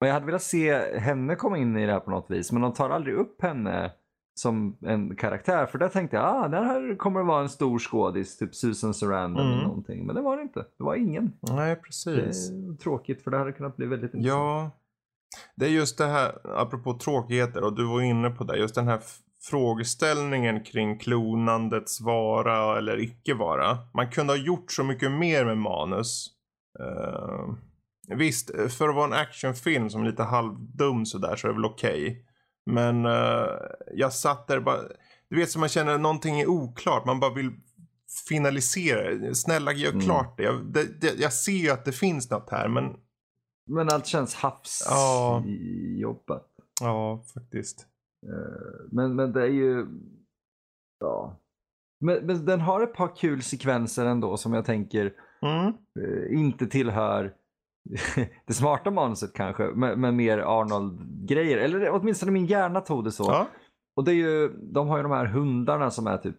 Och 0.00 0.06
jag 0.06 0.12
hade 0.14 0.26
velat 0.26 0.42
se 0.42 0.98
henne 0.98 1.34
komma 1.36 1.58
in 1.58 1.76
i 1.76 1.86
det 1.86 1.92
här 1.92 2.00
på 2.00 2.10
något 2.10 2.30
vis. 2.30 2.52
Men 2.52 2.62
de 2.62 2.72
tar 2.72 2.90
aldrig 2.90 3.14
upp 3.14 3.42
henne 3.42 3.92
som 4.40 4.76
en 4.82 5.16
karaktär. 5.16 5.66
För 5.66 5.78
där 5.78 5.88
tänkte 5.88 6.16
jag, 6.16 6.24
ah, 6.26 6.48
där 6.48 6.62
här 6.62 6.96
kommer 6.96 7.20
det 7.20 7.26
vara 7.26 7.42
en 7.42 7.48
stor 7.48 7.78
skådis, 7.78 8.38
typ 8.38 8.54
Susan 8.54 8.94
Sarandon 8.94 9.40
Mm. 9.46 9.52
eller 9.52 9.62
någonting. 9.66 10.06
Men 10.06 10.14
det 10.14 10.22
var 10.22 10.36
det 10.36 10.42
inte. 10.42 10.60
Det 10.78 10.84
var 10.84 10.94
ingen. 10.94 11.32
Nej, 11.42 11.74
Det 11.74 11.76
precis. 11.82 12.50
är 12.50 12.76
tråkigt 12.76 13.22
för 13.24 13.30
det 13.30 13.38
hade 13.38 13.52
kunnat 13.52 13.76
bli 13.76 13.86
väldigt 13.86 14.14
intressant. 14.14 14.38
Ja, 14.38 14.70
det 15.56 15.66
är 15.66 15.70
just 15.70 15.98
det 15.98 16.06
här, 16.06 16.32
apropå 16.44 16.98
tråkigheter 16.98 17.64
och 17.64 17.76
du 17.76 17.86
var 17.86 18.00
inne 18.02 18.30
på 18.30 18.44
det, 18.44 18.56
just 18.58 18.74
den 18.74 18.88
här 18.88 19.00
frågeställningen 19.42 20.64
kring 20.64 20.98
klonandets 20.98 22.00
vara 22.00 22.78
eller 22.78 23.00
icke 23.00 23.34
vara. 23.34 23.78
Man 23.94 24.10
kunde 24.10 24.32
ha 24.32 24.38
gjort 24.38 24.72
så 24.72 24.84
mycket 24.84 25.10
mer 25.12 25.44
med 25.44 25.58
manus. 25.58 26.34
Uh, 26.80 27.54
visst, 28.16 28.50
för 28.72 28.88
att 28.88 28.94
vara 28.94 29.06
en 29.06 29.12
actionfilm 29.12 29.90
som 29.90 30.02
är 30.02 30.06
lite 30.10 30.22
halvdum 30.22 31.06
sådär 31.06 31.36
så 31.36 31.46
är 31.46 31.48
det 31.48 31.54
väl 31.56 31.64
okej. 31.64 32.24
Men 32.70 33.06
eh, 33.06 33.46
jag 33.94 34.12
satt 34.12 34.46
där 34.46 34.60
bara, 34.60 34.80
du 35.30 35.36
vet 35.36 35.50
som 35.50 35.60
man 35.60 35.68
känner 35.68 35.94
att 35.94 36.00
någonting 36.00 36.40
är 36.40 36.46
oklart, 36.46 37.06
man 37.06 37.20
bara 37.20 37.34
vill 37.34 37.50
finalisera. 38.28 39.34
Snälla 39.34 39.72
gör 39.72 39.90
Mm. 39.90 40.00
klart 40.00 40.36
det. 40.36 40.42
Jag, 40.42 40.64
det, 40.72 41.00
det. 41.00 41.18
jag 41.18 41.32
ser 41.32 41.52
ju 41.52 41.70
att 41.70 41.84
det 41.84 41.92
finns 41.92 42.30
något 42.30 42.50
här 42.50 42.68
men 42.68 42.96
Men 43.66 43.88
allt 43.88 44.06
känns 44.06 44.38
Ja. 44.42 44.48
havsjobbat. 44.88 46.46
Ja, 46.80 47.24
faktiskt. 47.34 47.86
Eh, 48.26 48.86
Men, 48.92 49.16
men 49.16 49.32
det 49.32 49.42
är 49.42 49.46
ju... 49.52 49.86
Ja. 51.00 51.40
Men, 52.00 52.26
men 52.26 52.44
den 52.44 52.60
har 52.60 52.80
ett 52.82 52.94
par 52.94 53.16
kul 53.16 53.42
sekvenser 53.42 54.06
ändå 54.06 54.36
som 54.36 54.52
jag 54.54 54.64
tänker 54.64 55.12
Mm. 55.42 55.66
eh, 55.66 56.38
inte 56.38 56.66
tillhör 56.66 57.34
det 58.46 58.52
smarta 58.52 58.90
manuset 58.90 59.32
kanske, 59.34 59.62
men, 59.74 60.00
men 60.00 60.16
mer 60.16 60.38
Arnold-grejer. 60.38 61.58
Eller 61.58 61.90
åtminstone 61.90 62.32
min 62.32 62.46
hjärna 62.46 62.80
tog 62.80 63.04
det 63.04 63.12
så. 63.12 63.24
Ja. 63.24 63.46
Och 63.96 64.04
det 64.04 64.12
är 64.12 64.14
ju, 64.14 64.48
de 64.48 64.88
har 64.88 64.96
ju 64.96 65.02
de 65.02 65.12
här 65.12 65.26
hundarna 65.26 65.90
som 65.90 66.06
är 66.06 66.16
typ, 66.16 66.36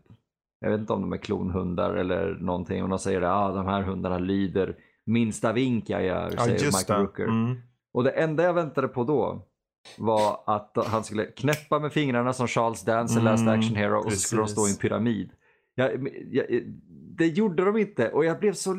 jag 0.60 0.72
vet 0.72 0.80
inte 0.80 0.94
om 0.94 1.02
de 1.02 1.14
är 1.14 1.18
klonhundar 1.18 1.94
eller 1.94 2.38
någonting. 2.42 2.84
Och 2.84 2.90
de 2.90 3.00
säger 3.00 3.22
att 3.22 3.36
ah, 3.36 3.56
de 3.56 3.66
här 3.66 3.82
hundarna 3.82 4.18
lyder 4.18 4.76
minsta 5.06 5.54
vink 5.54 5.90
jag 5.90 6.04
gör, 6.04 6.34
ja, 6.38 6.46
säger 6.46 6.66
Michael. 6.66 7.02
Rooker. 7.02 7.24
Mm. 7.24 7.58
Och 7.94 8.04
det 8.04 8.12
enda 8.12 8.44
jag 8.44 8.54
väntade 8.54 8.88
på 8.88 9.04
då 9.04 9.46
var 9.98 10.40
att 10.46 10.78
han 10.86 11.04
skulle 11.04 11.26
knäppa 11.26 11.80
med 11.80 11.94
fingrarna 11.94 12.34
som 12.34 12.48
Charles 12.48 12.82
Dance 12.82 13.20
i 13.20 13.24
Last 13.24 13.42
Mm, 13.42 13.60
Action 13.60 13.76
Hero 13.76 13.98
och 13.98 14.12
så 14.12 14.20
skulle 14.20 14.42
de 14.42 14.48
stå 14.48 14.62
i 14.62 14.64
en 14.64 14.68
precis. 14.68 14.80
pyramid. 14.80 15.32
Jag, 15.76 16.08
jag, 16.32 16.46
det 17.20 17.28
gjorde 17.28 17.66
de 17.66 17.78
inte 17.78 18.10
och 18.10 18.26
jag 18.26 18.40
blev 18.40 18.54
så 18.54 18.76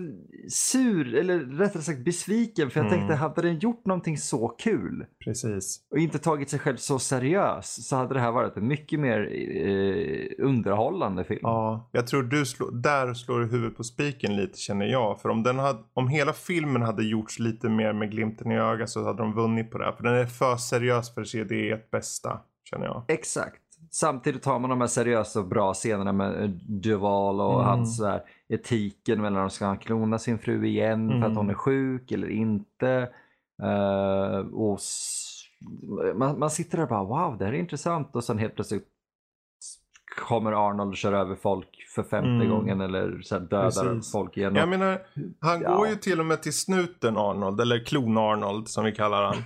sur, 0.49 1.15
eller 1.15 1.39
rättare 1.39 1.83
sagt 1.83 1.99
besviken 2.05 2.71
för 2.71 2.81
jag 2.81 2.87
Mm. 2.87 2.99
tänkte 2.99 3.15
hade 3.15 3.43
den 3.43 3.59
gjort 3.59 3.87
någonting 3.87 4.19
så 4.19 4.49
kul 4.49 5.07
Precis. 5.25 5.81
och 5.91 5.99
inte 5.99 6.19
tagit 6.19 6.51
sig 6.51 6.59
själv 6.59 6.77
så 6.77 6.99
seriös 6.99 7.89
så 7.89 7.97
hade 7.97 8.15
det 8.15 8.21
här 8.21 8.31
varit 8.33 8.57
en 8.57 8.67
mycket 8.69 9.01
mer 9.01 9.21
eh, 9.65 10.45
underhållande 10.47 11.25
film. 11.25 11.41
Ja, 11.43 11.89
jag 11.93 12.07
tror 12.07 12.23
du 12.23 12.47
slår, 12.47 12.71
där 12.73 13.15
slår 13.15 13.41
du 13.41 13.47
huvudet 13.47 13.77
på 13.77 13.85
spiken 13.85 14.37
lite 14.37 14.59
känner 14.59 14.87
jag. 14.87 15.21
För 15.21 15.29
om, 15.29 15.43
den 15.43 15.59
hade, 15.59 15.79
om 15.95 16.09
hela 16.09 16.33
filmen 16.33 16.83
hade 16.83 17.05
gjorts 17.05 17.39
lite 17.39 17.69
mer 17.69 17.93
med 17.93 18.11
glimten 18.11 18.53
i 18.53 18.59
ögat 18.59 18.91
så 18.91 19.05
hade 19.05 19.19
de 19.23 19.35
vunnit 19.35 19.71
på 19.71 19.79
det 19.79 19.85
här. 19.85 19.93
För 19.93 20.03
den 20.05 20.15
är 20.15 20.27
för 20.27 20.57
seriös 20.57 21.15
för 21.15 21.21
att 21.21 21.29
se 21.29 21.45
det 21.45 21.71
ett 21.71 21.91
bästa, 21.91 22.41
känner 22.71 22.87
jag. 22.87 23.05
Exakt. 23.09 23.60
Samtidigt 23.93 24.45
har 24.45 24.59
man 24.59 24.71
de 24.71 24.81
här 24.81 24.89
seriösa 24.89 25.41
och 25.41 25.47
bra 25.47 25.75
scenerna 25.75 26.13
med 26.13 26.43
eh, 26.43 26.49
Duval 26.69 27.41
och 27.41 27.55
Mm. 27.55 27.67
hans 27.67 27.97
så 27.97 28.07
här, 28.07 28.23
etiken 28.49 29.21
mellan 29.23 29.43
om 29.43 29.51
ska 29.51 29.67
han 29.67 29.79
klona 29.79 30.19
sin 30.19 30.39
fru 30.39 30.67
igen 30.67 31.09
för 31.09 31.17
att 31.17 31.25
Mm. 31.25 31.37
hon 31.37 31.51
är 31.51 31.55
sjuk 31.55 32.13
eller 32.13 32.29
inte. 32.29 33.09
Eh, 33.63 34.39
och 34.53 34.79
man, 36.15 36.39
man 36.39 36.51
sitter 36.51 36.77
där 36.77 36.83
och 36.85 36.89
bara 36.89 37.05
wow, 37.05 37.39
det 37.39 37.45
här 37.45 37.53
är 37.53 37.59
intressant 37.59 38.17
och 38.17 38.25
sen 38.25 38.39
helt 38.39 38.55
plötsligt 38.55 38.87
kommer 40.27 40.53
Arnold 40.53 40.91
och 40.91 40.97
kör 40.97 41.13
över 41.13 41.35
folk 41.35 41.69
för 41.95 42.03
femte 42.03 42.29
Mm. 42.29 42.49
gången 42.49 42.81
eller 42.81 43.21
så 43.23 43.35
här, 43.35 43.43
dödar 43.43 43.65
Precis. 43.95 44.13
folk 44.13 44.37
igen. 44.37 44.55
Jag 44.57 44.69
menar, 44.69 44.99
han 45.41 45.61
Ja. 45.63 45.77
går 45.77 45.89
ju 45.89 45.95
till 45.97 46.21
och 46.21 46.27
med 46.27 46.43
till 46.43 46.53
snuten 46.53 47.17
Arnold, 47.17 47.61
eller 47.61 47.79
klon-Arnold 47.85 48.69
som 48.69 48.85
vi 48.85 48.93
kallar 48.93 49.25
han. 49.25 49.37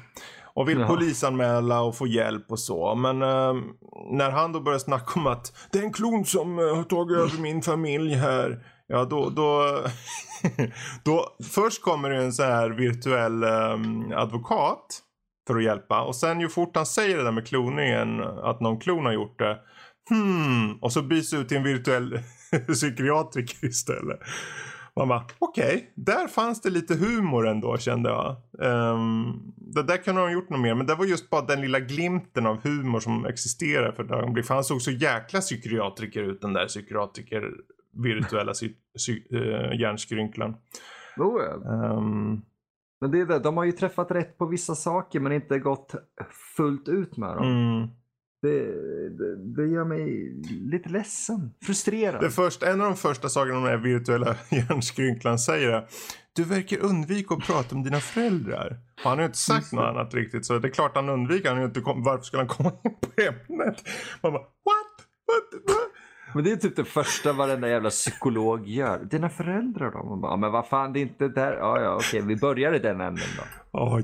Och 0.56 0.68
vill 0.68 0.78
Ja. 0.80 0.86
polisanmäla 0.86 1.80
och 1.80 1.96
få 1.96 2.06
hjälp 2.06 2.50
och 2.50 2.58
så. 2.58 2.94
Men 2.94 3.22
ehm, 3.22 3.62
när 4.10 4.30
han 4.30 4.52
då 4.52 4.60
börjar 4.60 4.78
snacka 4.78 5.20
om 5.20 5.26
att 5.26 5.52
det 5.72 5.78
är 5.78 5.82
en 5.82 5.92
klon 5.92 6.24
som 6.24 6.58
eh, 6.58 6.76
har 6.76 6.82
tagit 6.82 7.16
över 7.18 7.42
min 7.42 7.62
familj 7.62 8.14
här. 8.14 8.66
Ja, 8.86 9.04
då, 9.04 9.30
då, 9.30 9.78
då 11.04 11.36
först 11.54 11.82
kommer 11.82 12.10
det 12.10 12.16
en 12.16 12.32
så 12.32 12.42
här 12.42 12.70
virtuell 12.70 13.42
ehm, 13.44 14.12
advokat 14.12 15.00
för 15.46 15.56
att 15.56 15.64
hjälpa. 15.64 16.02
Och 16.02 16.16
sen 16.16 16.40
ju 16.40 16.48
fort 16.48 16.76
han 16.76 16.86
säger 16.86 17.16
det 17.16 17.24
där 17.24 17.32
med 17.32 17.46
kloningen, 17.46 18.20
att 18.20 18.60
någon 18.60 18.80
klon 18.80 19.04
har 19.06 19.12
gjort 19.12 19.38
det. 19.38 19.58
Hmm, 20.10 20.72
och 20.80 20.92
så 20.92 21.02
byts 21.02 21.32
ut 21.32 21.48
till 21.48 21.56
en 21.56 21.62
virtuell 21.62 22.18
psykiatriker 22.68 23.66
istället. 23.66 24.20
Man 24.96 25.08
bara, 25.08 25.24
okej, 25.38 25.92
där 25.94 26.28
fanns 26.28 26.60
det 26.60 26.70
lite 26.70 26.94
humor 26.94 27.48
ändå 27.48 27.76
kände 27.78 28.10
jag. 28.10 28.36
Um, 28.92 29.52
det 29.56 29.82
där 29.82 29.96
kunde 29.96 30.20
de 30.20 30.32
gjort 30.32 30.48
något 30.50 30.60
mer, 30.60 30.74
men 30.74 30.86
det 30.86 30.94
var 30.94 31.04
just 31.04 31.30
bara 31.30 31.42
den 31.42 31.60
lilla 31.60 31.80
glimten 31.80 32.46
av 32.46 32.62
humor 32.62 33.00
som 33.00 33.26
existerar 33.26 33.92
för 33.92 34.04
ett 34.04 34.10
ögonblick. 34.10 34.46
För 34.46 34.54
han 34.54 34.64
såg 34.64 34.82
så 34.82 34.90
jäkla 34.90 35.40
psykiatriker 35.40 36.22
ut 36.22 36.40
den 36.40 36.52
där 36.52 36.66
psykiatriker 36.66 37.50
virtuella 37.92 38.52
psy- 38.52 38.74
psy- 38.98 39.34
uh, 39.34 39.80
hjärnskrynklan. 39.80 40.56
Oh, 41.16 41.42
ja. 41.42 41.72
Ehm, 41.72 42.40
Men 43.00 43.10
det 43.10 43.20
är 43.20 43.26
det, 43.26 43.38
de 43.38 43.56
har 43.56 43.64
ju 43.64 43.72
träffat 43.72 44.10
rätt 44.10 44.38
på 44.38 44.46
vissa 44.46 44.74
saker 44.74 45.20
men 45.20 45.32
inte 45.32 45.58
gått 45.58 45.94
fullt 46.56 46.88
ut 46.88 47.16
med 47.16 47.36
dem. 47.36 47.46
mm. 47.46 47.88
Det, 48.44 48.64
det, 49.18 49.36
det 49.36 49.66
gör 49.68 49.84
mig 49.84 50.32
lite 50.70 50.88
ledsen, 50.88 51.50
frustrerad. 51.62 52.20
Det 52.20 52.30
första, 52.30 52.66
en 52.70 52.80
av 52.80 52.86
de 52.86 52.96
första 52.96 53.28
sakerna 53.28 53.54
den 53.54 53.68
här 53.68 53.76
virtuella 53.76 54.36
hjärnskrynklan 54.50 55.38
säger 55.38 55.68
är 55.72 55.86
Du 56.36 56.44
verkar 56.44 56.78
undvika 56.78 57.34
att 57.34 57.46
prata 57.46 57.74
om 57.74 57.82
dina 57.82 58.00
föräldrar. 58.00 58.78
Och 59.04 59.10
han 59.10 59.12
har 59.12 59.18
ju 59.22 59.26
inte 59.26 59.38
sagt 59.38 59.72
något 59.72 59.84
annat 59.84 60.14
riktigt. 60.14 60.46
Så 60.46 60.58
det 60.58 60.68
är 60.68 60.72
klart 60.72 60.92
han 60.94 61.08
undviker. 61.08 61.54
Han 61.54 61.62
inte 61.62 61.80
kom, 61.80 62.02
varför 62.02 62.24
skulle 62.24 62.40
han 62.40 62.48
komma 62.48 62.72
in 62.84 62.94
på 63.00 63.22
ämnet? 63.22 63.82
Man 64.22 64.32
bara 64.32 64.42
what? 64.42 64.94
What? 65.26 65.62
What? 65.66 65.90
Men 66.34 66.44
det 66.44 66.52
är 66.52 66.56
typ 66.56 66.76
det 66.76 66.84
första 66.84 67.32
varenda 67.32 67.68
jävla 67.68 67.90
psykolog 67.90 68.68
gör. 68.68 69.04
Dina 69.04 69.30
föräldrar 69.30 69.90
då? 69.90 70.04
Man 70.04 70.20
bara, 70.20 70.32
"Ja, 70.32 70.36
men 70.36 70.52
vad 70.52 70.66
fan, 70.68 70.92
det 70.92 70.98
är 70.98 71.02
inte 71.02 71.28
där. 71.28 71.52
Ja, 71.52 71.80
ja, 71.80 71.94
okej, 71.94 72.22
vi 72.22 72.36
börjar 72.36 72.72
i 72.74 72.78
den 72.78 73.00
änden 73.00 73.24
då. 73.38 73.42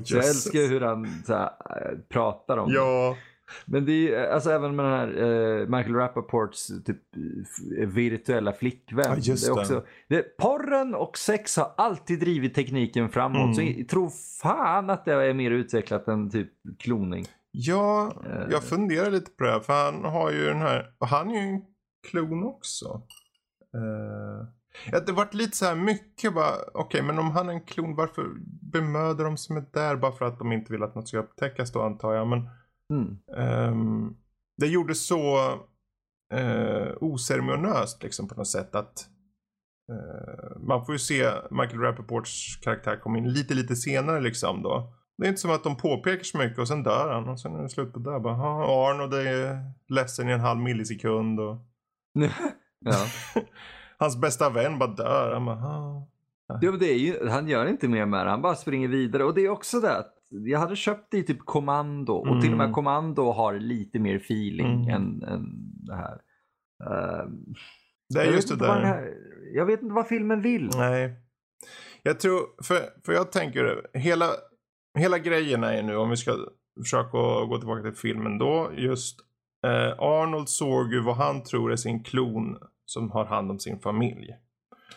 Så 0.07 0.15
jag 0.15 0.25
älskar 0.29 0.69
hur 0.69 0.81
han 0.81 1.05
här, 1.27 1.43
äh, 1.43 1.97
pratar 2.09 2.57
om 2.57 2.69
det. 2.69 2.75
Men 3.65 3.85
det 3.85 4.15
är 4.15 4.29
alltså 4.31 4.51
även 4.51 4.75
med 4.75 4.85
den 4.85 4.93
här 4.93 5.07
eh, 5.07 5.67
Michael 5.67 5.95
Rappaports 5.95 6.67
typ 6.67 6.97
eh, 7.79 7.87
virtuella 7.87 8.53
flickvän. 8.53 9.05
Ja, 9.09 9.15
just 9.15 9.45
det 9.45 9.51
är 9.51 9.55
det. 9.55 9.61
också, 9.61 9.83
det, 10.07 10.37
porren 10.37 10.95
och 10.95 11.17
sex 11.17 11.57
har 11.57 11.71
alltid 11.77 12.19
drivit 12.19 12.53
tekniken 12.55 13.09
framåt. 13.09 13.41
Mm. 13.41 13.53
Så 13.53 13.61
jag 13.79 13.87
tror 13.87 14.09
fan 14.41 14.89
att 14.89 15.05
det 15.05 15.13
är 15.13 15.33
mer 15.33 15.51
utvecklat 15.51 16.07
än 16.07 16.29
typ 16.29 16.49
kloning. 16.79 17.25
Ja, 17.51 18.13
Eh. 18.25 18.47
jag 18.51 18.63
funderar 18.63 19.11
lite 19.11 19.31
på 19.31 19.43
det 19.43 19.51
här. 19.51 19.59
För 19.59 19.85
han 19.85 20.05
har 20.05 20.31
ju 20.31 20.45
den 20.45 20.61
här. 20.61 20.93
Och 20.97 21.07
han 21.07 21.29
är 21.29 21.33
ju 21.33 21.39
en 21.39 21.61
klon 22.11 22.43
också. 22.43 23.01
Uh, 23.75 24.47
ja, 24.91 24.99
det 24.99 25.11
vart 25.11 25.33
lite 25.33 25.57
så 25.57 25.65
här 25.65 25.75
mycket 25.75 26.33
bara. 26.33 26.53
Okej, 26.73 27.01
men 27.03 27.19
om 27.19 27.31
han 27.31 27.49
är 27.49 27.53
en 27.53 27.61
klon. 27.65 27.95
Varför 27.95 28.25
bemödar 28.71 29.23
de 29.25 29.37
sig 29.37 29.53
med 29.53 29.65
där? 29.73 29.95
Bara 29.95 30.11
för 30.11 30.25
att 30.25 30.39
de 30.39 30.51
inte 30.51 30.71
vill 30.73 30.83
att 30.83 30.95
något 30.95 31.07
ska 31.07 31.17
upptäckas 31.19 31.71
då 31.71 31.81
antar 31.81 32.13
jag. 32.13 32.27
Men 32.27 32.49
Mm. 32.91 33.17
Ehm, 33.37 34.15
det 34.57 34.67
gjorde 34.67 34.95
så 34.95 35.51
uh, 36.33 36.93
oceremoniöst 37.01 38.03
liksom 38.03 38.27
på 38.27 38.35
något 38.35 38.47
sätt 38.47 38.75
att 38.75 39.07
eh, 39.91 40.57
man 40.59 40.85
får 40.85 40.95
ju 40.95 40.99
se 40.99 41.31
Michael 41.51 41.79
Rappaports 41.79 42.59
karaktär 42.61 42.99
komma 42.99 43.17
in 43.17 43.33
lite 43.33 43.53
lite 43.53 43.75
senare 43.75 44.21
liksom 44.21 44.61
då. 44.63 44.93
Det 45.17 45.25
är 45.25 45.29
inte 45.29 45.41
som 45.41 45.51
att 45.51 45.63
de 45.63 45.77
påpekar 45.77 46.23
så 46.23 46.37
mycket 46.37 46.59
och 46.59 46.67
sen 46.67 46.83
dör 46.83 47.13
han 47.13 47.29
och 47.29 47.39
sen 47.39 47.55
är 47.55 47.63
det 47.63 47.69
slut 47.69 47.93
på 47.93 47.99
det. 47.99 48.19
Bara, 48.19 48.37
"Ja, 48.37 48.89
Arnold 48.89 49.13
är 49.13 49.57
ledsen 49.87 50.29
i 50.29 50.31
en 50.31 50.39
halv 50.39 50.59
millisekund 50.59 51.39
och 51.39 51.57
ja. 52.79 53.05
hans 53.97 54.21
bästa 54.21 54.49
vän 54.49 54.79
bara 54.79 54.89
dör. 54.89 55.33
Han 55.33 55.45
bara. 55.45 55.61
Ja, 56.61 56.71
men 56.71 56.79
det 56.79 56.91
är 56.93 56.97
ju, 56.97 57.29
han 57.29 57.47
gör 57.47 57.65
inte 57.65 57.87
mer 57.87 58.05
med 58.05 58.25
det, 58.25 58.29
han 58.29 58.41
bara 58.41 58.55
springer 58.55 58.87
vidare. 58.87 59.23
Och 59.23 59.33
det 59.33 59.41
är 59.41 59.49
också 59.49 59.79
det 59.79 59.97
att 59.97 60.13
jag 60.31 60.59
hade 60.59 60.75
köpt 60.75 61.07
det 61.11 61.17
i 61.17 61.23
typ 61.23 61.39
kommando 61.39 62.13
och 62.13 62.41
till 62.41 62.51
och 62.51 62.57
med 62.57 62.65
Mm. 62.65 62.73
kommando 62.73 63.31
har 63.31 63.53
lite 63.59 63.99
mer 63.99 64.15
feeling 64.15 64.83
Mm. 64.83 64.89
än, 64.89 65.23
än 65.23 65.45
det 65.85 65.95
här. 65.95 66.21
Ehm, 66.89 67.45
det 68.09 68.19
är 68.21 68.31
just 68.31 68.49
det 68.49 68.55
där. 68.55 68.81
här. 68.81 69.13
jag 69.53 69.65
vet 69.65 69.81
inte 69.81 69.93
vad 69.93 70.07
filmen 70.07 70.41
vill. 70.41 70.69
Nej. 70.75 71.13
Jag 72.03 72.19
tror, 72.19 72.39
för, 72.63 72.75
för 73.05 73.13
jag 73.13 73.31
tänker, 73.31 73.87
hela, 73.93 74.25
hela 74.97 75.17
grejen 75.19 75.63
är 75.63 75.83
nu, 75.83 75.95
om 75.95 76.09
vi 76.09 76.17
ska 76.17 76.35
försöka 76.83 77.17
gå 77.45 77.57
tillbaka 77.57 77.81
till 77.81 77.93
filmen 77.99 78.37
då, 78.37 78.71
just 78.77 79.19
eh, 79.65 79.99
Arnold 79.99 80.49
såg 80.49 80.93
ju 80.93 81.01
vad 81.01 81.15
han 81.15 81.43
tror 81.43 81.71
är 81.71 81.75
sin 81.75 82.03
klon 82.03 82.57
som 82.85 83.11
har 83.11 83.25
hand 83.25 83.51
om 83.51 83.59
sin 83.59 83.79
familj. 83.79 84.35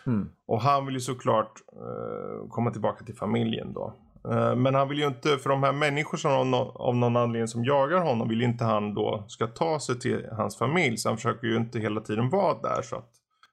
Mm. 0.07 0.29
Och 0.47 0.61
han 0.61 0.85
vill 0.85 0.95
ju 0.95 1.01
såklart 1.01 1.61
eh, 1.73 2.47
komma 2.49 2.71
tillbaka 2.71 3.05
till 3.05 3.15
familjen 3.15 3.73
då. 3.73 3.93
Eh, 4.31 4.55
men 4.55 4.75
han 4.75 4.89
vill 4.89 4.99
ju 4.99 5.07
inte, 5.07 5.37
för 5.37 5.49
de 5.49 5.63
här 5.63 5.73
människorna 5.73 6.19
som 6.19 6.53
av, 6.53 6.77
av 6.77 6.95
någon 6.95 7.17
anledning 7.17 7.47
som 7.47 7.65
jagar 7.65 7.99
honom 7.99 8.29
vill 8.29 8.41
inte 8.41 8.63
han 8.63 8.93
då 8.93 9.25
ska 9.27 9.47
ta 9.47 9.79
sig 9.79 9.99
till 9.99 10.25
hans 10.31 10.57
familj. 10.57 10.97
Så 10.97 11.09
han 11.09 11.17
försöker 11.17 11.47
ju 11.47 11.55
inte 11.55 11.79
hela 11.79 12.01
tiden 12.01 12.29
vara 12.29 12.61
där 12.61 12.81
så 12.81 12.95
att 12.95 13.09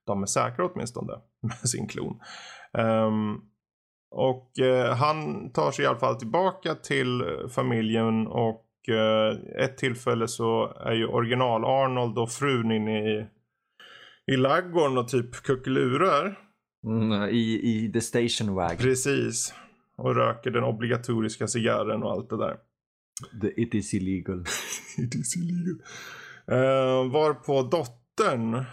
de 0.06 0.22
är 0.22 0.26
säkra 0.26 0.66
åtminstone 0.66 1.12
med 1.42 1.68
sin 1.68 1.88
klon. 1.88 2.20
Ehm, 2.78 3.36
och 4.10 4.58
eh, 4.58 4.94
han 4.96 5.50
tar 5.52 5.70
sig 5.70 5.84
i 5.84 5.88
alla 5.88 5.98
fall 5.98 6.16
tillbaka 6.16 6.74
till 6.74 7.22
familjen 7.54 8.26
och 8.26 8.66
eh, 8.88 9.64
ett 9.64 9.78
tillfälle 9.78 10.28
så 10.28 10.76
är 10.80 10.92
ju 10.92 11.06
original 11.06 11.64
Arnold 11.64 12.18
och 12.18 12.30
frun 12.30 12.72
inne 12.72 13.10
i, 13.10 13.26
i 14.32 14.36
laggården 14.36 14.98
och 14.98 15.08
typ 15.08 15.42
kuckelurar. 15.42 16.38
Mm, 16.84 17.28
i, 17.28 17.60
I 17.64 17.92
The 17.92 18.00
Station 18.00 18.54
Wagon. 18.54 18.76
Precis. 18.76 19.54
Och 20.02 20.14
röker 20.14 20.50
den 20.50 20.64
obligatoriska 20.64 21.46
cigarren 21.46 22.02
och 22.02 22.10
allt 22.12 22.30
det 22.30 22.36
där. 22.36 22.56
The, 23.40 23.62
it 23.62 23.74
is 23.74 23.94
illegal. 23.94 24.40
It 24.98 25.14
is 25.14 25.36
illegal. 25.36 25.80
Uh, 26.50 27.12
varpå 27.12 27.62
dottern 27.62 28.64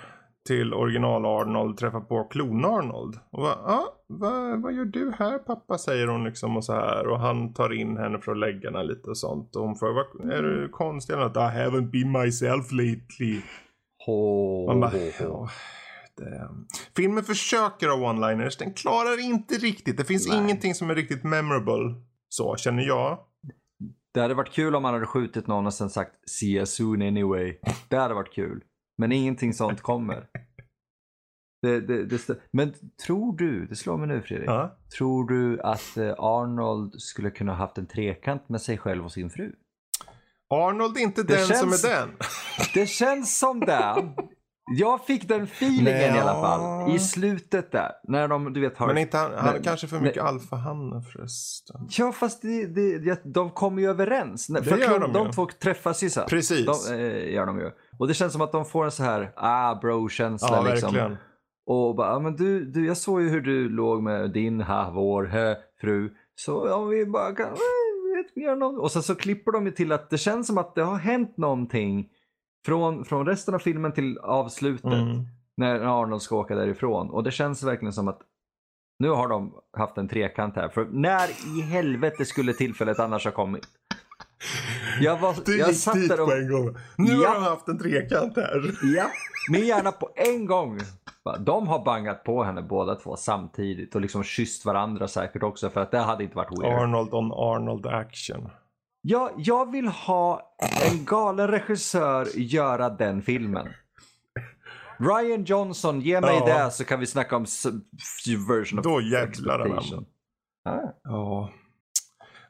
till 0.47 0.73
original 0.73 1.25
Arnold 1.25 1.77
träffar 1.77 1.99
på 2.01 2.23
klon 2.23 2.65
Arnold. 2.65 3.15
Och 3.31 3.41
va, 3.43 3.49
ah, 3.65 3.85
va, 4.07 4.55
vad 4.63 4.73
gör 4.73 4.85
du 4.85 5.11
här 5.19 5.37
pappa 5.39 5.77
säger 5.77 6.07
hon 6.07 6.23
liksom 6.23 6.57
och 6.57 6.65
så 6.65 6.73
här. 6.73 7.07
Och 7.07 7.19
han 7.19 7.53
tar 7.53 7.73
in 7.73 7.97
henne 7.97 8.19
för 8.19 8.31
att 8.31 8.37
lägga 8.39 8.71
henne 8.71 8.83
lite 8.83 9.09
och 9.09 9.17
sånt. 9.17 9.55
Och 9.55 9.61
hon 9.63 9.75
frågar, 9.75 9.93
"Vad- 9.93 10.31
är 10.31 10.43
du 10.43 10.69
konstig 10.69 11.13
eller 11.13 11.23
något? 11.23 11.37
I 11.37 11.39
haven't 11.39 11.89
been 11.91 12.11
myself 12.11 12.71
lately. 12.71 13.41
Ho, 14.05 14.67
Man 14.67 14.79
bara, 14.79 14.91
ho, 15.19 15.47
ho. 16.23 16.29
"Ja, 16.29 16.35
det... 16.35 16.49
Filmen 16.95 17.23
försöker 17.23 17.87
ha 17.87 17.95
one-liners, 18.11 18.59
den 18.59 18.73
klarar 18.73 19.19
inte 19.25 19.55
riktigt. 19.55 19.97
Det 19.97 20.05
finns 20.05 20.27
Nej. 20.27 20.37
ingenting 20.37 20.75
som 20.75 20.89
är 20.89 20.95
riktigt 20.95 21.23
memorable. 21.23 21.95
Så 22.29 22.55
känner 22.57 22.83
jag. 22.83 23.19
Det 24.13 24.21
hade 24.21 24.33
varit 24.33 24.51
kul 24.53 24.75
om 24.75 24.83
man 24.83 24.93
hade 24.93 25.05
skjutit 25.05 25.47
någon 25.47 25.65
och 25.65 25.73
sen 25.73 25.89
sagt 25.89 26.29
“See 26.29 26.45
you 26.45 26.65
soon 26.65 27.01
anyway”. 27.01 27.57
Det 27.89 27.97
hade 27.97 28.13
varit 28.13 28.33
kul. 28.33 28.63
Men 28.97 29.11
ingenting 29.11 29.53
sånt 29.53 29.81
kommer. 29.81 30.27
Det, 31.61 31.81
det, 31.81 32.05
det, 32.05 32.39
men 32.53 32.73
tror 33.05 33.37
du, 33.37 33.65
det 33.65 33.75
slår 33.75 33.97
mig 33.97 34.07
nu 34.07 34.21
Fredrik. 34.21 34.49
Ja. 34.49 34.77
Tror 34.97 35.27
du 35.29 35.61
att 35.61 35.97
eh, 35.97 36.13
Arnold 36.17 37.01
skulle 37.01 37.31
kunna 37.31 37.53
haft 37.53 37.77
en 37.77 37.87
trekant 37.87 38.49
med 38.49 38.61
sig 38.61 38.77
själv 38.77 39.05
och 39.05 39.11
sin 39.11 39.29
fru? 39.29 39.51
Arnold 40.49 40.97
är 40.97 41.01
inte 41.01 41.23
den 41.23 41.47
känns- 41.47 41.59
som 41.81 41.89
är 41.89 41.95
den. 41.95 42.09
Det 42.73 42.85
känns 42.87 43.39
som 43.39 43.59
det. 43.59 44.13
Jag 44.77 45.05
fick 45.05 45.27
den 45.27 45.43
feelingen 45.43 46.15
i 46.15 46.19
alla 46.19 46.41
fall. 46.41 46.95
I 46.95 46.99
slutet 46.99 47.71
där. 47.71 47.91
När 48.03 48.27
de, 48.27 48.53
du 48.53 48.61
vet, 48.61 48.77
har... 48.77 48.87
Men 48.87 48.97
inte 48.97 49.17
han, 49.17 49.31
han 49.33 49.45
Nej, 49.45 49.59
är 49.59 49.63
kanske 49.63 49.87
för 49.87 49.99
mycket 49.99 50.23
alfahanne 50.23 51.01
förresten. 51.01 51.87
Ja, 51.89 52.11
fast 52.11 52.41
det, 52.41 52.65
det, 52.65 53.21
de 53.23 53.51
kommer 53.51 53.81
ju 53.81 53.89
överens. 53.89 54.47
Det 54.47 54.63
För 54.63 54.77
gör 54.77 54.99
de, 54.99 55.13
de 55.13 55.25
de 55.25 55.31
två 55.31 55.45
träffas 55.45 56.03
ju 56.03 56.09
sen. 56.09 56.25
Precis. 56.29 56.65
De, 56.65 56.93
eh, 56.93 57.33
gör 57.33 57.45
de 57.45 57.59
ju. 57.59 57.71
Och 57.99 58.07
det 58.07 58.13
känns 58.13 58.33
som 58.33 58.41
att 58.41 58.51
de 58.51 58.65
får 58.65 58.85
en 58.85 58.91
så 58.91 59.03
här 59.03 59.31
ah 59.35 59.75
bro-känsla 59.75 60.49
ja, 60.51 60.61
liksom. 60.61 60.93
verkligen. 60.93 61.17
Och 61.65 61.95
bara, 61.95 62.15
ah, 62.15 62.19
men 62.19 62.35
du, 62.35 62.65
du, 62.65 62.87
jag 62.87 62.97
såg 62.97 63.21
ju 63.21 63.29
hur 63.29 63.41
du 63.41 63.69
låg 63.69 64.03
med 64.03 64.31
din, 64.31 64.61
ha, 64.61 64.91
vår, 64.91 65.25
hö, 65.25 65.55
fru. 65.81 66.09
Så 66.35 66.73
om 66.73 66.89
vi 66.89 67.05
bara 67.05 67.35
kan, 67.35 67.45
eh, 67.45 68.17
vet, 68.17 68.31
vi 68.35 68.41
gör 68.41 68.55
något. 68.55 68.79
Och 68.79 68.91
sen 68.91 69.03
så 69.03 69.15
klipper 69.15 69.51
de 69.51 69.65
ju 69.65 69.71
till 69.71 69.91
att 69.91 70.09
det 70.09 70.17
känns 70.17 70.47
som 70.47 70.57
att 70.57 70.75
det 70.75 70.83
har 70.83 70.97
hänt 70.97 71.37
någonting 71.37 72.09
från, 72.65 73.05
från 73.05 73.25
resten 73.25 73.53
av 73.55 73.59
filmen 73.59 73.91
till 73.91 74.17
avslutet. 74.17 74.93
Mm. 74.93 75.25
När 75.57 75.79
Arnold 75.79 76.21
ska 76.21 76.35
åka 76.35 76.55
därifrån. 76.55 77.09
Och 77.09 77.23
det 77.23 77.31
känns 77.31 77.63
verkligen 77.63 77.93
som 77.93 78.07
att 78.07 78.21
nu 78.99 79.09
har 79.09 79.27
de 79.27 79.53
haft 79.77 79.97
en 79.97 80.07
trekant 80.07 80.55
här. 80.55 80.69
För 80.69 80.85
när 80.91 81.27
i 81.57 81.61
helvete 81.61 82.25
skulle 82.25 82.53
tillfället 82.53 82.99
annars 82.99 83.25
ha 83.25 83.31
kommit? 83.31 83.63
Jag, 85.01 85.17
var, 85.19 85.35
Du 85.45 85.57
jag 85.57 85.69
gick 85.69 85.77
satt 85.77 85.93
dit 85.95 86.09
där 86.09 86.21
och... 86.21 86.27
på 86.29 86.33
en 86.35 86.51
gång. 86.51 86.75
Nu 86.97 87.13
Ja. 87.13 87.27
har 87.29 87.35
de 87.35 87.43
haft 87.43 87.67
en 87.67 87.77
trekant 87.79 88.35
här. 88.35 88.71
Ja, 88.95 89.05
min 89.51 89.65
hjärna 89.67 89.91
på 89.91 90.09
en 90.15 90.45
gång. 90.45 90.79
De 91.39 91.67
har 91.67 91.85
bangat 91.85 92.23
på 92.23 92.43
henne 92.43 92.61
båda 92.61 92.95
två 92.95 93.15
samtidigt 93.15 93.95
och 93.95 94.01
liksom 94.01 94.23
kysst 94.23 94.65
varandra 94.65 95.07
säkert 95.07 95.43
också 95.43 95.69
för 95.69 95.81
att 95.81 95.91
det 95.91 95.99
hade 95.99 96.23
inte 96.23 96.35
varit 96.35 96.59
weird. 96.61 96.73
Arnold 96.73 97.13
on 97.13 97.31
Arnold 97.33 97.85
action. 97.85 98.49
Jag, 99.01 99.31
jag 99.37 99.71
vill 99.71 99.87
ha 99.87 100.55
en 100.91 101.05
galen 101.05 101.47
regissör 101.47 102.27
göra 102.35 102.89
den 102.89 103.21
filmen. 103.21 103.67
Ryan 104.99 105.43
Johnson, 105.43 106.01
ge 106.01 106.21
mig 106.21 106.35
Ja. 106.39 106.45
det 106.65 106.71
så 106.71 106.85
kan 106.85 106.99
vi 106.99 107.05
snacka 107.05 107.35
om 107.35 107.45
version 108.49 108.79
of 108.79 108.83
Då 108.85 109.01
jävlar 109.01 109.59
expectation. 109.59 110.05
anamma. 110.65 110.87
Ah. 110.87 110.93
Ja. 111.03 111.49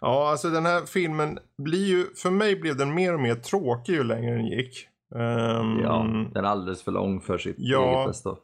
Ja, 0.01 0.29
alltså 0.31 0.49
den 0.49 0.65
här 0.65 0.85
filmen 0.85 1.39
blir 1.57 1.85
ju, 1.87 2.05
för 2.15 2.29
mig 2.31 2.55
blev 2.55 2.77
den 2.77 2.93
mer 2.93 3.13
och 3.13 3.19
mer 3.19 3.35
tråkig 3.35 3.93
ju 3.93 4.03
längre 4.03 4.35
den 4.35 4.45
gick. 4.45 4.87
Ehm, 5.15 5.79
Ja, 5.79 6.05
den 6.33 6.45
är 6.45 6.49
alldeles 6.49 6.83
för 6.83 6.91
lång 6.91 7.21
för 7.21 7.37
sitt 7.37 7.55
Ja. 7.57 7.95
eget 7.95 8.07
bästa. 8.07 8.35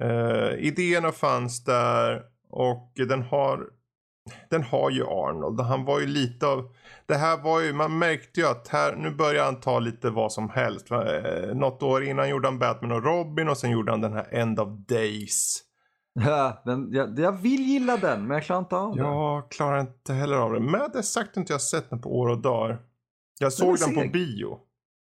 Eh, 0.00 0.54
idéerna 0.58 1.12
fanns 1.12 1.64
där 1.64 2.22
och 2.50 2.92
den 3.08 3.22
har 3.22 3.66
den 4.48 4.62
har 4.62 4.90
ju 4.90 5.02
Arnold. 5.02 5.60
Han 5.60 5.84
var 5.84 6.00
ju 6.00 6.06
lite 6.06 6.46
av 6.46 6.68
det 7.06 7.14
här 7.14 7.42
var 7.42 7.60
ju 7.60 7.72
man 7.72 7.98
märkte 7.98 8.40
ju 8.40 8.46
att 8.46 8.68
här 8.68 8.96
nu 8.96 9.10
börjar 9.10 9.44
han 9.44 9.60
ta 9.60 9.78
lite 9.78 10.10
vad 10.10 10.32
som 10.32 10.50
helst. 10.50 10.90
Eh, 10.90 11.54
något 11.54 11.82
år 11.82 12.04
innan 12.04 12.28
gjorde 12.28 12.48
han 12.48 12.58
Batman 12.58 12.92
och 12.92 13.04
Robin 13.04 13.48
och 13.48 13.58
sen 13.58 13.70
gjorde 13.70 13.90
han 13.92 14.00
den 14.00 14.12
här 14.12 14.34
End 14.34 14.60
of 14.60 14.68
Days. 14.68 15.64
Ja, 16.24 16.62
den, 16.64 16.92
jag, 16.92 17.18
jag 17.18 17.32
vill 17.32 17.60
gilla 17.60 17.96
den 17.96 18.26
men 18.26 18.34
jag 18.34 18.44
klarar 18.44 18.60
inte 18.60 18.76
av 18.76 18.96
den. 18.96 19.04
Jag 19.04 19.50
klarar 19.50 19.80
inte 19.80 20.12
heller 20.12 20.36
av 20.36 20.52
det. 20.52 20.60
Med 20.60 20.90
det 20.92 21.02
sagt 21.02 21.36
inte 21.36 21.52
jag 21.52 21.62
sett 21.62 21.90
den 21.90 22.00
på 22.00 22.18
år 22.18 22.28
och 22.28 22.38
dagar. 22.38 22.78
Jag 23.40 23.52
såg 23.52 23.74
är 23.74 23.86
den 23.86 23.94
på 23.94 24.12
bio. 24.12 24.58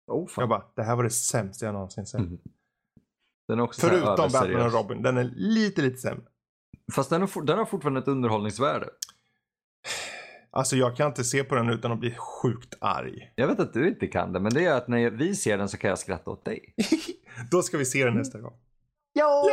Oh, 0.07 0.29
fan. 0.29 0.43
Jag 0.43 0.49
bara, 0.49 0.65
det 0.77 0.83
här 0.83 0.97
var 0.97 1.05
det 1.05 1.11
sämsta 1.11 1.67
jag 1.67 1.73
någonsin 1.73 2.07
sett. 2.07 2.21
Mm. 2.21 2.39
Den 3.49 3.59
är 3.59 3.63
också 3.63 3.87
Förutom 3.87 4.17
Batman 4.33 4.67
och 4.67 4.73
Robin. 4.73 5.03
Den 5.03 5.19
är 5.19 5.31
lite, 5.35 5.83
lite 5.83 5.97
sämre. 5.97 6.25
Fast 6.95 7.11
den 7.11 7.21
har, 7.21 7.43
den 7.43 7.59
har 7.59 7.65
fortfarande 7.65 8.01
ett 8.01 8.09
underhållningsvärde. 8.09 8.89
Alltså 10.53 10.77
jag 10.77 10.97
kan 10.97 11.07
inte 11.07 11.25
se 11.25 11.45
på 11.45 11.55
den 11.55 11.69
utan 11.71 11.93
att 11.93 11.99
bli 12.01 12.15
sjukt 12.15 12.75
arg. 12.81 13.33
Jag 13.37 13.47
vet 13.47 13.61
att 13.61 13.73
du 13.73 13.89
inte 13.89 14.07
kan 14.07 14.33
det, 14.33 14.41
men 14.41 14.55
det 14.55 14.65
är 14.65 14.75
att 14.75 14.89
när 14.89 15.11
vi 15.11 15.35
ser 15.35 15.59
den 15.59 15.69
så 15.69 15.77
kan 15.79 15.91
jag 15.91 15.99
skratta 15.99 16.31
åt 16.31 16.45
dig. 16.45 16.75
Då 17.51 17.63
ska 17.63 17.79
vi 17.79 17.85
se 17.85 18.05
den 18.05 18.15
nästa 18.15 18.41
gång. 18.41 18.53
Ja! 19.13 19.45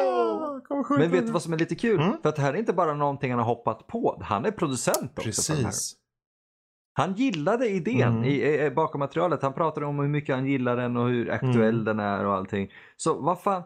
Ja, 0.69 0.83
Men 0.97 1.11
vet 1.11 1.25
du 1.25 1.31
vad 1.31 1.41
som 1.41 1.53
är 1.53 1.57
lite 1.57 1.75
kul? 1.75 1.99
Mm. 2.01 2.17
För 2.21 2.29
att 2.29 2.35
det 2.35 2.41
här 2.41 2.53
är 2.53 2.57
inte 2.57 2.73
bara 2.73 2.93
någonting 2.93 3.31
han 3.31 3.39
har 3.39 3.45
hoppat 3.45 3.87
på. 3.87 4.21
Han 4.25 4.45
är 4.45 4.51
producent 4.51 5.11
också. 5.19 5.23
Precis. 5.23 5.95
Han 6.93 7.13
gillade 7.13 7.67
idén 7.69 8.01
Mm. 8.13 8.23
i, 8.23 8.65
i, 8.65 8.71
bakom 8.71 8.99
materialet. 8.99 9.41
Han 9.41 9.53
pratade 9.53 9.85
om 9.85 9.99
hur 9.99 10.07
mycket 10.07 10.35
han 10.35 10.45
gillar 10.47 10.77
den 10.77 10.97
och 10.97 11.07
hur 11.07 11.31
aktuell 11.31 11.73
Mm. 11.73 11.85
den 11.85 11.99
är 11.99 12.25
och 12.25 12.33
allting. 12.33 12.71
Så 12.97 13.21
vad 13.21 13.41
fan. 13.41 13.63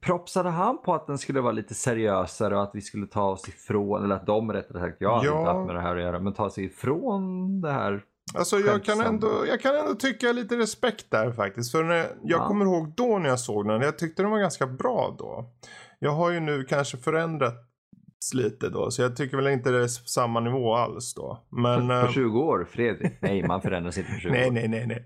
Propsade 0.00 0.48
han 0.50 0.82
på 0.82 0.94
att 0.94 1.06
den 1.06 1.18
skulle 1.18 1.40
vara 1.40 1.52
lite 1.52 1.74
seriösare 1.74 2.56
och 2.56 2.62
att 2.62 2.70
vi 2.74 2.80
skulle 2.80 3.06
ta 3.06 3.24
oss 3.24 3.48
ifrån, 3.48 4.04
eller 4.04 4.14
att 4.14 4.26
de 4.26 4.52
rättare 4.52 4.80
sagt, 4.80 4.96
jag 5.00 5.10
har 5.10 5.24
Ja. 5.24 5.38
inte 5.40 5.50
haft 5.52 5.66
med 5.66 5.74
det 5.76 5.80
här 5.80 5.96
att 5.96 6.02
göra, 6.02 6.18
men 6.20 6.32
ta 6.32 6.50
sig 6.50 6.64
ifrån 6.64 7.60
det 7.60 7.70
här. 7.72 8.02
Alltså 8.34 8.58
jag 8.58 8.84
kan, 8.84 9.00
ändå, 9.00 9.30
jag 9.48 9.60
kan 9.60 9.74
ändå 9.74 9.94
tycka 9.94 10.32
lite 10.32 10.56
respekt 10.58 11.06
där 11.10 11.32
faktiskt. 11.32 11.72
För 11.72 11.84
när, 11.84 11.96
jag 11.96 12.10
Ja. 12.22 12.46
kommer 12.48 12.64
ihåg 12.64 12.92
då 12.96 13.18
när 13.18 13.28
jag 13.28 13.40
såg 13.40 13.68
den. 13.68 13.80
Jag 13.80 13.98
tyckte 13.98 14.22
den 14.22 14.30
var 14.30 14.38
ganska 14.38 14.66
bra 14.66 15.16
då. 15.18 15.50
Jag 15.98 16.10
har 16.10 16.30
ju 16.30 16.40
nu 16.40 16.64
kanske 16.64 16.96
förändrats 16.96 18.34
lite 18.34 18.68
då. 18.68 18.90
Så 18.90 19.02
jag 19.02 19.16
tycker 19.16 19.36
väl 19.36 19.46
inte 19.46 19.70
det 19.70 19.82
är 19.82 19.86
samma 19.88 20.40
nivå 20.40 20.74
alls 20.74 21.14
då. 21.14 21.38
Men... 21.50 21.88
På 21.88 21.94
eh, 21.94 22.10
20 22.10 22.40
år, 22.40 22.66
Fredrik. 22.70 23.12
Nej, 23.20 23.46
man 23.46 23.62
förändras 23.62 23.98
inte 23.98 24.12
på 24.12 24.18
20 24.18 24.30
Nej, 24.32 24.48
år. 24.48 24.52
nej, 24.52 24.68
nej, 24.68 24.86
nej. 24.86 25.04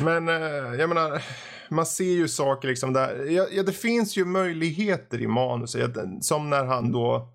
Men 0.00 0.28
eh, 0.28 0.74
jag 0.80 0.88
menar, 0.88 1.22
man 1.70 1.86
ser 1.86 2.04
ju 2.04 2.28
saker 2.28 2.68
liksom 2.68 2.92
där. 2.92 3.24
Ja, 3.24 3.46
ja, 3.50 3.62
det 3.62 3.72
finns 3.72 4.16
ju 4.16 4.24
möjligheter 4.24 5.20
i 5.20 5.26
manuset. 5.26 5.96
Som 6.20 6.50
när 6.50 6.64
han 6.64 6.92
då, 6.92 7.32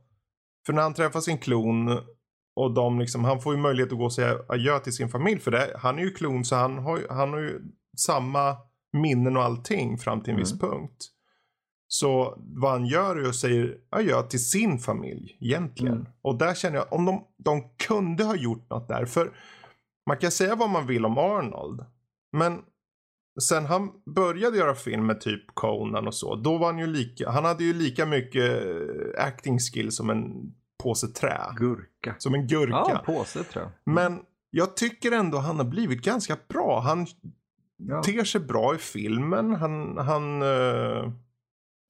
för 0.65 0.74
när 0.74 0.82
han 0.82 0.93
träffar 0.93 1.20
sin 1.20 1.38
klon 1.38 2.00
och 2.56 2.74
de 2.74 3.00
liksom, 3.00 3.24
han 3.24 3.41
får 3.41 3.56
ju 3.56 3.62
möjlighet 3.62 3.91
att 3.91 3.98
gå 3.98 4.06
och 4.06 4.13
säga 4.13 4.38
adjö 4.48 4.80
till 4.80 4.93
sin 4.93 5.10
familj. 5.10 5.39
För 5.39 5.52
det, 5.52 5.78
han 5.78 6.00
är 6.00 6.04
ju 6.04 6.12
klon 6.12 6.46
så 6.46 6.56
han 6.56 6.78
har, 6.78 7.02
han 7.10 7.34
har 7.34 7.39
ju 7.39 7.62
samma 7.98 8.56
minnen 8.93 9.38
och 9.38 9.43
allting 9.43 9.98
fram 9.98 10.22
till 10.22 10.34
en 10.34 10.39
viss 10.39 10.60
punkt. 10.60 11.12
Så 11.88 12.38
vad 12.38 12.72
han 12.72 12.86
gör 12.86 13.15
är 13.15 13.30
att 13.30 13.36
säga 13.36 13.67
adjö 13.89 14.22
till 14.22 14.46
sin 14.46 14.80
familj 14.80 15.38
egentligen. 15.41 15.96
Mm. 15.96 16.08
Och 16.22 16.38
där 16.38 16.54
känner 16.54 16.76
jag, 16.78 16.93
om 16.93 17.06
de, 17.06 17.24
de 17.38 17.70
kunde 17.88 18.24
ha 18.24 18.36
gjort 18.36 18.70
något 18.70 18.88
där. 18.88 19.06
För 19.06 19.32
man 20.08 20.17
kan 20.17 20.32
säga 20.32 20.56
vad 20.56 20.70
man 20.70 20.88
vill 20.88 21.06
om 21.06 21.17
Arnold. 21.17 21.86
Men 22.32 22.62
sen 23.50 23.66
han 23.66 23.92
började 24.16 24.58
göra 24.58 24.76
film 24.76 25.06
med 25.06 25.22
typ 25.22 25.44
Conan 25.54 26.08
och 26.08 26.16
så. 26.16 26.36
Då 26.36 26.58
var 26.58 26.66
han 26.68 26.80
ju 26.80 26.88
lika, 26.88 27.30
han 27.30 27.46
hade 27.46 27.63
ju 27.63 27.74
lika 27.74 28.06
mycket 28.06 28.66
eh, 28.66 29.26
acting 29.26 29.60
skill 29.60 29.92
som 29.92 30.10
en 30.10 30.54
påse 30.84 31.08
trä. 31.08 31.38
Gurka. 31.58 32.16
Som 32.18 32.34
en 32.34 32.48
gurka. 32.48 32.76
Ja, 32.76 33.04
påse 33.06 33.44
tror 33.44 33.63
jag. 33.63 33.94
Men 33.94 34.20
jag 34.50 34.76
tycker 34.78 35.12
ändå 35.12 35.38
han 35.38 35.58
har 35.58 35.66
blivit 35.66 36.02
ganska 36.02 36.38
bra. 36.50 36.80
Han, 36.80 37.08
Ja. 37.80 38.04
ter 38.04 38.24
sig 38.24 38.42
bra 38.42 38.76
i 38.76 38.78
filmen. 38.78 39.54
Han, 39.56 39.98
han 39.98 40.42
eh, 40.42 41.12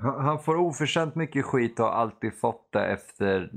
Han, 0.03 0.25
han 0.25 0.39
får 0.43 0.55
oförtjänt 0.55 1.15
mycket 1.15 1.45
skit 1.45 1.79
och 1.79 1.85
har 1.85 1.91
alltid 1.93 2.39
fått 2.39 2.69
det 2.71 2.85
efter 2.85 3.49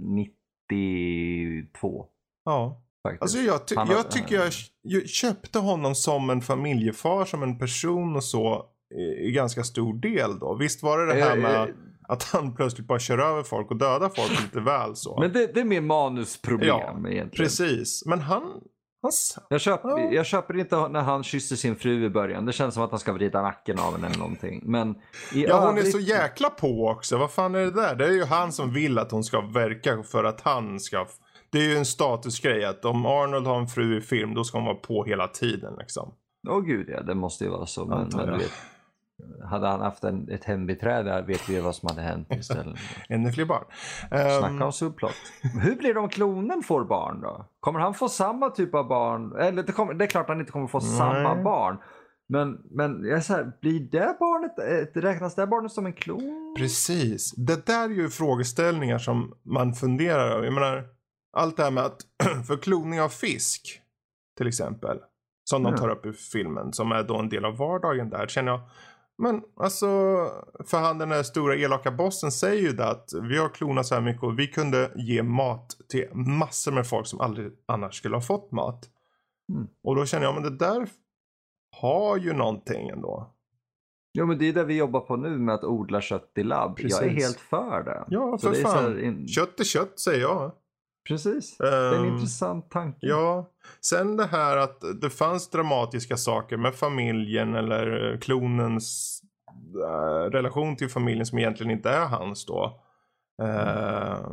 92. 0.71 2.07
ja. 2.45 2.83
Faktiskt. 3.09 3.23
Alltså 3.23 3.39
jag, 3.39 3.67
ty- 3.67 3.75
har- 3.77 3.93
jag 3.93 4.11
tycker 4.11 4.35
jag, 4.37 4.53
jag 4.83 5.09
köpte 5.09 5.59
honom 5.59 5.95
som 5.95 6.31
en 6.31 6.41
familjefar, 6.43 7.25
som 7.25 7.43
en 7.43 7.59
person 7.59 8.17
och 8.17 8.25
så 8.25 8.65
i, 8.95 9.29
i 9.29 9.33
ganska 9.33 9.65
stor 9.65 9.95
del 9.95 10.39
då. 10.39 10.55
Visst 10.55 10.83
var 10.83 10.99
det 10.99 11.15
det 11.15 11.21
här 11.23 11.37
Eh, 11.37 11.43
med 11.43 11.55
eh, 11.69 11.75
att 12.09 12.23
han 12.23 12.55
plötsligt 12.55 12.87
bara 12.87 12.99
kör 12.99 13.19
över 13.19 13.43
folk 13.43 13.71
och 13.71 13.77
dödar 13.77 14.09
folk 14.17 14.43
lite 14.43 14.61
väl 14.61 14.97
så. 14.97 15.21
Men 15.21 15.33
det, 15.33 15.55
det 15.55 15.61
är 15.61 15.65
mer 15.65 15.81
manusproblem 15.81 16.69
Ja, 16.69 16.91
egentligen. 17.11 17.31
Precis, 17.31 18.03
men 18.07 18.21
han, 18.21 18.43
han 19.03 19.13
Jag 19.49 19.61
köper, 19.61 19.89
Ja. 19.89 20.11
jag 20.13 20.27
köper 20.27 20.59
inte 20.59 20.89
när 20.89 21.01
han 21.01 21.23
kysser 21.25 21.57
sin 21.57 21.77
fru 21.77 22.05
i 22.05 22.11
början. 22.11 22.47
Det 22.47 22.53
känns 22.53 22.75
som 22.75 22.83
att 22.83 22.91
han 22.91 23.01
ska 23.01 23.13
vrida 23.13 23.43
nacken 23.43 23.79
av 23.79 23.93
henne 23.93 24.07
eller 24.07 24.19
någonting. 24.19 24.63
Men 24.65 24.91
i 25.35 25.45
Ja, 25.49 25.67
hon 25.67 25.79
är 25.79 25.83
så 25.83 25.99
jäkla 26.01 26.51
på 26.51 26.89
också. 26.89 27.19
Vad 27.19 27.31
fan 27.31 27.55
är 27.55 27.61
det 27.61 27.71
där? 27.71 27.95
Det 27.95 28.05
är 28.07 28.13
ju 28.13 28.25
han 28.25 28.53
som 28.53 28.73
vill 28.73 28.99
att 28.99 29.11
hon 29.11 29.25
ska 29.25 29.41
verka 29.41 30.03
för 30.03 30.25
att 30.25 30.41
han 30.41 30.81
ska... 30.81 31.07
Det 31.53 31.59
är 31.59 31.69
ju 31.69 31.77
en 31.77 31.87
statusgrej 31.87 32.65
att 32.65 32.85
om 32.85 33.07
Arnold 33.07 33.47
har 33.47 33.59
en 33.59 33.67
fru 33.67 33.99
i 33.99 34.01
film 34.01 34.35
då 34.35 34.45
ska 34.45 34.59
hon 34.59 34.65
vara 34.65 34.77
på 34.77 35.05
hela 35.05 35.29
tiden 35.29 35.75
liksom. 35.79 36.15
Åh 36.49 36.61
gud 36.61 36.89
ja, 36.89 37.03
det 37.03 37.15
måste 37.15 37.45
ju 37.45 37.51
vara 37.51 37.67
så. 37.67 37.87
Men, 37.87 38.09
men 38.17 38.39
vet, 38.39 38.53
hade 39.51 39.67
han 39.67 39.81
haft 39.81 40.05
en, 40.05 40.29
ett 40.29 40.45
hembiträde 40.45 41.23
vet 41.23 41.49
vi 41.49 41.55
ju 41.55 41.61
vad 41.61 41.75
som 41.75 41.89
hade 41.89 42.03
hänt 42.03 42.33
istället. 42.33 42.79
Ännu 43.09 43.33
fler 43.33 43.45
barn. 43.45 43.65
Ehm, 44.11 44.39
Snacka 44.39 44.65
om 44.65 44.73
subplot. 44.73 45.15
Hur 45.63 45.77
blir 45.77 45.95
det 45.95 46.01
om 46.01 46.09
klonen 46.09 46.63
får 46.63 46.85
barn 46.85 47.21
då? 47.21 47.47
Kommer 47.61 47.81
han 47.81 47.95
få 47.95 48.09
samma 48.09 48.51
typ 48.51 48.75
av 48.75 48.89
barn? 48.89 49.37
Eller 49.41 49.63
det, 49.63 49.73
kommer, 49.73 49.95
det 49.95 50.05
är 50.05 50.09
klart 50.09 50.29
han 50.29 50.41
inte 50.41 50.53
kommer 50.53 50.67
få 50.67 50.81
samma 50.81 51.35
Nej. 51.35 51.45
barn. 51.45 51.79
Men, 52.29 52.59
men 52.71 53.05
jag 53.05 53.25
så 53.25 53.33
här, 53.33 53.53
blir 53.61 53.81
det 53.81 54.17
barnet, 54.21 54.95
räknas 55.05 55.35
det 55.35 55.47
barnet 55.47 55.73
som 55.73 55.87
en 55.87 55.93
klon? 55.93 56.55
Precis. 56.59 57.33
Det 57.37 57.67
där 57.67 57.85
är 57.85 57.95
ju 57.95 58.09
frågeställningar 58.09 58.99
som 58.99 59.35
man 59.43 59.75
funderar 59.75 60.31
över. 60.31 60.45
Jag 60.45 60.55
menar, 60.55 60.85
allt 61.33 61.57
det 61.57 61.63
här 61.63 61.71
med 61.71 61.85
att 61.85 62.01
för 62.47 62.57
kloning 62.57 63.01
av 63.01 63.09
fisk 63.09 63.81
till 64.37 64.47
exempel. 64.47 64.99
Som 65.45 65.63
de 65.63 65.73
Ja. 65.73 65.79
tar 65.79 65.89
upp 65.89 66.07
i 66.07 66.13
filmen 66.13 66.73
som 66.73 66.93
är 66.93 67.03
då 67.03 67.17
en 67.19 67.29
del 67.29 67.45
av 67.45 67.57
vardagen 67.57 68.11
där. 68.11 68.27
Känner 68.27 68.53
jag. 68.53 68.61
Men 69.19 69.43
alltså, 69.57 69.87
för 70.67 70.79
han 70.79 70.99
den 70.99 71.09
där 71.09 71.23
stora 71.23 71.57
elaka 71.57 71.91
bossen 71.91 72.33
säger 72.33 72.63
ju 72.63 72.73
det 72.73 72.89
att 72.89 73.09
vi 73.23 73.39
har 73.39 73.49
klonat 73.49 73.87
så 73.87 73.95
här 73.95 74.03
mycket 74.03 74.23
och 74.23 74.39
vi 74.39 74.47
kunde 74.47 74.93
ge 74.97 75.23
mat 75.23 75.77
till 75.89 76.09
massor 76.15 76.73
med 76.73 76.87
folk 76.87 77.07
som 77.07 77.21
aldrig 77.21 77.53
annars 77.67 77.95
skulle 77.95 78.17
ha 78.17 78.21
fått 78.23 78.53
mat. 78.53 78.89
Mm. 79.53 79.69
Och 79.85 79.97
då 79.97 80.07
känner 80.07 80.25
jag, 80.27 80.35
men 80.35 80.43
det 80.43 80.57
där 80.57 80.89
har 81.81 82.17
ju 82.17 82.33
någonting 82.33 82.89
ändå. 82.89 83.35
Jo 84.13 84.27
men 84.27 84.39
det 84.39 84.49
är 84.49 84.53
det 84.53 84.65
vi 84.65 84.77
jobbar 84.77 85.01
på 85.01 85.17
nu 85.17 85.39
med 85.39 85.55
att 85.55 85.65
odla 85.65 86.01
kött 86.01 86.33
i 86.37 86.43
labb. 86.43 86.79
Jag 86.81 86.93
är 86.93 87.09
Precis. 87.09 87.25
helt 87.25 87.41
för 87.41 87.83
det. 87.83 88.05
Ja, 88.09 88.39
för 88.39 88.51
är 88.51 88.55
så 88.55 88.63
fan. 88.63 88.85
här 88.85 89.03
in- 89.05 89.29
Kött 89.29 89.61
är 89.61 89.65
kött 89.65 90.01
säger 90.01 90.21
jag. 90.21 90.53
Precis. 91.09 91.57
Det 91.59 91.69
är 91.69 91.95
en 91.95 92.05
Ehm, 92.05 92.15
intressant 92.15 92.71
tanke. 92.71 93.07
Ja, 93.07 93.51
sen 93.81 94.17
det 94.17 94.27
här 94.27 94.57
att 94.57 94.81
det 95.01 95.11
fanns 95.11 95.51
dramatiska 95.51 96.17
saker 96.17 96.57
med 96.57 96.75
familjen 96.75 97.55
eller 97.55 98.19
klonens 98.21 99.21
äh, 99.89 100.31
relation 100.31 100.77
till 100.77 100.89
familjen 100.91 101.27
som 101.27 101.39
egentligen 101.39 101.71
inte 101.73 101.91
är 101.91 102.07
hans 102.07 102.47
då. 102.47 102.81
Eh, 103.43 104.29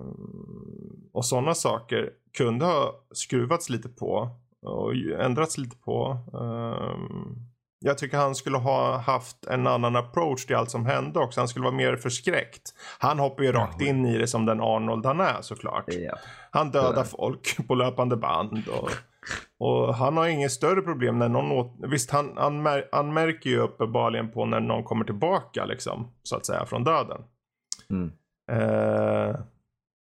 och 1.13 1.25
sådana 1.25 1.53
saker 1.53 2.09
kunde 2.37 2.65
ha 2.65 3.05
skruvats 3.11 3.69
lite 3.69 3.89
på 3.89 4.29
och 4.61 4.95
ändrats 5.19 5.57
lite 5.57 5.77
på. 5.77 6.17
Ehm, 6.33 7.35
jag 7.79 7.97
tycker 7.97 8.17
han 8.17 8.35
skulle 8.35 8.57
ha 8.57 8.97
haft 8.97 9.45
en 9.45 9.67
annan 9.67 9.95
approach 9.95 10.45
till 10.45 10.55
allt 10.55 10.71
som 10.71 10.85
hände 10.85 11.19
också. 11.19 11.41
Han 11.41 11.47
skulle 11.47 11.63
vara 11.65 11.75
mer 11.75 11.95
förskräckt. 11.95 12.73
Han 12.99 13.19
hoppar 13.19 13.43
ju 13.43 13.51
rakt 13.51 13.81
in 13.81 14.05
i 14.05 14.17
det 14.17 14.27
som 14.27 14.45
den 14.45 14.61
Arnold 14.61 15.05
han 15.05 15.19
är 15.19 15.41
såklart. 15.41 15.85
Ja. 15.87 16.17
Han 16.51 16.71
dödar 16.71 17.03
folk 17.03 17.67
på 17.67 17.75
löpande 17.75 18.17
band. 18.17 18.63
Och, 18.67 18.89
och 19.59 19.95
han 19.95 20.17
har 20.17 20.27
inget 20.27 20.51
större 20.51 20.81
problem 20.81 21.19
när 21.19 21.29
någon 21.29 21.51
åt... 21.51 21.75
Visst, 21.77 22.11
han, 22.11 22.33
han, 22.37 22.61
mär, 22.61 22.89
han 22.91 23.13
märker 23.13 23.49
ju 23.49 23.59
uppenbarligen 23.59 24.31
på 24.31 24.45
när 24.45 24.59
någon 24.59 24.83
kommer 24.83 25.05
tillbaka 25.05 25.65
liksom. 25.65 26.11
Så 26.23 26.35
att 26.35 26.45
säga 26.45 26.65
från 26.65 26.83
döden. 26.83 27.21
Mm. 27.89 28.11
Eh, 28.51 29.35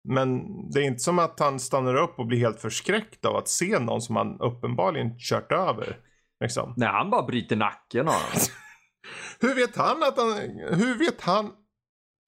men 0.08 0.42
det 0.70 0.80
är 0.80 0.84
inte 0.84 1.02
som 1.02 1.18
att 1.18 1.40
han 1.40 1.60
stannar 1.60 1.94
upp 1.94 2.18
och 2.18 2.26
blir 2.26 2.38
helt 2.38 2.60
förskräckt 2.60 3.24
av 3.24 3.36
att 3.36 3.48
se 3.48 3.78
någon 3.78 4.02
som 4.02 4.16
han 4.16 4.40
uppenbarligen 4.40 5.18
kört 5.18 5.52
över. 5.52 5.96
Liksom. 6.42 6.74
Nej, 6.76 6.88
han 6.88 7.10
bara 7.10 7.22
bryter 7.22 7.56
nacken 7.56 8.08
av 8.08 8.14
dem. 8.14 8.40
Hur 9.40 9.54
vet 9.54 9.76
han 9.76 10.02
att 10.02 10.16
han... 10.16 10.32
Hur 10.78 10.98
vet 10.98 11.20
han 11.20 11.50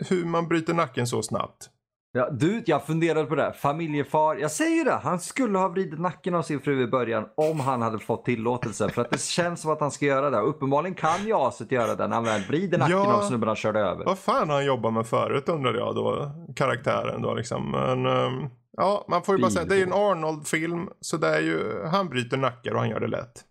hur 0.08 0.24
man 0.24 0.48
bryter 0.48 0.74
nacken 0.74 1.06
så 1.06 1.22
snabbt? 1.22 1.70
Ja, 2.12 2.30
du, 2.30 2.62
jag 2.66 2.86
funderade 2.86 3.26
på 3.26 3.34
det. 3.34 3.42
här. 3.42 3.52
Familjefar. 3.52 4.36
Jag 4.36 4.50
säger 4.50 4.84
det. 4.84 5.00
Han 5.02 5.20
skulle 5.20 5.58
ha 5.58 5.68
vridit 5.68 5.98
nacken 6.00 6.34
av 6.34 6.42
sin 6.42 6.60
fru 6.60 6.82
i 6.82 6.86
början 6.86 7.24
om 7.36 7.60
han 7.60 7.82
hade 7.82 7.98
fått 7.98 8.24
tillåtelse. 8.24 8.88
För 8.88 9.02
att 9.02 9.10
det 9.10 9.20
känns 9.20 9.60
som 9.60 9.70
att 9.70 9.80
han 9.80 9.90
ska 9.90 10.06
göra 10.06 10.30
det. 10.30 10.38
Uppenbarligen 10.38 10.94
kan 10.94 11.26
ju 11.26 11.32
aset 11.34 11.72
göra 11.72 11.94
det 11.94 12.06
när 12.08 12.14
han 12.14 12.24
väl 12.24 12.40
vrider 12.42 12.78
nacken 12.78 12.96
Ja. 12.96 13.12
av 13.12 13.22
snubben 13.22 13.46
han 13.48 13.56
körde 13.56 13.80
över. 13.80 14.04
Vad 14.04 14.18
fan 14.18 14.48
har 14.48 14.56
han 14.56 14.66
jobbat 14.66 14.92
med 14.92 15.06
förut 15.06 15.48
undrar 15.48 15.74
jag 15.74 15.94
då. 15.94 16.30
Karaktären 16.56 17.22
då 17.22 17.34
liksom. 17.34 17.70
Men 17.70 18.06
ehm, 18.06 18.50
ja, 18.76 19.04
man 19.08 19.22
får 19.22 19.36
ju 19.36 19.40
bara 19.42 19.50
säga. 19.50 19.64
Det 19.64 19.74
är 19.74 19.78
ju 19.78 19.82
en 19.84 19.92
Arnold-film. 19.92 20.88
Så 21.00 21.16
det 21.16 21.28
är 21.36 21.40
ju, 21.40 21.84
han 21.86 22.08
bryter 22.08 22.36
nackar 22.36 22.72
och 22.74 22.80
han 22.80 22.88
gör 22.88 23.00
det 23.00 23.06
lätt. 23.08 23.44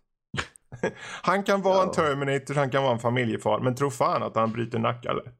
han 1.22 1.42
kan 1.42 1.62
vara 1.62 1.82
en 1.82 1.88
Ja. 1.88 1.92
Terminator, 1.94 2.54
han 2.54 2.70
kan 2.70 2.82
vara 2.82 2.92
en 2.92 2.98
familjefar. 2.98 3.60
Men 3.60 3.74
tro 3.74 3.90
fan 3.90 4.22
att 4.22 4.36
han 4.36 4.52
bryter 4.52 4.78
nackar 4.78 5.14
lätt. 5.14 5.24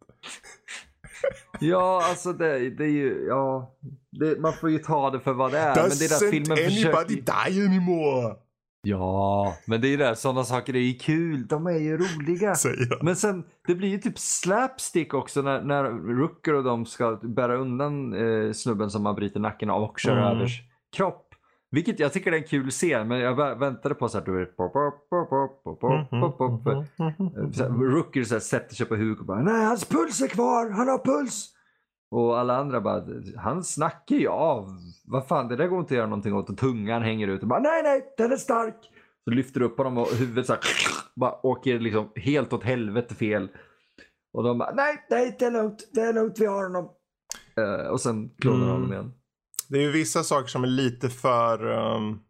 Ja, 1.60 2.02
alltså 2.08 2.32
det, 2.32 2.70
det 2.70 2.84
är 2.84 2.88
ju, 2.88 3.26
ja. 3.28 3.74
Det, 4.20 4.40
man 4.40 4.52
får 4.52 4.70
ju 4.70 4.78
ta 4.78 5.10
det 5.10 5.20
för 5.20 5.32
vad 5.32 5.52
det 5.52 5.58
är. 5.58 5.74
men 5.74 5.74
det 5.74 6.04
är 6.04 6.08
där 6.08 6.26
Doesn't 6.26 6.30
filmen 6.30 6.52
anybody 6.58 6.74
försöker... 6.74 7.50
die 7.50 7.66
anymore? 7.66 8.34
Ja, 8.86 9.56
men 9.66 9.80
det 9.80 9.88
är 9.88 9.90
ju 9.90 9.96
det. 9.96 10.16
Sådana 10.16 10.44
saker 10.44 10.76
är 10.76 10.80
ju 10.80 10.94
kul. 10.94 11.46
De 11.46 11.66
är 11.66 11.78
ju 11.78 11.96
roliga. 11.98 12.54
Men 13.02 13.16
sen, 13.16 13.44
det 13.66 13.74
blir 13.74 13.88
ju 13.88 13.98
typ 13.98 14.18
slapstick 14.18 15.14
också 15.14 15.42
när, 15.42 15.62
när 15.62 15.84
Rooker 16.18 16.54
och 16.54 16.64
de 16.64 16.86
ska 16.86 17.18
bära 17.22 17.56
undan 17.56 18.14
eh, 18.14 18.52
snubben 18.52 18.90
som 18.90 19.02
man 19.02 19.14
bryter 19.14 19.40
nacken 19.40 19.70
av 19.70 19.82
och 19.82 19.98
kör 19.98 20.12
Mm. 20.16 20.24
över 20.24 20.48
kropp. 20.96 21.23
Vilket 21.74 22.00
jag 22.00 22.12
tycker 22.12 22.32
är 22.32 22.36
en 22.36 22.44
kul 22.44 22.70
scen, 22.70 23.08
men 23.08 23.18
jag 23.18 23.58
väntade 23.58 23.94
på 23.94 24.08
så 24.08 24.18
att 24.18 24.24
du 24.26 24.38
vet... 24.38 24.56
Mm-hmm, 24.56 24.92
mm-hmm, 26.10 26.86
mm-hmm. 26.96 27.60
eh, 27.60 27.94
Rookie 27.94 28.24
så 28.24 28.34
här, 28.34 28.40
sätter 28.40 28.74
sig 28.74 28.86
på 28.86 28.96
huk 28.96 29.20
och 29.20 29.26
bara 29.26 29.42
“Nej, 29.42 29.64
hans 29.64 29.84
puls 29.84 30.22
är 30.22 30.28
kvar! 30.28 30.70
Han 30.70 30.88
har 30.88 30.98
puls!” 30.98 31.50
Och 32.10 32.38
alla 32.38 32.56
andra 32.56 32.80
bara 32.80 33.04
“Han 33.36 33.64
snackar 33.64 34.16
ju 34.16 34.28
av. 34.28 34.68
Vad 35.04 35.26
fan, 35.28 35.48
det 35.48 35.56
där 35.56 35.66
går 35.66 35.80
inte 35.80 35.94
att 35.94 35.98
göra 35.98 36.06
någonting 36.06 36.34
åt.” 36.34 36.50
Och 36.50 36.56
tungan 36.56 37.02
hänger 37.02 37.28
ut 37.28 37.42
och 37.42 37.48
bara 37.48 37.60
“Nej, 37.60 37.82
nej, 37.82 38.14
den 38.16 38.32
är 38.32 38.36
stark!” 38.36 38.90
Så 39.24 39.30
lyfter 39.30 39.60
du 39.60 39.66
upp 39.66 39.78
honom 39.78 39.98
och 39.98 40.08
huvudet 40.18 40.46
så 40.46 40.52
här, 40.52 40.60
bara 41.16 41.46
åker 41.46 41.78
liksom 41.78 42.12
helt 42.16 42.52
åt 42.52 42.64
helvete 42.64 43.14
fel. 43.14 43.48
Och 44.32 44.42
de 44.42 44.58
bara 44.58 44.74
“Nej, 44.74 45.06
nej, 45.10 45.36
det 45.38 45.44
är 45.44 45.50
lugnt. 45.50 45.90
Det 45.92 46.00
är 46.00 46.12
lugnt. 46.12 46.40
Vi 46.40 46.46
har 46.46 46.62
honom.” 46.62 46.88
uh, 47.58 47.86
Och 47.90 48.00
sen 48.00 48.30
klonar 48.38 48.58
mm. 48.58 48.70
honom 48.70 48.92
igen. 48.92 49.12
Det 49.68 49.78
är 49.78 49.82
ju 49.82 49.90
vissa 49.90 50.22
saker 50.22 50.48
som 50.48 50.62
är 50.64 50.68
lite 50.68 51.10
för, 51.10 51.66
um, 51.66 52.20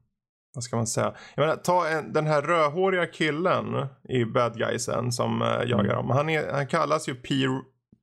vad 0.54 0.64
ska 0.64 0.76
man 0.76 0.86
säga? 0.86 1.14
Jag 1.34 1.42
menar, 1.42 1.56
ta 1.56 1.88
en, 1.88 2.12
den 2.12 2.26
här 2.26 2.42
rödhåriga 2.42 3.06
killen 3.06 3.86
i 4.08 4.24
Bad 4.24 4.56
Guysen 4.58 5.12
som 5.12 5.42
uh, 5.42 5.48
jagar 5.70 5.94
dem. 5.94 6.10
Han, 6.10 6.28
är, 6.28 6.52
han 6.52 6.66
kallas 6.66 7.08
ju 7.08 7.14
P. 7.14 7.34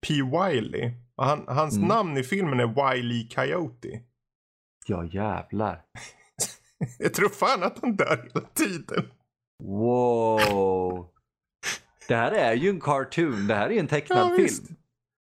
P. 0.07 0.13
Wiley. 0.13 0.91
Han, 1.17 1.43
hans 1.47 1.75
Mm. 1.77 1.87
namn 1.87 2.17
i 2.17 2.23
filmen 2.23 2.59
är 2.59 2.93
Wiley 2.93 3.29
Coyote. 3.29 3.87
Ja, 4.85 5.03
jävlar. 5.05 5.81
Jag 6.99 7.13
tror 7.13 7.29
fan 7.29 7.63
att 7.63 7.77
han 7.81 7.95
dör 7.95 8.29
hela 8.33 8.47
tiden. 8.47 9.11
Wow. 9.63 11.07
Det 12.07 12.15
här 12.15 12.31
är 12.31 12.53
ju 12.53 12.69
en 12.69 12.79
cartoon, 12.81 13.47
det 13.47 13.55
här 13.55 13.65
är 13.67 13.71
ju 13.73 13.79
en 13.79 13.87
tecknad 13.87 14.31
Ja, 14.31 14.35
film. 14.35 14.75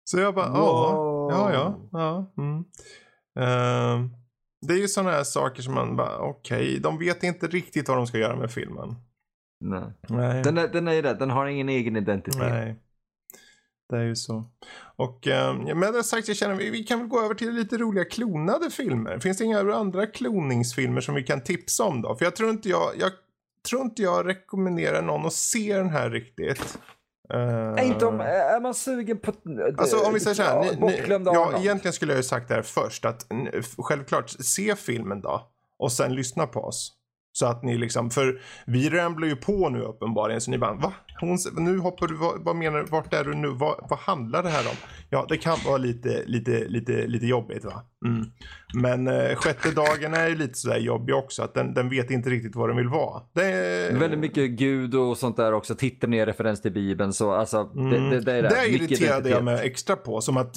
Så 0.05 0.19
jag 0.19 0.35
bara, 0.35 0.49
Wow. 0.49 1.31
ja, 1.31 1.53
ja, 1.53 1.79
ja. 1.93 2.31
ja 2.37 2.43
mm. 2.43 2.65
Ehm, 3.37 4.11
det 4.67 4.75
är 4.75 4.79
ju 4.79 4.89
sådana 4.89 5.11
här 5.11 5.25
saker 5.25 5.63
som 5.63 5.75
man 5.75 5.97
bara, 5.97 6.19
okej, 6.19 6.81
de 6.81 6.99
vet 6.99 7.23
inte 7.23 7.47
riktigt 7.47 7.89
vad 7.89 7.97
de 7.97 8.07
ska 8.07 8.19
göra 8.19 8.37
med 8.37 8.51
filmen. 8.51 8.95
Nej. 9.61 9.93
Nej. 10.09 10.43
Den, 10.43 10.59
är, 10.59 10.69
den 10.69 10.89
är 10.89 10.93
ju 10.93 11.03
det, 11.03 11.15
den 11.15 11.31
har 11.31 11.47
ingen 11.47 11.69
egen 11.69 11.97
identitet. 11.97 12.39
Nej. 12.39 12.77
Det 13.89 13.97
är 13.97 14.03
ju 14.03 14.17
så. 14.17 14.51
Och 14.97 15.27
um, 15.27 15.79
med 15.81 15.93
det 15.93 16.05
sagt, 16.05 16.29
jag 16.29 16.37
känner 16.37 16.55
vi, 16.55 16.71
vi 16.71 16.85
kan 16.85 16.99
väl 16.99 17.09
gå 17.09 17.21
över 17.25 17.35
till 17.35 17.55
lite 17.55 17.77
roliga 17.77 18.05
klonade 18.05 18.71
filmer. 18.71 19.19
Finns 19.19 19.39
det 19.39 19.45
inga 19.45 19.75
andra 19.75 20.07
kloningsfilmer 20.07 21.01
som 21.01 21.15
vi 21.15 21.23
kan 21.23 21.41
tipsa 21.41 21.85
om 21.85 22.03
då? 22.03 22.17
För 22.17 22.25
jag 22.25 22.37
tror 22.37 22.51
inte 22.51 22.69
jag, 22.69 22.91
jag 22.99 23.13
tror 23.69 23.83
inte 23.83 24.03
jag 24.03 24.27
rekommenderar 24.27 25.03
någon 25.03 25.27
att 25.27 25.33
se 25.33 25.77
den 25.77 25.91
här 25.91 26.11
riktigt. 26.11 26.79
Uh, 27.35 27.87
inte 27.87 28.07
om, 28.07 28.21
är 28.21 28.61
man 28.61 28.75
sugen 28.75 29.19
på... 29.19 29.33
Alltså 29.79 29.99
om 29.99 30.15
vi 30.15 30.21
säger 30.21 30.35
så 30.35 30.43
här, 30.43 30.61
ni, 30.61 30.71
ni, 30.71 30.77
bortglömda 30.77 31.35
ja, 31.35 31.47
Arnold. 31.47 31.65
egentligen 31.65 31.93
skulle 31.93 32.13
jag 32.13 32.17
ju 32.17 32.23
sagt 32.23 32.49
det 32.49 32.55
här 32.55 32.63
först 32.63 33.05
att 33.05 33.27
självklart 33.79 34.31
se 34.31 34.77
filmen 34.77 35.21
då 35.21 35.49
och 35.79 35.93
sen 35.93 36.15
lyssna 36.15 36.47
på 36.47 36.61
oss. 36.61 36.93
Så 37.37 37.47
att 37.47 37.63
ni 37.63 37.79
liksom, 37.79 38.11
för 38.11 38.41
vi 38.67 38.91
ramblar 38.91 39.29
ju 39.29 39.37
på 39.37 39.69
nu 39.69 39.81
uppenbarligen. 39.81 40.41
Så 40.41 40.51
ni 40.51 40.59
bara, 40.59 40.75
va? 40.75 40.93
Hon, 41.21 41.39
nu 41.57 41.79
hoppar 41.79 42.07
du, 42.07 42.15
vad, 42.15 42.45
vad 42.45 42.57
menar 42.57 42.79
du, 42.79 42.85
vart 42.85 43.15
är 43.15 43.25
du 43.25 43.35
nu? 43.35 43.49
Vad, 43.49 43.87
vad 43.91 43.99
handlar 43.99 44.43
det 44.43 44.49
här 44.49 44.67
om? 44.71 44.77
Ja, 45.11 45.27
det 45.29 45.37
kan 45.37 45.57
vara 45.67 45.77
lite, 45.77 46.23
lite, 46.27 46.65
lite, 46.69 47.07
lite 47.07 47.27
jobbigt 47.27 47.65
va. 47.65 47.83
Mm. 48.07 48.27
Men 48.75 49.09
eh, 49.09 49.37
sjätte 49.37 49.71
dagen 49.71 50.15
är 50.15 50.29
ju 50.29 50.37
lite 50.37 50.55
sådär 50.55 50.79
jobbig 50.79 51.15
också. 51.15 51.43
Att 51.43 51.55
den, 51.55 51.75
den 51.75 51.89
vet 51.89 52.11
inte 52.11 52.31
riktigt 52.31 52.57
vad 52.57 52.69
den 52.69 52.77
vill 52.77 52.89
vara. 52.89 53.23
Det 53.35 53.45
är... 53.45 53.99
Väldigt 53.99 54.21
mycket 54.21 54.51
Gud 54.51 54.95
och 54.95 55.17
sånt 55.19 55.37
där 55.37 55.53
också. 55.53 55.75
Titeln 55.75 56.15
är 56.15 56.27
referens 56.27 56.63
till 56.63 56.73
Bibeln. 56.73 57.13
Så 57.13 57.33
alltså, 57.33 57.71
Mm. 57.77 57.91
det, 57.91 58.11
det, 58.11 58.21
det 58.21 58.33
är 58.33 58.43
det. 58.43 58.49
Där 58.49 58.75
irriterade 58.75 59.31
jag 59.31 59.45
mig 59.45 59.67
extra 59.67 59.97
på. 59.97 60.21
Som 60.21 60.37
att 60.37 60.57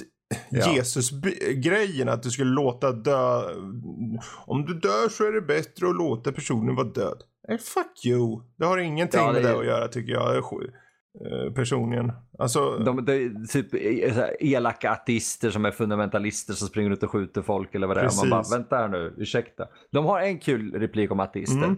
Ja. 0.49 0.73
Jesus-grejen, 0.75 2.09
att 2.09 2.23
du 2.23 2.29
skulle 2.31 2.51
låta 2.51 2.91
dö. 2.91 3.41
Om 4.45 4.65
du 4.65 4.73
dör 4.73 5.09
så 5.09 5.27
är 5.27 5.31
det 5.31 5.41
bättre 5.41 5.89
att 5.89 5.95
låta 5.95 6.31
personen 6.31 6.75
vara 6.75 6.87
död. 6.87 7.23
Nej, 7.47 7.57
fuck 7.57 8.05
you. 8.05 8.41
Det 8.57 8.65
har 8.65 8.77
ingenting 8.77 9.19
Ja, 9.19 9.27
det 9.27 9.33
med 9.33 9.43
det 9.43 9.59
att 9.59 9.65
göra 9.65 9.87
tycker 9.87 10.13
jag. 10.13 10.35
eh, 10.37 11.53
Personligen. 11.55 12.11
Alltså, 12.39 12.77
De, 12.77 12.97
är 12.97 13.47
typ 13.47 13.73
eh, 13.73 14.29
elaka 14.39 14.91
ateister 14.91 15.49
som 15.49 15.65
är 15.65 15.71
fundamentalister 15.71 16.53
som 16.53 16.67
springer 16.67 16.91
ut 16.91 17.03
och 17.03 17.11
skjuter 17.11 17.41
folk 17.41 17.75
eller 17.75 17.87
vad 17.87 17.97
det 17.97 18.01
är. 18.01 18.17
Man 18.21 18.29
bara, 18.29 18.57
vänta 18.57 18.75
här 18.77 18.87
nu, 18.87 19.13
ursäkta. 19.17 19.67
De 19.91 20.05
har 20.05 20.19
en 20.21 20.39
kul 20.39 20.73
replik 20.73 21.11
om 21.11 21.19
ateister. 21.19 21.63
Mm. 21.63 21.77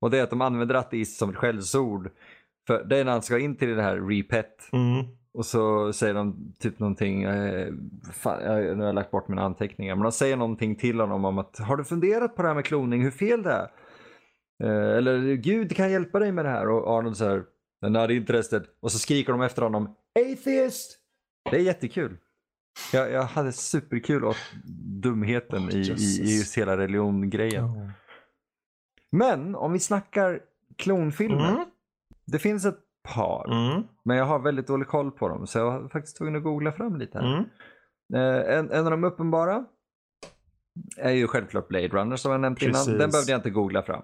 Och 0.00 0.10
det 0.10 0.18
är 0.18 0.22
att 0.22 0.30
de 0.30 0.40
använder 0.40 0.74
ateist 0.74 1.18
som 1.18 1.30
ett 1.30 1.36
skällsord. 1.36 2.10
För 2.66 2.84
det 2.84 2.96
är 2.98 3.04
när 3.04 3.12
han 3.12 3.22
ska 3.22 3.38
in 3.38 3.56
till 3.56 3.68
det 3.76 3.82
här 3.82 3.96
repet. 3.96 4.68
mm, 4.72 5.04
Och 5.34 5.46
så 5.46 5.92
säger 5.92 6.14
de 6.14 6.54
typ 6.58 6.78
någonting, 6.78 7.22
eh, 7.22 7.72
fan, 8.12 8.42
jag, 8.42 8.64
nu 8.64 8.76
har 8.76 8.86
jag 8.86 8.94
lagt 8.94 9.10
bort 9.10 9.28
mina 9.28 9.42
anteckningar, 9.42 9.94
men 9.94 10.02
de 10.02 10.12
säger 10.12 10.36
någonting 10.36 10.76
till 10.76 11.00
honom 11.00 11.24
om 11.24 11.38
att 11.38 11.58
har 11.58 11.76
du 11.76 11.84
funderat 11.84 12.36
på 12.36 12.42
det 12.42 12.48
här 12.48 12.54
med 12.54 12.64
kloning, 12.64 13.02
hur 13.02 13.10
fel 13.10 13.42
det 13.42 13.50
är? 13.52 13.68
Eh, 14.64 14.96
eller 14.96 15.34
Gud 15.34 15.76
kan 15.76 15.90
hjälpa 15.90 16.18
dig 16.18 16.32
med 16.32 16.44
det 16.44 16.48
här 16.50 16.68
och 16.68 16.98
Arnold 16.98 17.16
säger 17.16 17.44
not 17.88 18.10
interested 18.10 18.66
och 18.80 18.92
så 18.92 18.98
skriker 18.98 19.32
de 19.32 19.42
efter 19.42 19.62
honom 19.62 19.94
atheist! 20.32 20.98
Det 21.50 21.56
är 21.56 21.60
jättekul. 21.60 22.16
Jag, 22.92 23.10
jag 23.10 23.22
hade 23.22 23.52
superkul 23.52 24.24
åt 24.24 24.36
dumheten 25.02 25.70
i, 25.70 25.74
i, 25.74 25.78
i 25.78 25.82
Jesus. 25.82 26.18
just 26.30 26.58
hela 26.58 26.76
religiongrejen. 26.76 27.64
ja. 27.64 27.90
Men 29.10 29.54
om 29.54 29.72
vi 29.72 29.78
snackar 29.78 30.40
klonfilmer, 30.76 31.50
Mm, 31.50 31.64
det 32.26 32.38
finns 32.38 32.64
ett 32.64 32.78
par. 33.14 33.52
mm, 33.68 33.82
Men 34.04 34.16
jag 34.16 34.24
har 34.24 34.38
väldigt 34.38 34.66
dålig 34.66 34.88
koll 34.88 35.10
på 35.10 35.28
dem 35.28 35.46
så 35.46 35.58
jag 35.58 35.64
var 35.80 35.88
faktiskt 35.88 36.16
tvungen 36.16 36.36
att 36.36 36.42
googla 36.42 36.72
fram 36.72 36.96
lite 36.96 37.18
här. 37.18 37.34
mm. 37.34 37.44
Eh, 38.14 38.58
en, 38.58 38.70
en 38.70 38.84
av 38.84 38.90
de 38.90 39.04
uppenbara 39.04 39.64
är 40.98 41.10
ju 41.12 41.26
självklart 41.26 41.68
Blade 41.68 41.88
Runner 41.88 42.16
som 42.16 42.32
jag 42.32 42.40
nämnt 42.40 42.58
Precis. 42.58 42.86
innan. 42.88 42.98
Den 42.98 43.10
behövde 43.10 43.32
jag 43.32 43.38
inte 43.38 43.50
googla 43.50 43.82
fram. 43.82 44.02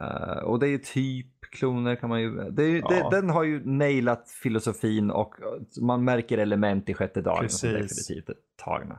Eh, 0.00 0.38
och 0.44 0.58
det 0.58 0.66
är 0.66 0.70
ju 0.70 0.78
typ 0.78 1.40
kloner 1.40 1.96
kan 1.96 2.08
man 2.08 2.20
ju... 2.22 2.30
Det 2.50 2.62
är, 2.62 2.68
ju- 2.68 2.80
det, 2.80 2.98
Ja. 2.98 3.10
den 3.10 3.30
har 3.30 3.42
ju 3.44 3.64
nailat 3.64 4.30
filosofin 4.42 5.10
och 5.10 5.34
eh, 5.42 5.82
man 5.82 6.04
märker 6.04 6.38
element 6.38 6.88
i 6.88 6.94
sjätte 6.94 7.20
dagen 7.20 7.48
som 7.48 7.68
definitivt 7.68 8.28
är 8.28 8.34
tagna. 8.64 8.98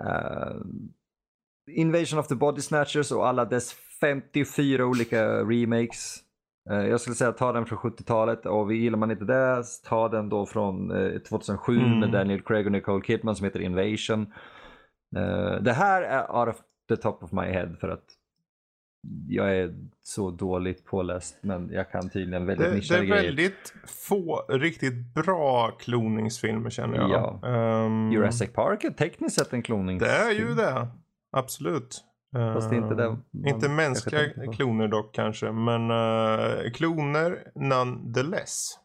Eh, 0.00 0.56
Invasion 1.70 2.18
of 2.18 2.28
the 2.28 2.34
Body 2.34 2.60
Snatchers 2.60 3.12
och 3.12 3.28
alla 3.28 3.44
dess 3.44 3.72
54 4.00 4.86
olika 4.86 5.44
remakes. 5.44 6.16
Eh, 6.70 6.86
Jag 6.86 7.00
skulle 7.00 7.16
säga 7.16 7.32
ta 7.32 7.52
den 7.52 7.66
från 7.66 7.78
70-talet 7.78 8.46
och 8.46 8.70
vi 8.70 8.76
gillar 8.76 8.98
man 8.98 9.10
inte 9.10 9.24
det, 9.24 9.62
ta 9.84 10.08
den 10.08 10.28
då 10.28 10.46
från 10.46 10.90
eh, 10.90 11.18
2007 11.18 11.76
Mm. 11.78 11.98
med 12.00 12.10
Daniel 12.12 12.42
Craig 12.42 12.66
och 12.66 12.72
Nicole 12.72 13.04
Kidman 13.04 13.36
som 13.36 13.44
heter 13.44 13.60
Invasion. 13.60 14.32
Eh, 15.16 15.62
Det 15.62 15.72
här 15.72 16.02
är 16.02 16.36
out 16.40 16.48
of 16.48 16.60
the 16.88 16.96
top 16.96 17.22
of 17.22 17.32
my 17.32 17.42
head 17.46 17.68
för 17.80 17.88
att 17.88 18.04
jag 19.28 19.56
är 19.56 19.74
så 20.02 20.30
dåligt 20.30 20.84
påläst 20.84 21.38
men 21.42 21.70
jag 21.72 21.90
kan 21.90 22.10
tydligen 22.10 22.46
väldigt 22.46 22.64
Det, 22.66 22.70
det 22.70 22.76
nischade 22.76 23.00
är 23.00 23.04
grejer. 23.04 23.22
väldigt 23.24 23.74
få 24.08 24.42
riktigt 24.48 25.14
bra 25.14 25.70
kloningsfilmer 25.70 26.70
känner 26.70 26.96
jag. 26.96 27.10
Ja. 27.10 27.48
Ehm, 27.48 28.12
Jurassic 28.12 28.52
Park 28.52 28.84
är 28.84 28.90
tekniskt 28.90 29.38
sett 29.38 29.52
en 29.52 29.62
kloning. 29.62 29.98
Det 29.98 30.10
är 30.10 30.30
ju 30.30 30.54
det. 30.54 30.88
Absolut. 31.36 32.04
Fast 32.32 32.70
det 32.70 32.76
är 32.76 32.78
inte 32.78 33.04
Ehm, 33.04 33.10
man 33.30 33.46
Inte 33.46 33.68
mänskliga 33.68 34.52
kloner 34.52 34.88
dock 34.88 35.14
kanske. 35.14 35.52
Men 35.52 35.90
eh, 35.90 36.70
kloner 36.72 37.52
nonetheless. 37.54 38.78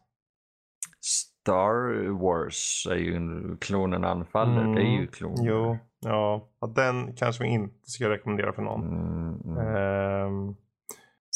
Star 1.00 2.08
Wars 2.20 2.86
är 2.90 2.96
ju 2.96 3.16
en 3.16 3.56
klonen 3.60 4.04
anfaller. 4.04 4.60
Mm, 4.60 4.74
Det 4.74 4.80
är 4.80 5.00
ju 5.00 5.06
kloner. 5.06 5.44
Jo, 5.44 5.78
ja. 6.00 6.48
Den 6.74 7.12
kanske 7.16 7.44
vi 7.44 7.50
inte 7.50 7.90
ska 7.90 8.08
rekommendera 8.10 8.52
för 8.52 8.62
någon. 8.62 8.82
Mm, 8.82 9.40
mm. 9.44 9.76
Ehm, 9.76 10.56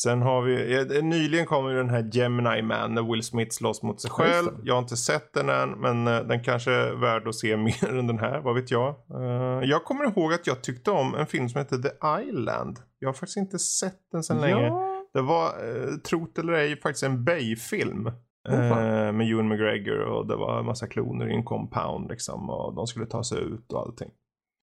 sen 0.01 0.23
har 0.23 0.43
vi, 0.43 1.03
nyligen 1.03 1.47
kom 1.47 1.71
ju 1.71 1.77
den 1.77 1.91
här 1.91 2.11
Gemini 2.13 2.63
Man 2.63 2.95
när 2.95 3.13
Will 3.13 3.23
Smith 3.23 3.51
slåss 3.51 3.83
mot 3.83 4.01
sig 4.01 4.11
själv. 4.11 4.49
Jag 4.63 4.75
har 4.75 4.83
inte 4.83 4.97
sett 4.97 5.33
den 5.33 5.49
än 5.49 5.71
men 5.71 6.07
eh, 6.09 6.21
den 6.21 6.43
kanske 6.43 6.73
är 6.73 6.93
värd 6.93 7.29
att 7.29 7.35
se 7.35 7.57
mer 7.67 7.99
än 7.99 8.07
den 8.07 8.19
här, 8.19 8.41
vad 8.41 8.55
vet 8.55 8.71
jag. 8.71 8.89
Eh, 8.89 9.69
jag 9.69 9.85
kommer 9.85 10.05
ihåg 10.05 10.33
att 10.33 10.47
jag 10.47 10.63
tyckte 10.63 10.91
om 10.91 11.15
en 11.15 11.27
film 11.27 11.49
som 11.49 11.59
heter 11.59 11.77
The 11.77 12.29
Island. 12.29 12.79
Jag 12.99 13.09
har 13.09 13.13
faktiskt 13.13 13.37
inte 13.37 13.59
sett 13.59 14.01
den 14.13 14.23
sedan 14.23 14.41
länge. 14.41 14.67
Ja, 14.67 15.07
Det 15.15 15.23
var, 15.23 15.47
eh, 15.47 15.95
trot 15.97 16.39
eller 16.39 16.53
ej, 16.53 16.81
faktiskt 16.81 17.03
en 17.03 17.25
Bay-film. 17.25 18.11
Eh, 18.49 19.13
med 19.13 19.31
Ewan 19.31 19.49
McGregor 19.49 20.01
och 20.01 20.27
det 20.27 20.37
var 20.37 20.59
en 20.59 20.67
massa 20.67 20.87
kloner 20.87 21.29
i 21.29 21.35
en 21.35 21.45
compound 21.45 22.09
liksom. 22.11 22.51
Och 22.51 22.75
de 22.75 22.87
skulle 22.87 23.07
ta 23.07 23.25
sig 23.25 23.39
ut 23.39 23.73
och 23.73 23.81
allting. 23.81 24.11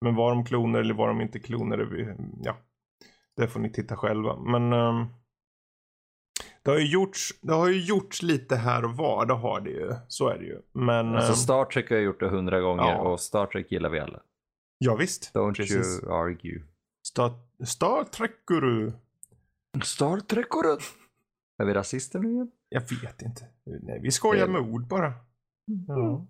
Men 0.04 0.14
var 0.14 0.30
de 0.30 0.44
kloner 0.44 0.80
eller 0.80 0.94
var 0.94 1.08
de 1.08 1.20
inte 1.20 1.38
kloner? 1.38 2.16
Ja, 2.42 2.56
det 3.38 3.48
får 3.48 3.60
ni 3.60 3.72
titta 3.72 3.96
själva. 3.96 4.36
Men 4.36 4.72
ehm, 4.72 5.06
det, 6.62 6.70
har 6.70 6.78
ju 6.78 6.86
gjorts, 6.86 7.34
det 7.42 7.52
har 7.52 7.68
ju 7.68 7.80
gjorts 7.84 8.22
lite 8.22 8.56
här 8.56 8.84
och 8.84 8.96
var. 8.96 9.26
Det 9.26 9.34
har 9.34 9.60
det 9.60 9.70
ju. 9.70 9.94
Så 10.08 10.28
är 10.28 10.38
det 10.38 10.44
ju. 10.44 10.60
Men 10.72 11.14
alltså 11.14 11.32
ehm, 11.32 11.36
Star 11.36 11.64
Trek 11.64 11.88
har 11.90 11.96
jag 11.96 12.04
gjort 12.04 12.20
det 12.20 12.28
hundra 12.28 12.60
gånger 12.60 12.82
Ja. 12.82 12.96
och 12.98 13.20
Star 13.20 13.46
Trek 13.46 13.72
gillar 13.72 13.90
vi 13.90 14.00
alla. 14.00 14.20
ja 14.78 14.94
visst. 14.96 15.34
Don't 15.34 15.54
Precis. 15.54 16.02
you 16.02 16.12
argue. 16.12 16.62
Star, 17.06 17.32
Star 17.64 18.04
Trek 18.04 18.32
du. 18.46 18.92
Star 19.82 20.20
Trek 20.20 20.46
Är 21.58 21.64
vi 21.64 21.74
rasister 21.74 22.18
nu 22.18 22.30
igen? 22.32 22.50
Jag 22.68 22.80
vet 22.80 23.22
inte. 23.22 23.46
Nej, 23.82 24.00
vi 24.02 24.10
skojar 24.10 24.48
med 24.48 24.60
ord 24.60 24.86
bara. 24.88 25.12
Ja. 25.88 26.26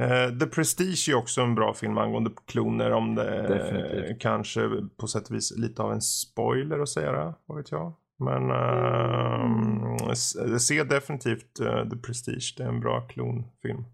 Eh, 0.00 0.38
The 0.38 0.46
Prestige 0.46 1.08
är 1.08 1.14
också 1.14 1.40
en 1.40 1.54
bra 1.54 1.74
film 1.74 1.98
angående 1.98 2.30
kloner 2.46 2.90
om 2.90 3.14
det 3.14 3.48
Definitivt. 3.48 4.10
eh, 4.10 4.16
kanske 4.20 4.70
på 4.96 5.06
sätt 5.06 5.28
och 5.28 5.36
vis 5.36 5.56
lite 5.56 5.82
av 5.82 5.92
en 5.92 6.00
spoiler 6.00 6.78
att 6.78 6.88
säga 6.88 7.12
det, 7.12 7.34
vad 7.46 7.58
vet 7.58 7.70
jag. 7.70 7.94
Men 8.18 8.50
uh, 8.50 10.12
se 10.58 10.84
definitivt 10.84 11.60
eh, 11.60 11.88
The 11.88 11.96
Prestige, 11.96 12.54
det 12.56 12.62
är 12.64 12.68
en 12.68 12.80
bra 12.80 13.00
klonfilm. 13.00 13.84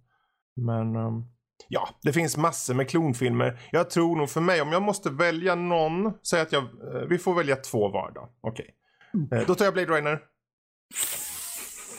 Men 0.56 0.96
ehm, 0.96 1.22
ja, 1.68 1.88
det 2.02 2.12
finns 2.12 2.36
massor 2.36 2.74
med 2.74 2.88
klonfilmer. 2.88 3.60
Jag 3.72 3.90
tror 3.90 4.16
nog 4.16 4.30
för 4.30 4.40
mig, 4.40 4.60
om 4.60 4.72
jag 4.72 4.82
måste 4.82 5.10
välja 5.10 5.54
någon, 5.54 6.12
säg 6.22 6.40
att 6.40 6.52
jag, 6.52 6.62
eh, 6.62 7.02
vi 7.08 7.18
får 7.18 7.34
välja 7.34 7.56
två 7.56 7.88
var 7.88 8.12
då. 8.14 8.28
Okej. 8.40 8.74
Eh, 9.32 9.46
då 9.46 9.54
tar 9.54 9.64
jag 9.64 9.74
Blade 9.74 9.92
Runner. 9.92 10.20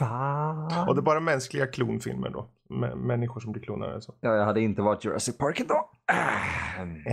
Fan. 0.06 0.88
Och 0.88 0.96
det 0.96 1.00
är 1.00 1.04
bara 1.04 1.20
mänskliga 1.20 1.68
klonfilmer 1.68 2.30
då. 2.30 2.48
Mä- 2.70 2.96
människor 2.96 3.40
som 3.40 3.52
blir 3.52 3.64
klonade. 3.64 4.02
Så. 4.02 4.14
Ja, 4.22 4.36
jag 4.36 4.46
hade 4.46 4.62
inte 4.62 4.82
varit 4.82 5.06
Jurassic 5.06 5.38
Park 5.38 5.60
idag. 5.60 5.84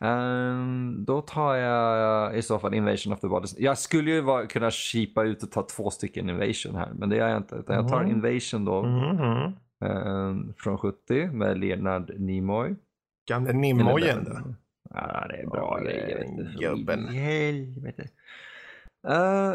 Ehm, 0.00 1.04
då 1.04 1.20
tar 1.20 1.54
jag 1.54 2.36
i 2.36 2.42
så 2.42 2.58
fall 2.58 2.74
Invasion 2.74 3.12
of 3.12 3.20
the 3.20 3.26
Bodies. 3.28 3.58
Jag 3.58 3.78
skulle 3.78 4.10
ju 4.10 4.20
vara, 4.20 4.46
kunna 4.46 4.70
chipa 4.70 5.22
ut 5.22 5.42
och 5.42 5.50
ta 5.50 5.62
två 5.76 5.90
stycken 5.90 6.30
Invasion 6.30 6.74
här, 6.74 6.90
men 6.94 7.08
det 7.08 7.16
gör 7.16 7.28
jag 7.28 7.36
inte. 7.36 7.54
Utan 7.54 7.76
jag 7.76 7.88
tar 7.88 8.02
Mhm. 8.02 8.10
Invasion 8.10 8.64
då 8.64 8.82
Mhm. 8.82 9.52
ehm, 9.84 10.54
från 10.58 10.78
70 10.78 11.26
med 11.26 11.58
Leonard 11.58 12.12
Nimoy. 12.20 12.74
Gamle 13.28 13.52
Nimoyen 13.52 14.24
då. 14.24 14.54
Ja, 14.90 15.26
det 15.28 15.36
är 15.36 15.46
bra 15.46 15.78
grejer. 15.80 16.56
gubben. 16.60 17.08
Helvete. 17.08 18.08
Eh, 19.08 19.52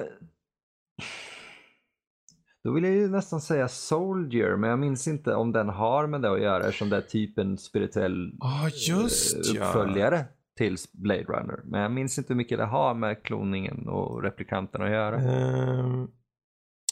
då 2.64 2.72
vill 2.72 2.84
jag 2.84 2.94
ju 2.94 3.08
nästan 3.08 3.42
säga 3.42 3.68
Soldier, 3.68 4.56
men 4.56 4.70
jag 4.70 4.80
minns 4.80 5.08
inte 5.08 5.36
om 5.36 5.52
den 5.52 5.70
har 5.70 6.08
med 6.08 6.22
det 6.22 6.32
att 6.32 6.42
göra 6.42 6.64
eftersom 6.64 6.90
det 6.90 6.98
är 6.98 7.02
typ 7.02 7.38
en 7.38 7.58
spirituell 7.58 8.32
Ja, 8.40 8.70
just 8.90 9.36
eh, 9.36 9.56
ja. 9.56 9.66
uppföljare 9.66 10.26
till 10.58 10.78
Blade 10.94 11.24
Runner. 11.24 11.62
Men 11.64 11.82
jag 11.82 11.92
minns 11.92 12.18
inte 12.18 12.34
hur 12.34 12.38
mycket 12.38 12.58
det 12.58 12.66
har 12.66 12.94
med 12.94 13.24
kloningen 13.24 13.88
och 13.88 14.24
replikanterna 14.24 14.86
att 14.86 14.92
göra. 14.92 15.16
Ehm, 15.16 16.08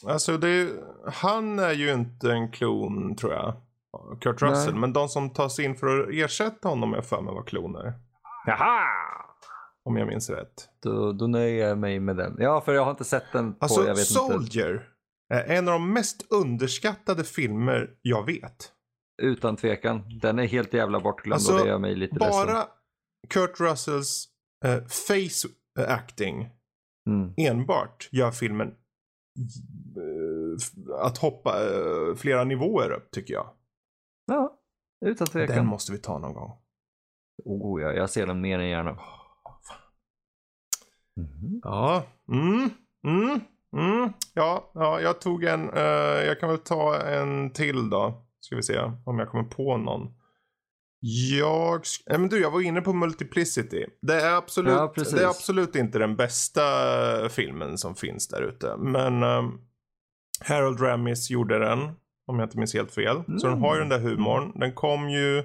alltså 0.08 0.38
det 0.38 0.50
är, 0.50 0.70
han 1.06 1.60
är 1.60 1.74
ju 1.74 1.94
inte 1.94 2.32
en 2.32 2.52
klon 2.52 3.16
tror 3.16 3.34
jag. 3.34 3.54
Kurt 4.22 4.42
Nej. 4.42 4.52
Russell. 4.52 4.76
Men 4.76 4.94
de 4.94 5.08
som 5.10 5.30
tas 5.30 5.60
in 5.60 5.76
för 5.76 6.00
att 6.00 6.10
ersätta 6.14 6.70
honom 6.70 6.94
är 6.94 7.02
för 7.02 7.22
mig 7.22 7.34
var 7.34 7.44
kloner. 7.44 7.94
Jaha! 8.46 8.80
Om 9.84 9.98
jag 9.98 10.08
minns 10.08 10.30
rätt. 10.30 10.70
Då, 10.84 11.12
då 11.12 11.28
nöjer 11.28 11.68
jag 11.68 11.78
mig 11.78 12.00
med 12.00 12.18
den. 12.18 12.36
Ja, 12.40 12.62
för 12.62 12.74
jag 12.74 12.84
har 12.84 12.92
inte 12.92 13.04
sett 13.04 13.32
den 13.34 13.54
på, 13.54 13.58
Alltså 13.60 13.80
jag 13.82 13.96
vet 13.96 13.98
inte, 13.98 14.14
Soldier. 14.14 14.70
Är 14.70 14.97
en 15.30 15.68
av 15.68 15.74
de 15.74 15.94
mest 15.94 16.26
underskattade 16.32 17.24
filmer 17.24 17.98
jag 18.02 18.26
vet. 18.26 18.74
utan 19.22 19.56
tvekan. 19.56 20.20
Den 20.22 20.40
är 20.40 20.46
helt 20.46 20.74
jävla 20.74 21.00
bortglömd 21.00 21.34
Alltså, 21.34 21.54
och 21.54 21.60
det 21.60 21.68
gör 21.68 21.80
mig 21.80 21.96
lite 21.96 22.14
ledsen. 22.16 22.32
Bara 22.48 22.68
Kurt 23.30 23.60
Russells 23.60 24.30
eh, 24.66 24.84
face 24.86 25.48
acting 25.88 26.50
Mm. 27.08 27.34
enbart 27.38 28.10
gör 28.12 28.32
filmen 28.32 28.68
eh, 29.98 30.96
att 31.06 31.18
hoppa 31.18 31.64
eh, 31.66 32.16
flera 32.16 32.44
nivåer 32.44 32.92
upp 32.92 33.12
tycker 33.12 33.34
jag. 33.34 33.54
Ja, 34.26 34.60
utan 35.06 35.28
Den 35.34 35.48
tvekan. 35.48 35.66
måste 35.68 35.92
vi 35.92 35.98
ta 35.98 36.20
någon 36.20 36.34
gång. 36.34 36.52
Oh, 37.46 37.82
ja, 37.82 37.94
jag 37.94 38.10
ser 38.10 38.28
den 38.28 38.42
mer 38.42 38.60
än 38.60 38.70
gärna. 38.70 38.96
Fan. 38.96 39.78
Mhm. 41.16 41.60
Ja, 41.64 42.04
mm, 42.32 42.70
mm, 43.08 43.40
mm. 43.74 44.14
Ja, 44.34 44.72
ja, 44.74 45.02
jag 45.02 45.22
tog 45.22 45.44
en, 45.44 45.70
eh, 45.70 45.84
jag 46.26 46.40
kan 46.40 46.50
väl 46.50 46.58
ta 46.58 47.02
en 47.02 47.54
till 47.54 47.90
då. 47.90 48.24
Ska 48.40 48.56
vi 48.56 48.64
se 48.64 48.80
om 49.06 49.20
jag 49.20 49.30
kommer 49.30 49.44
på 49.44 49.78
någon. 49.78 50.14
Jag, 51.40 51.82
nej 52.10 52.20
men 52.20 52.30
du 52.30 52.42
jag 52.42 52.52
var 52.52 52.62
inne 52.62 52.82
på 52.82 52.94
Multiplicity. 52.94 53.86
Det 54.02 54.22
är 54.22 54.36
absolut, 54.36 54.74
Ja, 54.74 54.94
det 54.96 55.24
är 55.24 55.28
absolut 55.28 55.76
inte 55.76 56.00
den 56.00 56.16
bästa 56.16 56.62
filmen 57.30 57.78
som 57.78 57.96
finns 57.96 58.28
där 58.28 58.42
ute. 58.42 58.78
Men 58.78 59.24
ehm, 59.24 59.60
Harold 60.42 60.82
Ramis 60.82 61.30
gjorde 61.30 61.60
den, 61.60 61.80
om 62.28 62.40
jag 62.40 62.46
inte 62.46 62.58
minns 62.58 62.74
helt 62.74 62.92
fel. 62.92 63.24
Så 63.40 63.48
den 63.48 63.62
har 63.62 63.76
ju 63.76 63.80
den 63.80 63.90
där 63.90 64.00
humorn. 64.00 64.60
Den 64.60 64.74
kom 64.74 65.10
ju 65.10 65.44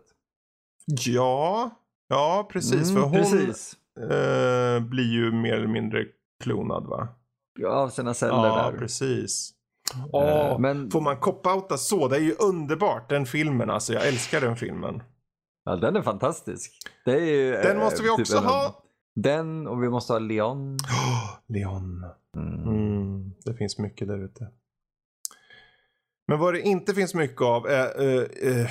Ja, 0.85 1.69
ja 2.09 2.49
precis. 2.51 2.89
Mm, 2.89 2.95
för 2.95 3.01
hon 3.01 3.11
precis. 3.11 3.73
eh, 3.99 4.79
blir 4.79 5.11
ju 5.13 5.31
mer 5.31 5.53
eller 5.53 5.67
mindre 5.67 6.05
klonad 6.43 6.83
va? 6.87 7.07
Av 7.67 7.89
sina 7.89 8.13
celler 8.13 8.33
Ja, 8.47 8.71
där. 8.71 8.77
precis. 8.77 9.51
Eh, 9.93 10.05
Åh, 10.11 10.59
men 10.59 10.91
Får 10.91 11.01
man 11.01 11.15
cop-outa 11.17 11.77
så? 11.77 12.07
Det 12.07 12.15
är 12.15 12.21
ju 12.21 12.35
underbart 12.39 13.09
den 13.09 13.25
filmen 13.25 13.69
alltså. 13.69 13.93
Jag 13.93 14.07
älskar 14.07 14.41
den 14.41 14.55
filmen. 14.55 15.03
ja, 15.65 15.75
den 15.75 15.95
är 15.95 16.01
fantastisk. 16.01 16.71
Det 17.05 17.11
är 17.11 17.25
ju, 17.25 17.51
Den 17.51 17.77
eh, 17.77 17.83
måste 17.83 18.03
vi 18.03 18.09
typ 18.09 18.19
också 18.19 18.37
en 18.37 18.43
ha. 18.43 18.83
Den 19.15 19.67
och 19.67 19.83
vi 19.83 19.89
måste 19.89 20.13
ha 20.13 20.19
Leon. 20.19 20.75
Oh, 20.75 21.37
Leon. 21.47 22.05
Mm. 22.37 22.63
Mm, 22.63 23.33
det 23.45 23.53
finns 23.53 23.77
mycket 23.79 24.07
där 24.07 24.23
ute. 24.25 24.47
Men 26.27 26.39
vad 26.39 26.53
det 26.53 26.61
inte 26.61 26.93
finns 26.93 27.13
mycket 27.13 27.41
av 27.41 27.65
är 27.67 28.01
eh, 28.01 28.23
eh, 28.61 28.69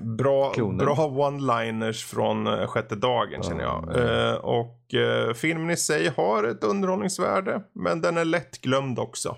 bra, 0.00 0.52
Kloner. 0.52 0.84
bra 0.84 0.94
one-liners 0.94 2.04
från 2.06 2.46
eh, 2.46 2.66
sjätte 2.66 2.96
dagen 2.96 3.42
känner 3.42 3.62
jag. 3.62 3.96
Eh, 3.96 4.34
och 4.34 4.94
eh, 4.94 5.34
filmen 5.34 5.70
i 5.70 5.76
sig 5.76 6.08
har 6.08 6.44
ett 6.44 6.64
underhållningsvärde 6.64 7.62
men 7.72 8.00
den 8.00 8.16
är 8.16 8.24
lättglömd 8.24 8.98
också. 8.98 9.36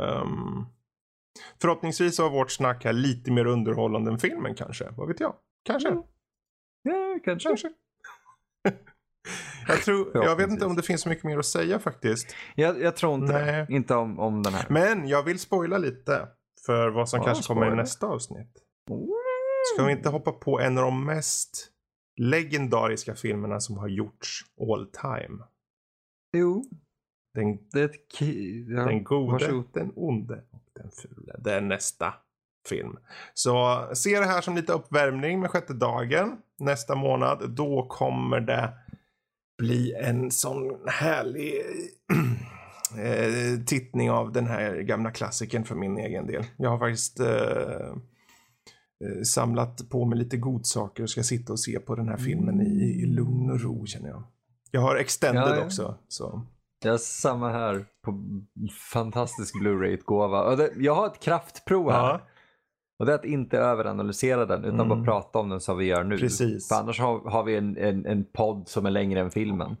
Um, 0.00 0.66
förhoppningsvis 1.60 2.18
var 2.18 2.30
vårt 2.30 2.50
snack 2.50 2.84
här 2.84 2.92
lite 2.92 3.30
mer 3.30 3.46
underhållande 3.46 4.10
än 4.10 4.18
filmen 4.18 4.54
kanske. 4.54 4.84
Vad 4.96 5.08
vet 5.08 5.20
jag? 5.20 5.34
Kanske. 5.64 5.88
Mm. 5.88 6.02
Ja, 6.82 7.18
kanske. 7.24 7.48
Kanske. 7.48 7.68
jag, 9.68 9.82
tror, 9.82 10.10
jag 10.14 10.36
vet 10.36 10.50
inte 10.50 10.66
om 10.66 10.76
det 10.76 10.82
finns 10.82 11.00
så 11.00 11.08
mycket 11.08 11.24
mer 11.24 11.38
att 11.38 11.46
säga 11.46 11.78
faktiskt. 11.78 12.36
Jag, 12.54 12.82
jag 12.82 12.96
tror 12.96 13.14
inte 13.14 13.32
Nej. 13.32 13.66
det. 13.68 13.74
Inte 13.74 13.94
om, 13.94 14.18
om 14.18 14.42
den 14.42 14.54
här. 14.54 14.66
Men 14.68 15.08
jag 15.08 15.22
vill 15.22 15.38
spoila 15.38 15.78
lite 15.78 16.28
för 16.66 16.88
vad 16.90 17.08
som 17.08 17.18
Ja, 17.18 17.24
kanske 17.24 17.54
kommer 17.54 17.72
i 17.72 17.76
nästa 17.76 18.06
avsnitt. 18.06 18.62
Ska 19.74 19.84
vi 19.84 19.92
inte 19.92 20.08
hoppa 20.08 20.32
på 20.32 20.60
en 20.60 20.78
av 20.78 20.84
de 20.84 21.04
mest 21.04 21.68
legendariska 22.16 23.14
filmerna 23.14 23.60
som 23.60 23.78
har 23.78 23.88
gjorts 23.88 24.40
all 24.60 24.86
time? 24.86 25.42
Jo, 26.36 26.64
Den, 27.34 27.58
ja, 28.68 28.84
den 28.84 29.04
gode, 29.04 29.32
varsågod. 29.32 29.68
den 29.72 29.92
onde 29.96 30.34
och 30.50 30.62
den 30.74 30.90
fule. 30.90 31.36
Det 31.38 31.52
är 31.52 31.60
nästa 31.60 32.14
film. 32.68 32.98
Så 33.34 33.88
se 33.94 34.18
det 34.18 34.26
här 34.26 34.40
som 34.40 34.56
lite 34.56 34.72
uppvärmning 34.72 35.40
med 35.40 35.50
sjätte 35.50 35.74
dagen. 35.74 36.36
Nästa 36.58 36.94
månad, 36.94 37.50
då 37.50 37.86
kommer 37.88 38.40
det 38.40 38.72
bli 39.58 39.94
en 39.94 40.30
sån 40.30 40.78
härlig 40.86 41.52
eh, 42.98 43.64
tittning 43.66 44.10
av 44.10 44.32
den 44.32 44.46
här 44.46 44.76
gamla 44.76 45.10
klassikern 45.10 45.64
för 45.64 45.74
min 45.74 45.98
egen 45.98 46.26
del. 46.26 46.44
Jag 46.56 46.70
har 46.70 46.78
faktiskt 46.78 47.20
eh, 47.20 47.96
samlat 49.24 49.88
på 49.90 50.04
mig 50.04 50.18
lite 50.18 50.36
godsaker 50.36 51.02
och 51.02 51.10
ska 51.10 51.22
sitta 51.22 51.52
och 51.52 51.60
se 51.60 51.78
på 51.78 51.94
den 51.94 52.08
här 52.08 52.16
filmen 52.16 52.60
i, 52.60 53.02
i 53.02 53.06
lugn 53.06 53.50
och 53.50 53.60
ro 53.60 53.86
känner 53.86 54.08
jag. 54.08 54.22
Jag 54.70 54.80
har 54.80 54.96
extended 54.96 55.42
Ja, 55.42 55.56
ja. 55.56 55.64
också. 55.64 55.94
Så. 56.08 56.42
Jag 56.84 56.90
har 56.90 56.98
samma 56.98 57.50
här 57.50 57.84
på 58.04 58.22
fantastisk 58.92 59.58
Blu-ray-utgåva. 59.60 60.42
Och 60.42 60.56
det- 60.56 60.72
Jag 60.76 60.94
har 60.94 61.06
ett 61.06 61.20
kraftprov 61.20 61.90
här. 61.90 61.98
Ja, 62.08 62.20
Och 62.98 63.06
det 63.06 63.12
är 63.12 63.16
att 63.16 63.24
inte 63.24 63.58
överanalysera 63.58 64.46
den 64.46 64.64
utan 64.64 64.80
Mm. 64.80 64.88
bara 64.88 65.04
prata 65.04 65.38
om 65.38 65.48
den 65.48 65.60
som 65.60 65.78
vi 65.78 65.84
gör 65.84 66.04
nu. 66.04 66.18
Precis. 66.18 66.68
För 66.68 66.74
annars 66.74 67.00
har, 67.00 67.30
har 67.30 67.44
vi 67.44 67.56
en, 67.56 67.76
en, 67.76 68.06
en 68.06 68.24
podd 68.24 68.68
som 68.68 68.86
är 68.86 68.90
längre 68.90 69.20
än 69.20 69.30
filmen. 69.30 69.76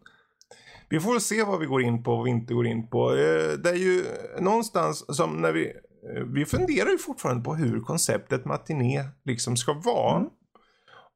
Vi 0.88 1.00
får 1.00 1.18
se 1.18 1.44
vad 1.44 1.60
vi 1.60 1.66
går 1.66 1.82
in 1.82 2.02
på 2.02 2.10
och 2.10 2.16
vad 2.16 2.24
vi 2.24 2.30
inte 2.30 2.54
går 2.54 2.66
in 2.66 2.86
på. 2.86 3.10
Eh, 3.10 3.58
Det 3.64 3.70
är 3.70 3.74
ju 3.74 4.04
någonstans 4.40 5.16
som 5.16 5.40
när 5.40 5.52
vi... 5.52 5.72
eh, 6.08 6.22
Vi 6.22 6.44
funderar 6.44 6.90
ju 6.90 6.98
fortfarande 6.98 7.44
på 7.44 7.54
hur 7.54 7.80
konceptet 7.80 8.44
matiné 8.44 9.04
liksom 9.24 9.56
ska 9.56 9.72
vara. 9.72 10.16
Mm. 10.16 10.30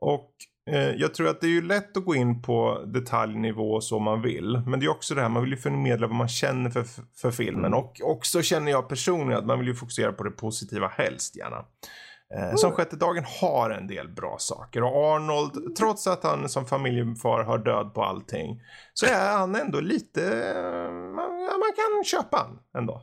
Och 0.00 0.30
eh, 0.70 0.90
jag 0.90 1.14
tror 1.14 1.28
att 1.28 1.40
det 1.40 1.46
är 1.46 1.50
ju 1.50 1.62
lätt 1.62 1.96
att 1.96 2.04
gå 2.04 2.14
in 2.14 2.42
på 2.42 2.84
detaljnivå 2.86 3.80
så 3.80 3.98
man 3.98 4.22
vill. 4.22 4.62
Men 4.66 4.80
det 4.80 4.86
är 4.86 4.90
också 4.90 5.14
det 5.14 5.20
här, 5.20 5.28
man 5.28 5.42
vill 5.42 5.52
ju 5.52 5.56
förmedla 5.56 6.06
vad 6.06 6.16
man 6.16 6.28
känner 6.28 6.70
för, 6.70 6.84
för 7.16 7.30
filmen. 7.30 7.64
Mm. 7.64 7.78
Och 7.78 8.00
också 8.02 8.42
känner 8.42 8.70
jag 8.70 8.88
personligen 8.88 9.38
att 9.38 9.46
man 9.46 9.58
vill 9.58 9.68
ju 9.68 9.74
fokusera 9.74 10.12
på 10.12 10.24
det 10.24 10.30
positiva 10.30 10.88
helst 10.88 11.36
gärna. 11.36 11.64
Eh, 12.34 12.54
Som 12.56 12.72
sjätte 12.72 12.96
dagen 12.96 13.24
har 13.40 13.70
en 13.70 13.86
del 13.86 14.08
bra 14.08 14.36
saker 14.38 14.82
och 14.82 15.14
Arnold, 15.14 15.76
trots 15.76 16.06
att 16.06 16.22
han 16.24 16.48
som 16.48 16.66
familjefar 16.66 17.44
har 17.44 17.58
död 17.58 17.94
på 17.94 18.02
allting, 18.02 18.60
så 18.94 19.06
är 19.06 19.32
han 19.32 19.54
ändå 19.54 19.80
lite, 19.80 20.22
eh, 20.22 20.92
man, 20.92 21.42
man 21.42 21.72
kan 21.76 22.04
köpa 22.04 22.36
han 22.36 22.58
ändå. 22.82 23.02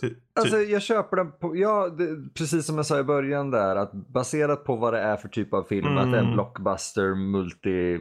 Ty, 0.00 0.08
ty. 0.08 0.14
Alltså 0.34 0.56
jag 0.56 0.82
köper 0.82 1.16
den 1.16 1.32
på, 1.32 1.56
ja, 1.56 1.88
det, 1.88 2.34
precis 2.34 2.66
som 2.66 2.76
jag 2.76 2.86
sa 2.86 2.98
i 3.00 3.04
början 3.04 3.50
där, 3.50 3.76
att 3.76 3.92
baserat 3.92 4.64
på 4.64 4.76
vad 4.76 4.92
det 4.94 5.00
är 5.00 5.16
för 5.16 5.28
typ 5.28 5.54
av 5.54 5.62
film, 5.62 5.86
Mm. 5.86 5.98
att 5.98 6.12
det 6.12 6.18
är 6.18 6.22
en 6.22 6.32
blockbuster, 6.32 7.14
multi, 7.14 8.00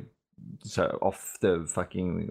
så 0.64 0.82
här, 0.82 1.04
off 1.04 1.38
the 1.42 1.66
fucking 1.68 2.30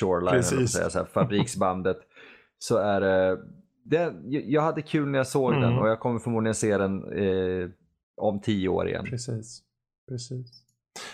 shoreline, 0.00 0.30
Precis. 0.32 0.72
säger, 0.72 0.88
så 0.88 0.98
här, 0.98 1.06
fabriksbandet, 1.06 1.98
så 2.58 2.76
är 2.76 3.00
det, 3.00 3.38
det, 3.84 4.14
jag 4.24 4.62
hade 4.62 4.82
kul 4.82 5.08
när 5.08 5.18
jag 5.18 5.26
såg 5.26 5.50
Mm. 5.52 5.62
den 5.62 5.78
och 5.78 5.88
jag 5.88 6.00
kommer 6.00 6.18
förmodligen 6.18 6.54
se 6.54 6.78
den 6.78 7.12
eh, 7.12 7.68
om 8.16 8.40
tio 8.40 8.68
år 8.68 8.88
igen. 8.88 9.04
Precis. 9.04 9.62
Precis. 10.08 10.46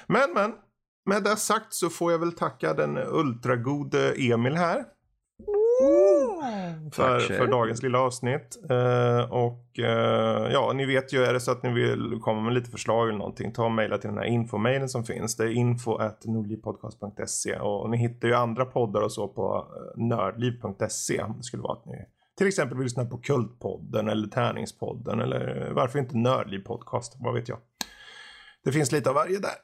Men, 0.06 0.32
men. 0.34 0.52
Med 1.06 1.22
det 1.22 1.36
sagt 1.36 1.72
så 1.74 1.88
får 1.88 2.12
jag 2.12 2.18
väl 2.18 2.32
tacka 2.32 2.74
den 2.74 2.98
ultragode 2.98 4.12
Emil 4.32 4.54
här. 4.56 4.84
För, 6.92 7.20
för 7.20 7.46
dagens 7.46 7.82
lilla 7.82 8.00
avsnitt. 8.00 8.58
Eh, 8.70 9.32
och 9.32 9.78
eh, 9.78 10.52
ja, 10.52 10.72
ni 10.74 10.86
vet 10.86 11.12
ju, 11.12 11.24
är 11.24 11.32
det 11.32 11.40
så 11.40 11.50
att 11.50 11.62
ni 11.62 11.72
vill 11.72 12.18
komma 12.22 12.40
med 12.40 12.54
lite 12.54 12.70
förslag 12.70 13.08
eller 13.08 13.18
någonting, 13.18 13.52
ta 13.52 13.64
och 13.64 13.72
mejla 13.72 13.98
till 13.98 14.08
den 14.08 14.18
här 14.18 14.24
infomailen 14.24 14.88
som 14.88 15.04
finns. 15.04 15.36
Det 15.36 15.44
är 15.44 15.50
info 15.50 15.96
at 15.96 16.24
nordlivpodcast.se 16.24 17.58
och 17.58 17.90
ni 17.90 17.96
hittar 17.96 18.28
ju 18.28 18.34
andra 18.34 18.64
poddar 18.64 19.00
och 19.00 19.12
så 19.12 19.28
på 19.28 19.66
eh, 19.76 20.02
nördliv.se 20.02 21.22
om 21.22 21.34
det 21.36 21.42
skulle 21.42 21.62
vara 21.62 21.78
att 21.78 21.86
ni 21.86 22.04
till 22.38 22.46
exempel 22.48 22.78
vill 22.78 22.84
lyssna 22.84 23.04
på 23.04 23.18
Kultpodden 23.18 24.08
eller 24.08 24.28
Tärningspodden 24.28 25.20
eller 25.20 25.70
varför 25.70 25.98
inte 25.98 26.16
Nördliv 26.16 26.58
podcast, 26.58 27.16
vad 27.18 27.34
vet 27.34 27.48
jag. 27.48 27.58
Det 28.64 28.72
finns 28.72 28.92
lite 28.92 29.08
av 29.08 29.14
varje 29.14 29.38
där. 29.38 29.54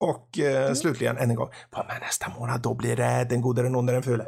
Och 0.00 0.38
eh, 0.38 0.72
slutligen 0.72 1.16
än 1.16 1.30
en 1.30 1.36
gång, 1.36 1.50
vad 1.70 1.86
med 1.86 1.96
nästa 2.00 2.32
månad? 2.38 2.62
Då 2.62 2.74
blir 2.74 2.96
det 2.96 3.26
den 3.30 3.40
gode, 3.40 3.62
den 3.62 3.76
onde, 3.76 3.92
den 3.92 4.02
fule. 4.02 4.24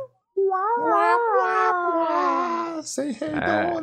Säg 2.84 3.12
hej 3.12 3.30
då 3.30 3.80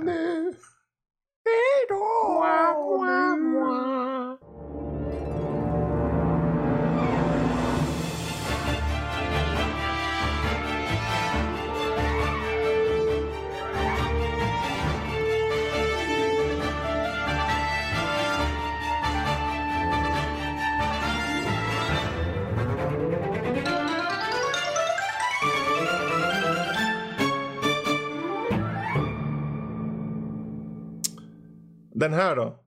Den 31.96 32.14
här 32.14 32.36
då? 32.36 32.60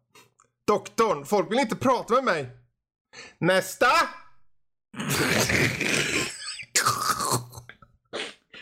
Doktorn, 0.66 1.24
folk 1.24 1.52
vill 1.52 1.58
inte 1.58 1.76
prata 1.76 2.14
med 2.14 2.24
mig. 2.24 2.48
Nästa! 3.38 3.86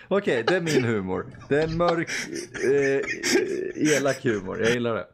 Okej, 0.08 0.44
det 0.46 0.56
är 0.56 0.60
min 0.60 0.84
humor. 0.84 1.26
Det 1.48 1.62
är 1.62 1.68
mörk, 1.68 2.10
eh, 2.64 3.96
elak 3.96 4.24
humor. 4.24 4.60
Jag 4.62 4.70
gillar 4.70 4.94
det. 4.94 5.06